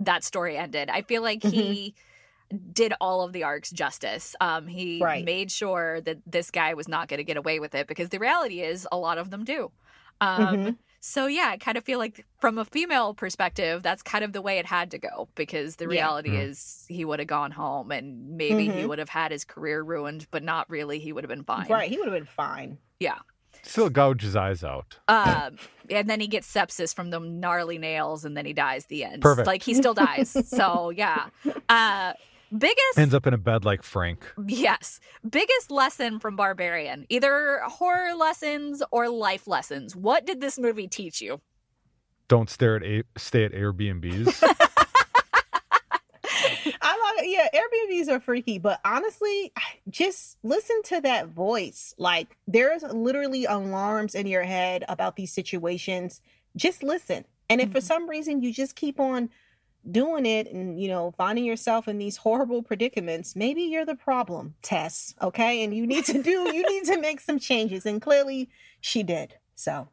that 0.01 0.25
story 0.25 0.57
ended. 0.59 0.91
I 0.91 1.03
feel 1.03 1.23
like 1.23 1.43
he 1.43 1.95
did 2.73 2.95
all 3.01 3.23
of 3.23 3.33
the 3.33 3.45
arcs 3.45 3.71
justice. 3.71 4.37
Um 4.41 4.67
he 4.69 5.05
Right. 5.05 5.31
made 5.33 5.51
sure 5.53 6.01
that 6.03 6.19
this 6.27 6.51
guy 6.51 6.75
was 6.75 6.89
not 6.89 7.09
going 7.09 7.19
to 7.19 7.25
get 7.25 7.37
away 7.39 7.61
with 7.61 7.75
it 7.75 7.89
because 7.89 8.11
the 8.11 8.19
reality 8.21 8.63
is 8.63 8.89
a 8.93 8.99
lot 8.99 9.19
of 9.19 9.31
them 9.31 9.45
do. 9.45 9.73
Um 10.21 10.57
Mhm. 10.57 10.77
so 11.01 11.27
yeah, 11.29 11.49
I 11.51 11.59
kind 11.59 11.79
of 11.79 11.85
feel 11.85 11.99
like 12.01 12.27
from 12.41 12.59
a 12.59 12.65
female 12.65 13.15
perspective, 13.15 13.83
that's 13.83 14.03
kind 14.03 14.25
of 14.25 14.33
the 14.33 14.43
way 14.43 14.59
it 14.59 14.67
had 14.67 14.91
to 14.93 14.99
go 14.99 15.29
because 15.37 15.77
the 15.77 15.87
Yeah. 15.87 15.89
reality 15.89 16.37
Mm. 16.37 16.37
is 16.37 16.85
he 16.89 17.05
would 17.05 17.21
have 17.21 17.29
gone 17.29 17.53
home 17.53 17.93
and 17.93 18.37
maybe 18.37 18.69
he 18.71 18.85
Mhm. 18.85 18.87
would 18.87 18.99
have 19.01 19.09
had 19.11 19.33
his 19.33 19.45
career 19.45 19.83
ruined, 19.83 20.27
but 20.33 20.43
not 20.45 20.69
really. 20.71 20.99
He 21.01 21.13
would 21.13 21.25
have 21.25 21.29
been 21.31 21.45
fine. 21.45 21.69
right 21.69 21.91
he 21.91 21.99
would 21.99 22.07
have 22.09 22.15
been 22.15 22.25
fine 22.25 22.79
Still 23.67 23.91
gouge 23.91 24.23
his 24.23 24.37
eyes 24.37 24.63
out. 24.65 24.97
Um, 25.09 25.57
and 25.91 26.09
then 26.09 26.21
he 26.21 26.27
gets 26.29 26.51
sepsis 26.53 26.95
from 26.95 27.11
the 27.11 27.21
gnarly 27.21 27.79
nails, 27.79 28.25
and 28.25 28.37
then 28.37 28.47
he 28.47 28.53
dies. 28.53 28.87
The 28.87 29.05
end. 29.05 29.23
Perfect. 29.23 29.47
Like 29.47 29.63
he 29.63 29.75
still 29.75 29.95
dies. 29.95 30.31
so 30.49 30.91
yeah. 30.91 31.27
Uh, 31.69 32.13
biggest 32.57 32.97
Ends 32.99 33.13
up 33.15 33.27
in 33.27 33.35
a 33.35 33.39
bed 33.39 33.65
like 33.65 33.83
Frank. 33.83 34.25
yes, 34.47 35.01
biggest 35.29 35.71
lesson 35.71 36.21
from 36.21 36.37
Barbarian. 36.37 37.07
Either 37.09 37.61
horror 37.65 38.15
lessons 38.15 38.83
or 38.93 39.09
life 39.09 39.47
lessons. 39.47 39.95
What 39.97 40.25
did 40.27 40.41
this 40.41 40.59
movie 40.59 40.89
teach 40.89 41.21
you? 41.21 41.41
Don't 42.29 42.49
stare 42.51 42.77
at 42.77 42.83
a- 42.85 43.05
stay 43.17 43.45
at 43.45 43.53
Airbnbs. 43.53 44.43
Yeah, 47.29 47.49
Airbnbs 47.55 48.09
are 48.09 48.21
freaky, 48.21 48.59
but 48.59 48.81
honestly, 48.85 49.53
just 49.91 50.39
listen 50.43 50.81
to 50.85 51.01
that 51.03 51.29
voice. 51.29 51.95
Like 51.99 52.37
there's 52.47 52.83
literally 52.83 53.45
alarms 53.45 54.15
in 54.15 54.27
your 54.27 54.45
head 54.45 54.85
about 54.89 55.17
these 55.17 55.33
situations. 55.33 56.21
Just 56.57 56.83
listen. 56.83 57.25
And 57.49 57.61
if 57.61 57.71
for 57.71 57.79
Mhm. 57.79 57.83
some 57.85 58.09
reason 58.09 58.43
you 58.43 58.53
just 58.53 58.77
keep 58.77 58.99
on 58.99 59.31
doing 59.89 60.27
it 60.27 60.51
and 60.53 60.81
you 60.81 60.89
know 60.89 61.13
finding 61.13 61.45
yourself 61.45 61.87
in 61.87 61.99
these 61.99 62.17
horrible 62.17 62.63
predicaments, 62.63 63.37
maybe 63.37 63.63
you're 63.63 63.85
the 63.85 63.95
problem, 63.95 64.55
Tess, 64.63 65.15
okay? 65.23 65.63
And 65.63 65.75
you 65.75 65.87
need 65.87 66.05
to 66.07 66.23
do 66.23 66.53
you 66.55 66.69
need 66.69 66.85
to 66.87 67.01
make 67.01 67.21
some 67.21 67.39
changes 67.39 67.87
and 67.87 68.01
clearly 68.03 68.49
she 68.81 69.03
did. 69.03 69.35
So, 69.55 69.89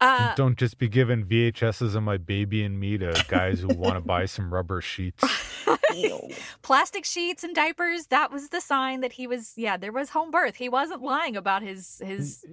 Uh, 0.00 0.34
Don't 0.36 0.56
just 0.56 0.78
be 0.78 0.88
giving 0.88 1.24
VHSs 1.24 1.94
of 1.96 2.02
my 2.04 2.16
baby 2.18 2.62
and 2.62 2.78
me 2.78 2.96
to 2.98 3.24
guys 3.28 3.60
who 3.60 3.68
want 3.68 3.94
to 3.94 4.00
buy 4.00 4.26
some 4.26 4.52
rubber 4.54 4.80
sheets. 4.80 5.24
plastic 6.62 7.04
sheets 7.04 7.42
and 7.44 7.54
diapers. 7.54 8.06
That 8.06 8.30
was 8.30 8.50
the 8.50 8.60
sign 8.60 9.00
that 9.00 9.12
he 9.12 9.26
was. 9.26 9.54
Yeah, 9.56 9.76
there 9.76 9.92
was 9.92 10.10
home 10.10 10.30
birth. 10.30 10.56
He 10.56 10.68
wasn't 10.68 11.02
lying 11.02 11.36
about 11.36 11.62
his 11.62 12.00
his 12.04 12.44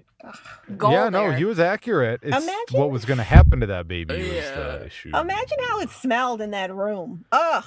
goal. 0.78 0.92
yeah, 0.92 1.10
no, 1.10 1.30
there. 1.30 1.38
he 1.38 1.46
was 1.46 1.60
accurate. 1.60 2.22
It's 2.24 2.36
Imagine- 2.36 2.80
what 2.80 2.92
was 2.92 3.06
going 3.06 3.18
to 3.18 3.24
happen 3.24 3.60
to 3.60 3.68
that 3.68 3.88
baby 3.88 4.18
was 4.18 4.28
Yeah. 4.28 4.56
the 4.56 4.86
issue. 4.88 5.10
Imagine 5.10 5.58
how 5.70 5.80
it 5.82 5.90
smelled 5.90 6.42
in 6.42 6.52
that 6.52 6.74
room. 6.74 7.26
Ugh. 7.32 7.64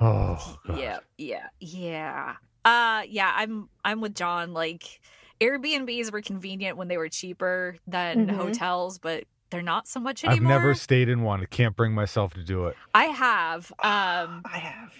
Oh, 0.00 0.58
God. 0.66 0.78
Yeah, 0.78 0.98
yeah, 1.18 1.46
yeah. 1.58 2.34
Uh 2.64 3.02
yeah, 3.08 3.32
I'm 3.36 3.68
I'm 3.84 4.00
with 4.00 4.14
Jon. 4.14 4.52
Like 4.52 5.00
Airbnbs 5.40 6.12
were 6.12 6.22
convenient 6.22 6.76
when 6.76 6.88
they 6.88 6.96
were 6.96 7.08
cheaper 7.08 7.76
than 7.86 8.26
Mhm. 8.26 8.36
hotels, 8.36 8.98
but 8.98 9.24
they're 9.50 9.62
not 9.62 9.88
so 9.88 9.98
much 10.00 10.22
anymore. 10.24 10.36
I've 10.52 10.58
never 10.60 10.74
stayed 10.74 11.08
in 11.08 11.22
one. 11.22 11.40
I 11.40 11.46
can't 11.46 11.74
bring 11.74 11.92
myself 11.92 12.34
to 12.34 12.42
do 12.44 12.66
it. 12.66 12.76
I 12.94 13.04
have. 13.06 13.72
Um 13.80 14.42
I 14.44 14.58
have. 14.58 14.92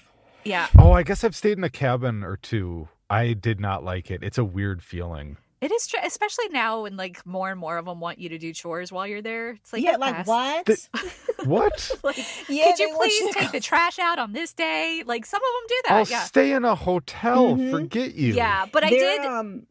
yeah. 0.44 0.66
Oh, 0.78 0.92
I 0.92 1.02
guess 1.02 1.22
I've 1.24 1.36
stayed 1.36 1.58
in 1.58 1.64
a 1.64 1.70
cabin 1.70 2.24
or 2.24 2.36
two. 2.36 2.88
I 3.08 3.32
did 3.34 3.60
not 3.60 3.84
like 3.84 4.10
it. 4.10 4.22
It's 4.22 4.38
a 4.38 4.44
weird 4.44 4.82
feeling. 4.82 5.36
It 5.60 5.70
is 5.70 5.86
true, 5.88 6.00
especially 6.02 6.48
now 6.48 6.84
when 6.84 6.96
like 6.96 7.24
more 7.26 7.50
and 7.50 7.60
more 7.60 7.76
of 7.76 7.84
them 7.84 8.00
want 8.00 8.18
you 8.18 8.30
to 8.30 8.38
do 8.38 8.50
chores 8.54 8.90
while 8.90 9.06
you're 9.06 9.20
there. 9.20 9.50
It's 9.50 9.72
like 9.74 9.82
yeah, 9.82 9.96
like 9.96 10.26
what? 10.26 10.64
The- 10.66 10.88
What? 11.44 11.90
Like, 12.02 12.16
yeah, 12.48 12.66
could 12.66 12.78
you 12.78 12.94
please 12.96 13.26
to 13.28 13.32
take 13.34 13.52
go- 13.52 13.58
the 13.58 13.60
trash 13.70 13.98
out 13.98 14.18
on 14.18 14.32
this 14.32 14.52
day? 14.54 15.02
Like 15.04 15.26
some 15.26 15.40
of 15.40 15.42
them 15.42 15.66
do 15.68 15.80
that. 15.84 15.92
I'll 15.92 16.04
that. 16.06 16.10
yeah. 16.10 16.22
stay 16.24 16.52
in 16.52 16.64
a 16.64 16.74
hotel. 16.74 17.56
Mhm. 17.56 17.70
Forget 17.70 18.14
you. 18.14 18.32
Yeah, 18.34 18.66
but 18.72 18.84
I 18.84 18.90
did 18.90 19.20
Um, 19.20 19.54
you 19.54 19.66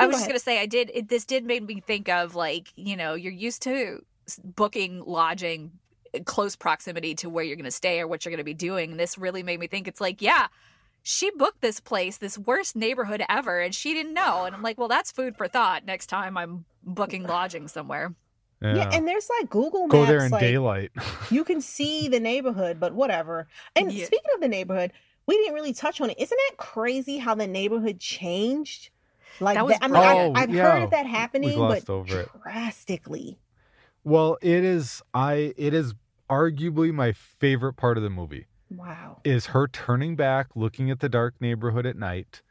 I 0.00 0.04
can 0.04 0.08
was 0.08 0.16
go 0.16 0.18
just 0.20 0.28
gonna 0.28 0.38
say 0.38 0.60
I 0.60 0.66
did. 0.66 0.90
It, 0.94 1.08
this 1.08 1.24
did 1.24 1.44
make 1.44 1.62
me 1.62 1.80
think 1.80 2.08
of 2.08 2.34
like 2.34 2.72
you 2.76 2.96
know 2.96 3.14
you're 3.14 3.32
used 3.32 3.62
to 3.62 4.00
booking 4.42 5.02
lodging 5.06 5.72
eh, 6.14 6.20
close 6.24 6.56
proximity 6.56 7.14
to 7.16 7.28
where 7.28 7.44
you're 7.44 7.56
gonna 7.56 7.70
stay 7.70 8.00
or 8.00 8.06
what 8.06 8.24
you're 8.24 8.30
gonna 8.30 8.44
be 8.44 8.54
doing. 8.54 8.92
And 8.92 9.00
this 9.00 9.18
really 9.18 9.42
made 9.42 9.60
me 9.60 9.66
think 9.66 9.88
it's 9.88 10.00
like 10.00 10.22
yeah, 10.22 10.48
she 11.02 11.30
booked 11.32 11.60
this 11.60 11.80
place, 11.80 12.16
this 12.16 12.38
worst 12.38 12.76
neighborhood 12.76 13.22
ever, 13.28 13.60
and 13.60 13.74
she 13.74 13.92
didn't 13.92 14.14
know. 14.14 14.44
And 14.44 14.54
I'm 14.54 14.62
like, 14.62 14.78
well, 14.78 14.88
that's 14.88 15.12
food 15.12 15.36
for 15.36 15.48
thought. 15.48 15.84
Next 15.84 16.06
time 16.06 16.36
I'm 16.36 16.64
booking 16.82 17.24
lodging 17.24 17.68
somewhere. 17.68 18.14
Yeah. 18.62 18.76
Yeah, 18.76 18.88
and 18.92 19.06
there's 19.06 19.28
like 19.38 19.50
Google 19.50 19.82
Maps. 19.86 19.92
Go 19.92 20.06
there 20.06 20.24
in 20.24 20.32
like, 20.32 20.40
daylight. 20.40 20.92
You 21.30 21.44
can 21.44 21.60
see 21.60 22.08
the 22.08 22.20
neighborhood, 22.20 22.80
but 22.80 22.94
whatever. 22.94 23.46
And 23.76 23.92
Yeah. 23.92 24.06
speaking 24.06 24.30
of 24.34 24.40
the 24.40 24.48
neighborhood, 24.48 24.92
we 25.26 25.36
didn't 25.36 25.54
really 25.54 25.74
touch 25.74 26.00
on 26.00 26.10
it. 26.10 26.18
Isn't 26.18 26.38
that 26.48 26.56
crazy 26.56 27.18
how 27.18 27.34
the 27.34 27.46
neighborhood 27.46 28.00
changed? 28.00 28.90
Like 29.40 29.56
That 29.56 29.66
was 29.66 29.76
I 29.80 29.88
mean, 29.88 29.96
oh, 29.96 30.32
I, 30.34 30.40
have 30.40 30.50
yeah. 30.54 30.62
heard 30.72 30.82
of 30.84 30.90
that 30.90 31.06
happening, 31.06 31.54
glossed 31.56 31.86
but 31.86 31.92
over 31.92 32.20
it. 32.20 32.28
drastically. 32.42 33.38
well, 34.04 34.36
it 34.42 34.64
is. 34.64 35.02
I. 35.12 35.54
It 35.56 35.74
is 35.74 35.94
arguably 36.30 36.92
my 36.92 37.12
favorite 37.12 37.74
part 37.74 37.96
of 37.96 38.02
the 38.02 38.10
movie. 38.10 38.46
Wow. 38.70 39.20
Is 39.24 39.46
her 39.46 39.68
turning 39.68 40.16
back, 40.16 40.48
looking 40.54 40.90
at 40.90 41.00
the 41.00 41.08
dark 41.08 41.34
neighborhood 41.40 41.84
at 41.86 41.96
night, 41.96 42.42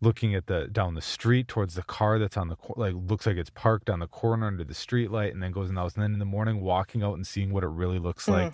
looking 0.00 0.34
at 0.34 0.46
the 0.46 0.68
down 0.68 0.94
the 0.94 1.00
street 1.02 1.48
towards 1.48 1.74
the 1.74 1.82
car 1.82 2.18
that's 2.18 2.36
on 2.36 2.48
the 2.48 2.56
cor- 2.56 2.76
like 2.78 2.94
looks 2.94 3.26
like 3.26 3.36
it's 3.36 3.50
parked 3.50 3.90
on 3.90 3.98
the 3.98 4.06
corner 4.06 4.46
under 4.46 4.64
the 4.64 4.74
street 4.74 5.10
light, 5.10 5.32
and 5.34 5.42
then 5.42 5.50
goes 5.52 5.68
in 5.68 5.74
the 5.74 5.80
house, 5.80 5.94
and 5.94 6.02
then 6.02 6.12
in 6.12 6.18
the 6.18 6.24
morning 6.24 6.60
walking 6.60 7.02
out 7.02 7.14
and 7.14 7.26
seeing 7.26 7.52
what 7.52 7.64
it 7.64 7.68
really 7.68 7.98
looks 7.98 8.26
Mm. 8.26 8.32
like 8.32 8.52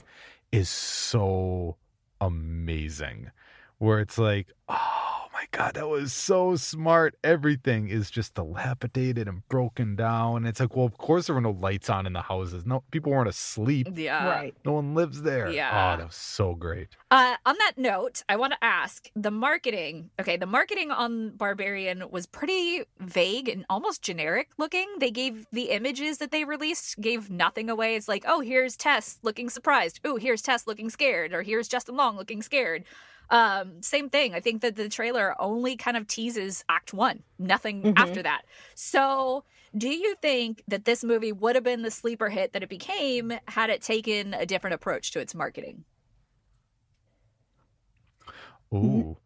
is 0.52 0.68
so 0.68 1.76
amazing. 2.20 3.30
Where 3.78 4.00
it's 4.00 4.18
like, 4.18 4.48
oh 4.68 5.03
my 5.34 5.46
god, 5.50 5.74
that 5.74 5.88
was 5.88 6.12
so 6.12 6.54
smart. 6.54 7.16
Everything 7.24 7.88
is 7.88 8.08
just 8.08 8.34
dilapidated 8.34 9.26
and 9.26 9.46
broken 9.48 9.96
down. 9.96 10.46
It's 10.46 10.60
like, 10.60 10.76
well, 10.76 10.86
of 10.86 10.96
course 10.96 11.26
there 11.26 11.34
were 11.34 11.40
no 11.40 11.50
lights 11.50 11.90
on 11.90 12.06
in 12.06 12.12
the 12.12 12.22
houses. 12.22 12.64
No, 12.64 12.84
people 12.92 13.10
weren't 13.10 13.28
asleep. 13.28 13.88
Yeah. 13.94 14.28
right. 14.28 14.54
No 14.64 14.74
one 14.74 14.94
lives 14.94 15.22
there. 15.22 15.50
Yeah. 15.50 15.94
Oh, 15.94 15.98
that 15.98 16.06
was 16.06 16.14
so 16.14 16.54
great. 16.54 16.88
Uh, 17.10 17.34
on 17.44 17.56
that 17.58 17.72
note, 17.76 18.22
I 18.28 18.36
want 18.36 18.52
to 18.52 18.64
ask 18.64 19.10
the 19.16 19.32
marketing. 19.32 20.10
Okay, 20.20 20.36
the 20.36 20.46
marketing 20.46 20.92
on 20.92 21.30
Barbarian 21.30 22.08
was 22.10 22.26
pretty 22.26 22.84
vague 23.00 23.48
and 23.48 23.64
almost 23.68 24.02
generic 24.02 24.50
looking. 24.56 24.86
They 25.00 25.10
gave 25.10 25.46
the 25.52 25.70
images 25.70 26.18
that 26.18 26.30
they 26.30 26.44
released 26.44 27.00
gave 27.00 27.28
nothing 27.28 27.68
away. 27.68 27.96
It's 27.96 28.08
like, 28.08 28.24
oh, 28.26 28.40
here's 28.40 28.76
Tess 28.76 29.18
looking 29.22 29.50
surprised. 29.50 29.98
Oh, 30.04 30.16
here's 30.16 30.42
Tess 30.42 30.66
looking 30.68 30.90
scared, 30.90 31.32
or 31.32 31.42
here's 31.42 31.66
Justin 31.66 31.96
Long 31.96 32.16
looking 32.16 32.40
scared. 32.40 32.84
Um, 33.30 33.82
same 33.82 34.10
thing. 34.10 34.34
I 34.34 34.40
think 34.40 34.62
that 34.62 34.76
the 34.76 34.88
trailer 34.88 35.34
only 35.40 35.76
kind 35.76 35.96
of 35.96 36.06
teases 36.06 36.64
Act 36.68 36.92
One, 36.92 37.22
nothing 37.38 37.82
Mhm. 37.82 37.94
after 37.96 38.22
that. 38.22 38.42
So, 38.74 39.44
do 39.76 39.88
you 39.88 40.14
think 40.22 40.62
that 40.68 40.84
this 40.84 41.02
movie 41.02 41.32
would 41.32 41.54
have 41.56 41.64
been 41.64 41.82
the 41.82 41.90
sleeper 41.90 42.28
hit 42.28 42.52
that 42.52 42.62
it 42.62 42.68
became 42.68 43.32
had 43.48 43.70
it 43.70 43.82
taken 43.82 44.34
a 44.34 44.46
different 44.46 44.74
approach 44.74 45.10
to 45.12 45.20
its 45.20 45.34
marketing? 45.34 45.84
Ooh. 48.72 49.16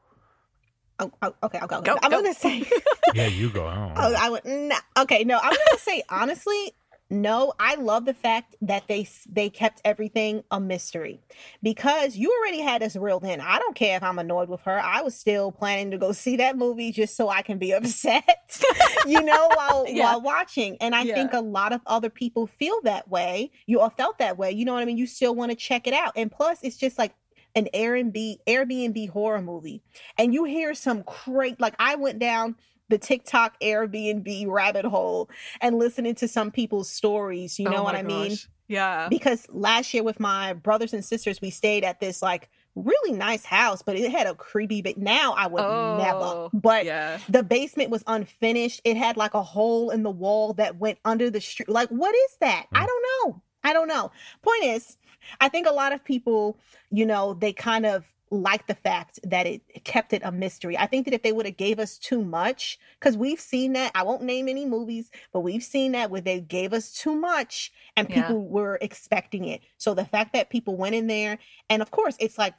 Oh, 1.01 1.13
oh, 1.23 1.35
okay, 1.45 1.59
okay, 1.63 1.77
okay. 1.77 1.85
Go, 1.87 1.97
I'm 2.03 2.11
go. 2.11 2.23
gonna 2.23 2.35
say. 2.35 2.65
Yeah, 3.15 3.27
you 3.27 3.49
go. 3.49 3.67
I 3.67 3.75
don't 3.75 3.93
Oh. 3.97 4.15
I 4.19 4.29
would. 4.31 4.45
Nah, 4.45 4.77
okay, 4.99 5.25
no, 5.25 5.39
I'm 5.39 5.51
gonna 5.53 5.79
say 5.79 6.03
honestly, 6.11 6.75
no. 7.11 7.53
I 7.59 7.77
love 7.77 8.05
the 8.05 8.15
fact 8.15 8.57
that 8.63 8.87
they 8.89 9.09
they 9.29 9.49
kept 9.51 9.81
everything 9.85 10.43
a 10.51 10.61
mystery 10.61 11.21
because 11.63 12.17
you 12.17 12.31
already 12.39 12.61
had 12.61 12.83
us 12.83 12.97
reeled 12.97 13.25
in. 13.25 13.41
I 13.41 13.59
don't 13.59 13.75
care 13.75 13.97
if 13.97 14.03
I'm 14.03 14.19
annoyed 14.19 14.49
with 14.49 14.61
her. 14.63 14.79
I 14.79 15.01
was 15.03 15.15
still 15.15 15.51
planning 15.53 15.91
to 15.93 15.99
go 15.99 16.13
see 16.13 16.37
that 16.37 16.57
movie 16.59 16.93
just 16.93 17.17
so 17.17 17.29
I 17.29 17.43
can 17.43 17.59
be 17.59 17.73
upset, 17.73 18.61
you 19.07 19.23
know, 19.23 19.49
while 19.55 19.87
Yeah. 19.89 20.05
while 20.05 20.21
watching. 20.21 20.77
And 20.81 20.95
I 20.95 21.03
Yeah. 21.05 21.15
think 21.15 21.33
a 21.33 21.41
lot 21.41 21.73
of 21.73 21.81
other 21.87 22.11
people 22.11 22.47
feel 22.47 22.81
that 22.83 23.09
way. 23.09 23.51
You 23.67 23.81
all 23.81 23.91
felt 23.91 24.19
that 24.19 24.37
way. 24.39 24.53
You 24.53 24.65
know 24.65 24.75
what 24.75 24.83
I 24.83 24.87
mean? 24.87 24.99
You 24.99 25.07
still 25.07 25.35
want 25.35 25.51
to 25.51 25.57
check 25.57 25.87
it 25.87 25.95
out, 25.95 26.13
and 26.17 26.31
plus, 26.31 26.59
it's 26.63 26.77
just 26.77 26.99
like 26.99 27.15
an 27.55 27.69
Airbnb 27.75 28.37
Airbnb 28.47 29.09
horror 29.09 29.41
movie, 29.43 29.83
and 30.19 30.35
you 30.35 30.45
hear 30.45 30.75
some 30.75 31.03
great 31.25 31.59
like 31.61 31.75
I 31.79 31.95
went 31.97 32.19
down 32.19 32.57
the 32.89 32.99
TikTok 32.99 33.59
Airbnb 33.61 34.47
rabbit 34.49 34.85
hole 34.85 35.29
and 35.61 35.79
listening 35.79 36.15
to 36.17 36.29
some 36.29 36.51
people's 36.51 36.89
stories. 36.91 37.59
You 37.59 37.67
know 37.71 37.79
Oh 37.79 37.83
what 37.85 37.95
my 37.95 38.01
I 38.01 38.03
mean? 38.03 38.37
Yeah. 38.69 39.09
Because 39.09 39.47
last 39.51 39.93
year 39.95 40.03
with 40.03 40.21
my 40.21 40.53
brothers 40.53 40.93
and 40.93 41.05
sisters, 41.05 41.41
we 41.41 41.51
stayed 41.51 41.85
at 41.85 42.01
this 42.01 42.21
like 42.23 42.49
really 42.75 43.13
nice 43.17 43.45
house, 43.45 43.83
but 43.83 43.97
it 43.97 44.11
had 44.11 44.27
a 44.27 44.35
creepy. 44.35 44.83
But 44.83 44.99
now 44.99 45.33
I 45.37 45.47
would 45.47 45.63
Oh, 45.63 45.97
never. 45.99 46.49
But 46.53 46.85
yeah. 46.85 47.19
the 47.29 47.43
basement 47.43 47.91
was 47.91 48.05
unfinished. 48.07 48.81
It 48.85 48.97
had 48.97 49.17
like 49.17 49.35
a 49.35 49.43
hole 49.43 49.91
in 49.91 50.03
the 50.03 50.11
wall 50.11 50.53
that 50.55 50.79
went 50.79 50.99
under 51.05 51.31
the 51.31 51.41
street. 51.41 51.69
Like, 51.69 51.89
what 51.89 52.15
is 52.15 52.37
that? 52.41 52.67
I 52.75 52.85
Mm. 52.85 52.87
don't 52.87 53.05
know. 53.33 53.43
I 53.65 53.73
don't 53.73 53.89
know. 53.89 54.11
Point 54.43 54.65
is, 54.65 54.97
I 55.41 55.49
think 55.49 55.67
a 55.67 55.73
lot 55.73 55.93
of 55.93 56.05
people, 56.05 56.59
you 56.91 57.05
know, 57.05 57.35
they 57.35 57.53
kind 57.53 57.85
of 57.85 58.05
like 58.31 58.67
the 58.67 58.75
fact 58.75 59.19
that 59.25 59.47
it 59.47 59.63
kept 59.85 60.13
it 60.13 60.23
a 60.25 60.31
mystery. 60.33 60.77
I 60.77 60.87
think 60.87 61.05
that 61.07 61.15
if 61.15 61.23
they 61.23 61.33
would 61.33 61.47
have 61.47 61.57
gave 61.57 61.79
us 61.79 61.99
too 61.99 62.25
much, 62.25 62.79
because 62.99 63.17
we've 63.17 63.41
seen 63.41 63.73
that. 63.75 63.93
I 63.95 64.03
won't 64.03 64.23
name 64.23 64.49
any 64.49 64.65
movies, 64.67 65.11
but 65.33 65.41
we've 65.41 65.63
seen 65.63 65.93
that 65.93 66.11
where 66.11 66.21
they 66.21 66.41
gave 66.41 66.73
us 66.73 66.93
too 66.93 67.15
much 67.15 67.73
and 67.97 68.09
Yeah. 68.09 68.23
people 68.27 68.47
were 68.49 68.79
expecting 68.81 69.45
it. 69.45 69.63
So 69.79 69.95
the 69.95 70.05
fact 70.05 70.33
that 70.35 70.51
people 70.51 70.77
went 70.77 70.95
in 70.95 71.07
there, 71.07 71.39
and 71.71 71.83
of 71.83 71.91
course, 71.91 72.17
it's 72.21 72.39
like 72.39 72.55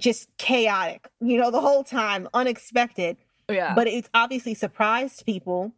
just 0.00 0.28
chaotic, 0.38 1.08
you 1.20 1.38
know, 1.38 1.50
the 1.50 1.60
whole 1.60 1.84
time, 1.84 2.28
unexpected 2.34 3.16
Yeah. 3.48 3.74
but 3.74 3.86
it's 3.86 4.10
obviously 4.12 4.54
surprised 4.54 5.24
people 5.24 5.72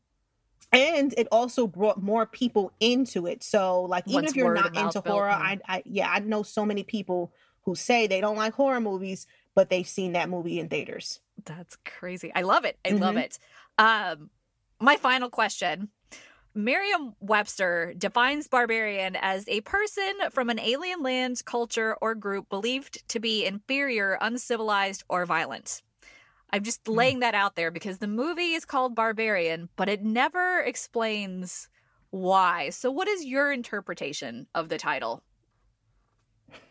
and 0.72 1.14
it 1.18 1.26
also 1.32 1.66
brought 1.66 2.00
more 2.02 2.26
people 2.26 2.72
into 2.80 3.26
it 3.26 3.42
so 3.42 3.82
like 3.82 4.04
even 4.06 4.14
Once 4.22 4.30
if 4.30 4.36
you're 4.36 4.54
not 4.54 4.76
into 4.76 5.00
horror. 5.00 5.28
I, 5.28 5.58
I 5.66 5.82
yeah 5.84 6.08
i 6.10 6.20
know 6.20 6.42
so 6.44 6.64
many 6.64 6.82
people 6.84 7.32
who 7.64 7.74
say 7.74 8.06
they 8.06 8.20
don't 8.20 8.36
like 8.36 8.54
horror 8.54 8.80
movies 8.80 9.26
but 9.54 9.68
they've 9.70 9.88
seen 9.88 10.12
that 10.12 10.28
movie 10.30 10.58
in 10.60 10.68
theaters 10.68 11.20
That's 11.44 11.76
crazy. 11.84 12.30
I 12.34 12.42
love 12.42 12.64
it. 12.64 12.78
I 12.84 12.90
love 12.92 13.14
Mhm. 13.16 13.22
it. 13.24 13.38
Um, 13.78 14.30
my 14.78 14.96
final 14.96 15.30
question. 15.30 15.88
Merriam 16.54 17.14
Webster 17.20 17.94
defines 17.96 18.48
barbarian 18.48 19.16
as 19.16 19.46
a 19.48 19.60
person 19.62 20.12
from 20.30 20.50
an 20.50 20.58
alien 20.58 21.02
land, 21.02 21.44
culture, 21.44 21.96
or 22.02 22.14
group 22.14 22.48
believed 22.48 23.06
to 23.08 23.20
be 23.20 23.46
inferior, 23.46 24.18
uncivilized, 24.20 25.04
or 25.08 25.24
violent. 25.26 25.82
I'm 26.52 26.64
just 26.64 26.84
Hmm. 26.86 26.94
laying 26.94 27.18
that 27.20 27.34
out 27.34 27.54
there 27.54 27.70
because 27.70 27.98
the 27.98 28.08
movie 28.08 28.54
is 28.54 28.64
called 28.64 28.94
Barbarian, 28.96 29.68
but 29.76 29.88
it 29.88 30.02
never 30.02 30.60
explains 30.60 31.68
why. 32.10 32.70
So, 32.70 32.90
what 32.90 33.06
is 33.06 33.24
your 33.24 33.52
interpretation 33.52 34.48
of 34.54 34.68
the 34.68 34.78
title? 34.78 35.22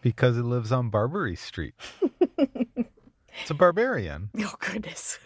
Because 0.01 0.38
it 0.38 0.43
lives 0.43 0.71
on 0.71 0.89
Barbary 0.89 1.36
Street. 1.36 1.73
it's 2.38 3.49
a 3.49 3.53
barbarian. 3.53 4.30
Oh, 4.39 4.53
goodness. 4.59 5.19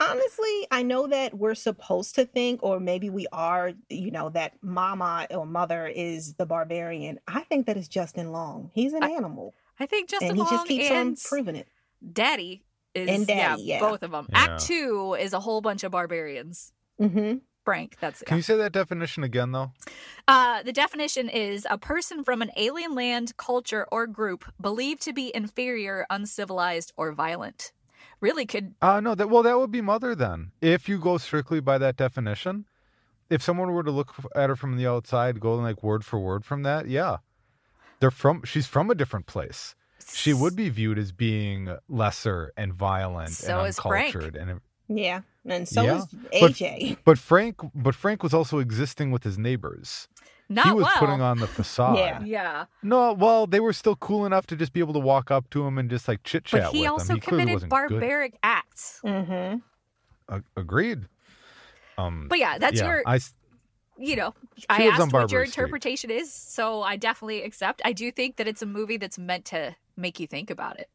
honestly 0.00 0.66
i 0.70 0.80
know 0.80 1.08
that 1.08 1.34
we're 1.34 1.56
supposed 1.56 2.14
to 2.14 2.24
think 2.24 2.62
or 2.62 2.78
maybe 2.78 3.10
we 3.10 3.26
are 3.32 3.72
you 3.88 4.12
know 4.12 4.28
that 4.28 4.52
mama 4.62 5.26
or 5.30 5.44
mother 5.44 5.88
is 5.88 6.34
the 6.34 6.46
barbarian 6.46 7.18
i 7.26 7.40
think 7.40 7.66
that 7.66 7.76
is 7.76 7.88
justin 7.88 8.30
long 8.30 8.70
he's 8.74 8.92
an 8.92 9.02
I- 9.02 9.10
animal 9.10 9.54
I 9.80 9.86
think 9.86 10.10
Justin 10.10 10.30
and 10.30 10.36
he 10.36 10.42
Long 10.42 10.50
just 10.50 10.66
keeps 10.66 10.90
on 10.90 11.14
proving 11.16 11.54
it 11.56 11.68
Daddy 12.12 12.64
is 12.94 13.08
And 13.08 13.26
Daddy, 13.26 13.62
yeah, 13.62 13.74
yeah. 13.76 13.80
both 13.80 14.02
of 14.02 14.10
them. 14.10 14.26
Yeah. 14.30 14.38
Act 14.38 14.62
two 14.66 15.16
is 15.20 15.32
a 15.32 15.38
whole 15.40 15.60
bunch 15.60 15.84
of 15.84 15.92
barbarians. 15.92 16.72
hmm 16.98 17.34
Frank, 17.68 17.98
that's 18.00 18.22
Can 18.22 18.38
you 18.38 18.42
say 18.42 18.56
that 18.56 18.72
definition 18.72 19.24
again, 19.24 19.52
though? 19.52 19.72
uh, 20.26 20.62
the 20.62 20.72
definition 20.72 21.28
is 21.28 21.66
a 21.68 21.76
person 21.76 22.24
from 22.24 22.40
an 22.40 22.50
alien 22.56 22.94
land, 22.94 23.36
culture, 23.36 23.86
or 23.92 24.06
group 24.06 24.46
believed 24.58 25.02
to 25.02 25.12
be 25.12 25.30
inferior, 25.34 26.06
uncivilized, 26.08 26.94
or 26.96 27.12
violent. 27.12 27.72
Really 28.22 28.46
could 28.46 28.74
Uh 28.80 29.00
no, 29.00 29.14
that 29.14 29.28
well, 29.28 29.42
that 29.42 29.58
would 29.58 29.70
be 29.70 29.82
mother 29.82 30.14
then. 30.14 30.52
If 30.62 30.88
you 30.88 30.98
go 30.98 31.18
strictly 31.18 31.60
by 31.60 31.76
that 31.76 31.98
definition, 31.98 32.64
if 33.28 33.42
someone 33.42 33.70
were 33.72 33.82
to 33.82 33.90
look 33.90 34.14
at 34.34 34.48
her 34.48 34.56
from 34.56 34.78
the 34.78 34.86
outside, 34.86 35.38
go 35.38 35.54
like 35.56 35.82
word 35.82 36.06
for 36.06 36.18
word 36.18 36.46
from 36.46 36.62
that, 36.62 36.88
yeah, 36.88 37.18
they're 38.00 38.10
from. 38.10 38.44
She's 38.44 38.66
from 38.66 38.90
a 38.90 38.94
different 38.94 39.26
place. 39.26 39.74
She 40.10 40.32
would 40.32 40.56
be 40.56 40.70
viewed 40.70 40.98
as 40.98 41.12
being 41.12 41.76
lesser 41.86 42.50
and 42.56 42.72
violent 42.72 43.32
So 43.32 43.58
and 43.58 43.68
is 43.68 43.78
Frank. 43.78 44.14
uncultured. 44.14 44.36
And 44.36 44.60
yeah 44.88 45.20
and 45.46 45.68
so 45.68 45.84
Yeah, 45.84 45.96
is 45.96 46.06
aj 46.32 46.96
but 47.04 47.18
Frank, 47.18 47.56
but 47.74 47.94
Frank 47.94 48.22
was 48.22 48.34
also 48.34 48.58
existing 48.58 49.10
with 49.10 49.24
his 49.24 49.38
neighbors. 49.38 50.08
not 50.48 50.66
he 50.66 50.72
was 50.72 50.84
well. 50.84 50.98
putting 50.98 51.20
on 51.20 51.38
the 51.38 51.46
facade. 51.58 51.98
Yeah. 51.98 52.22
yeah, 52.24 52.64
No, 52.82 53.12
well, 53.12 53.46
they 53.46 53.60
were 53.60 53.72
still 53.72 53.96
cool 53.96 54.26
enough 54.26 54.46
to 54.48 54.56
just 54.56 54.72
be 54.72 54.80
able 54.80 54.94
to 54.94 54.98
walk 55.00 55.30
up 55.30 55.48
to 55.50 55.66
him 55.66 55.78
and 55.78 55.88
just 55.90 56.08
like 56.08 56.22
chit 56.22 56.44
chat 56.44 56.62
but 56.64 56.72
he 56.72 56.80
with 56.82 56.88
also. 56.90 57.14
He 57.14 57.20
committed 57.20 57.54
wasn't 57.54 57.70
good. 57.70 57.88
barbaric 57.88 58.38
acts. 58.42 59.00
hmm 59.02 59.56
A- 60.28 60.42
agreed. 60.56 61.06
Um, 61.96 62.26
But 62.28 62.38
yeah, 62.38 62.58
that's 62.58 62.78
yeah, 62.80 62.86
your 62.86 63.02
I 63.06 63.16
s- 63.16 63.34
you 63.98 64.14
know, 64.16 64.34
I 64.70 64.86
asked 64.86 65.00
what 65.00 65.10
your 65.10 65.10
Barbary 65.10 65.46
Street. 65.48 65.64
interpretation 65.64 66.10
is, 66.10 66.32
so 66.32 66.82
I 66.82 66.96
definitely 66.96 67.42
accept. 67.42 67.82
I 67.84 67.92
do 67.92 68.12
think 68.12 68.36
that 68.36 68.46
it's 68.46 68.62
a 68.62 68.66
movie 68.66 68.96
that's 68.96 69.18
meant 69.18 69.44
to 69.46 69.74
make 69.96 70.20
you 70.20 70.26
think 70.28 70.50
about 70.50 70.78
it. 70.78 70.88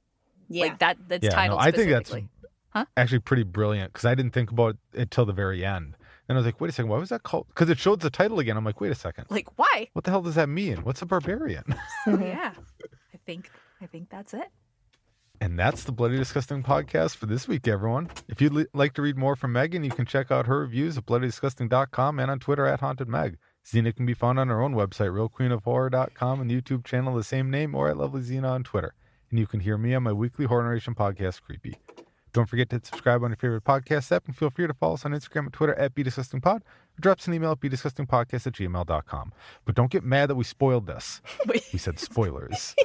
yeah 0.50 0.64
Like 0.66 0.80
that 0.80 0.98
that's 1.10 1.24
yeah, 1.24 1.32
no, 1.32 1.36
titled 1.36 1.60
I 1.60 1.72
think 1.72 1.90
that's 1.90 2.10
specifically. 2.10 2.30
Huh? 2.74 2.86
actually 2.98 3.20
pretty 3.20 3.44
brilliant 3.44 3.94
because 3.94 4.06
I 4.06 4.16
didn't 4.16 4.34
think 4.34 4.50
about 4.52 4.78
it 4.94 5.12
till 5.12 5.26
the 5.26 5.34
very 5.34 5.64
end. 5.64 5.96
And 6.28 6.38
I 6.38 6.40
was 6.40 6.46
like, 6.46 6.60
wait 6.60 6.70
a 6.70 6.74
second, 6.74 6.90
why 6.90 6.98
was 6.98 7.10
that 7.10 7.24
called? 7.24 7.48
Because 7.50 7.70
it 7.70 7.78
showed 7.78 8.00
the 8.00 8.10
title 8.10 8.40
again. 8.40 8.58
I'm 8.58 8.66
like, 8.66 8.82
wait 8.82 8.92
a 8.92 8.96
second, 8.96 9.26
Like 9.30 9.48
why? 9.58 9.90
what 9.94 10.06
the 10.06 10.12
hell 10.12 10.22
does 10.22 10.36
that 10.36 10.50
mean? 10.50 10.78
What's 10.84 11.02
a 11.02 11.06
barbarian? 11.06 11.64
Mhm. 12.08 12.22
Yeah. 12.22 12.54
I 13.14 13.18
think 13.26 13.52
I 13.82 13.86
think 13.86 14.10
that's 14.10 14.34
it. 14.34 14.50
And 15.42 15.60
that's 15.60 15.84
the 15.84 15.92
Bloody 15.92 16.16
Disgusting 16.16 16.64
podcast 16.64 17.18
for 17.18 17.26
this 17.26 17.48
week, 17.50 17.68
everyone. 17.68 18.10
If 18.30 18.40
you'd 18.42 18.54
li- 18.54 18.66
like 18.74 18.94
to 18.94 19.02
read 19.02 19.18
more 19.18 19.36
from 19.36 19.52
Meagan, 19.52 19.84
you 19.84 19.92
can 19.92 20.06
check 20.06 20.32
out 20.32 20.46
her 20.48 20.60
reviews 20.60 20.98
at 20.98 21.06
bloodydisgusting.com 21.06 22.20
and 22.20 22.32
on 22.32 22.40
Twitter 22.40 22.66
at 22.66 22.80
Haunted 22.80 23.10
Meg. 23.10 23.38
Zena 23.68 23.92
can 23.92 24.06
be 24.06 24.14
found 24.14 24.40
on 24.40 24.48
her 24.48 24.62
own 24.62 24.74
website, 24.74 25.12
realqueenofhorror.com, 25.12 26.42
and 26.42 26.50
YouTube 26.52 26.86
channel 26.86 27.16
the 27.16 27.24
same 27.24 27.50
name, 27.52 27.76
or 27.76 27.90
at 27.90 27.98
Lovely 27.98 28.22
Zena 28.22 28.50
on 28.50 28.64
Twitter. 28.64 28.94
And 29.30 29.40
you 29.40 29.48
can 29.48 29.60
hear 29.60 29.78
me 29.78 29.94
on 29.96 30.04
my 30.04 30.14
weekly 30.14 30.46
horror 30.46 30.64
narration 30.64 30.96
podcast, 30.96 31.42
Creepy. 31.42 31.76
Don't 32.34 32.50
forget 32.50 32.68
to 32.72 32.82
subscribe 32.84 33.24
on 33.24 33.30
your 33.30 33.38
favorite 33.38 33.64
podcast 33.64 34.12
app, 34.12 34.26
and 34.26 34.36
feel 34.36 34.50
free 34.50 34.66
to 34.66 34.74
follow 34.74 34.96
us 34.96 35.06
on 35.06 35.12
Instagram 35.12 35.42
and 35.42 35.54
Twitter 35.54 35.76
at 35.76 35.94
BDisgustingPod, 35.94 36.56
or 36.58 37.00
drop 37.00 37.20
us 37.20 37.28
an 37.28 37.36
email 37.36 37.52
at 37.52 37.60
BeDisgustingPodcast 37.60 38.48
at 38.48 38.54
gmail.com. 38.54 39.34
But 39.66 39.76
don't 39.76 39.92
get 39.92 40.04
mad 40.04 40.32
that 40.32 40.36
we 40.36 40.44
spoiled 40.44 40.88
this. 40.88 41.22
We 41.72 41.78
said 41.78 42.00
spoilers. 42.00 42.76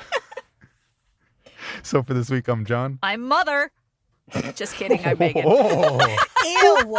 so 1.83 2.03
for 2.03 2.13
this 2.13 2.29
week, 2.31 2.47
I'm 2.49 2.67
Jon. 2.67 2.99
I'm 3.03 3.23
mother. 3.23 3.71
Just 4.55 4.75
kidding, 4.75 5.01
I'm 5.05 5.17
Meagan. 5.19 5.45
Oh. 5.47 6.17
Ew. 6.45 6.99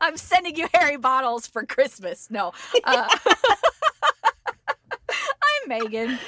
I'm 0.00 0.16
sending 0.16 0.56
you 0.56 0.66
hairy 0.74 0.96
bottles 0.96 1.46
for 1.46 1.64
Christmas. 1.64 2.28
No. 2.30 2.52
Uh, 2.84 3.08
I'm 5.08 5.68
Meagan. 5.68 6.18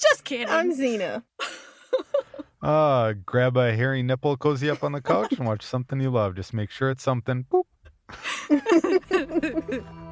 Just 0.00 0.24
kidding. 0.24 0.48
I'm 0.48 0.72
Zena. 0.72 1.22
Uh, 2.62 3.14
grab 3.26 3.56
a 3.56 3.74
hairy 3.74 4.02
nipple, 4.02 4.36
cozy 4.36 4.70
up 4.70 4.84
on 4.84 4.92
the 4.92 5.00
couch, 5.00 5.32
and 5.32 5.46
watch 5.46 5.62
something 5.62 6.00
you 6.00 6.10
love. 6.10 6.36
Just 6.36 6.54
make 6.54 6.70
sure 6.70 6.90
it's 6.90 7.02
something. 7.02 7.44
Boop. 7.50 7.64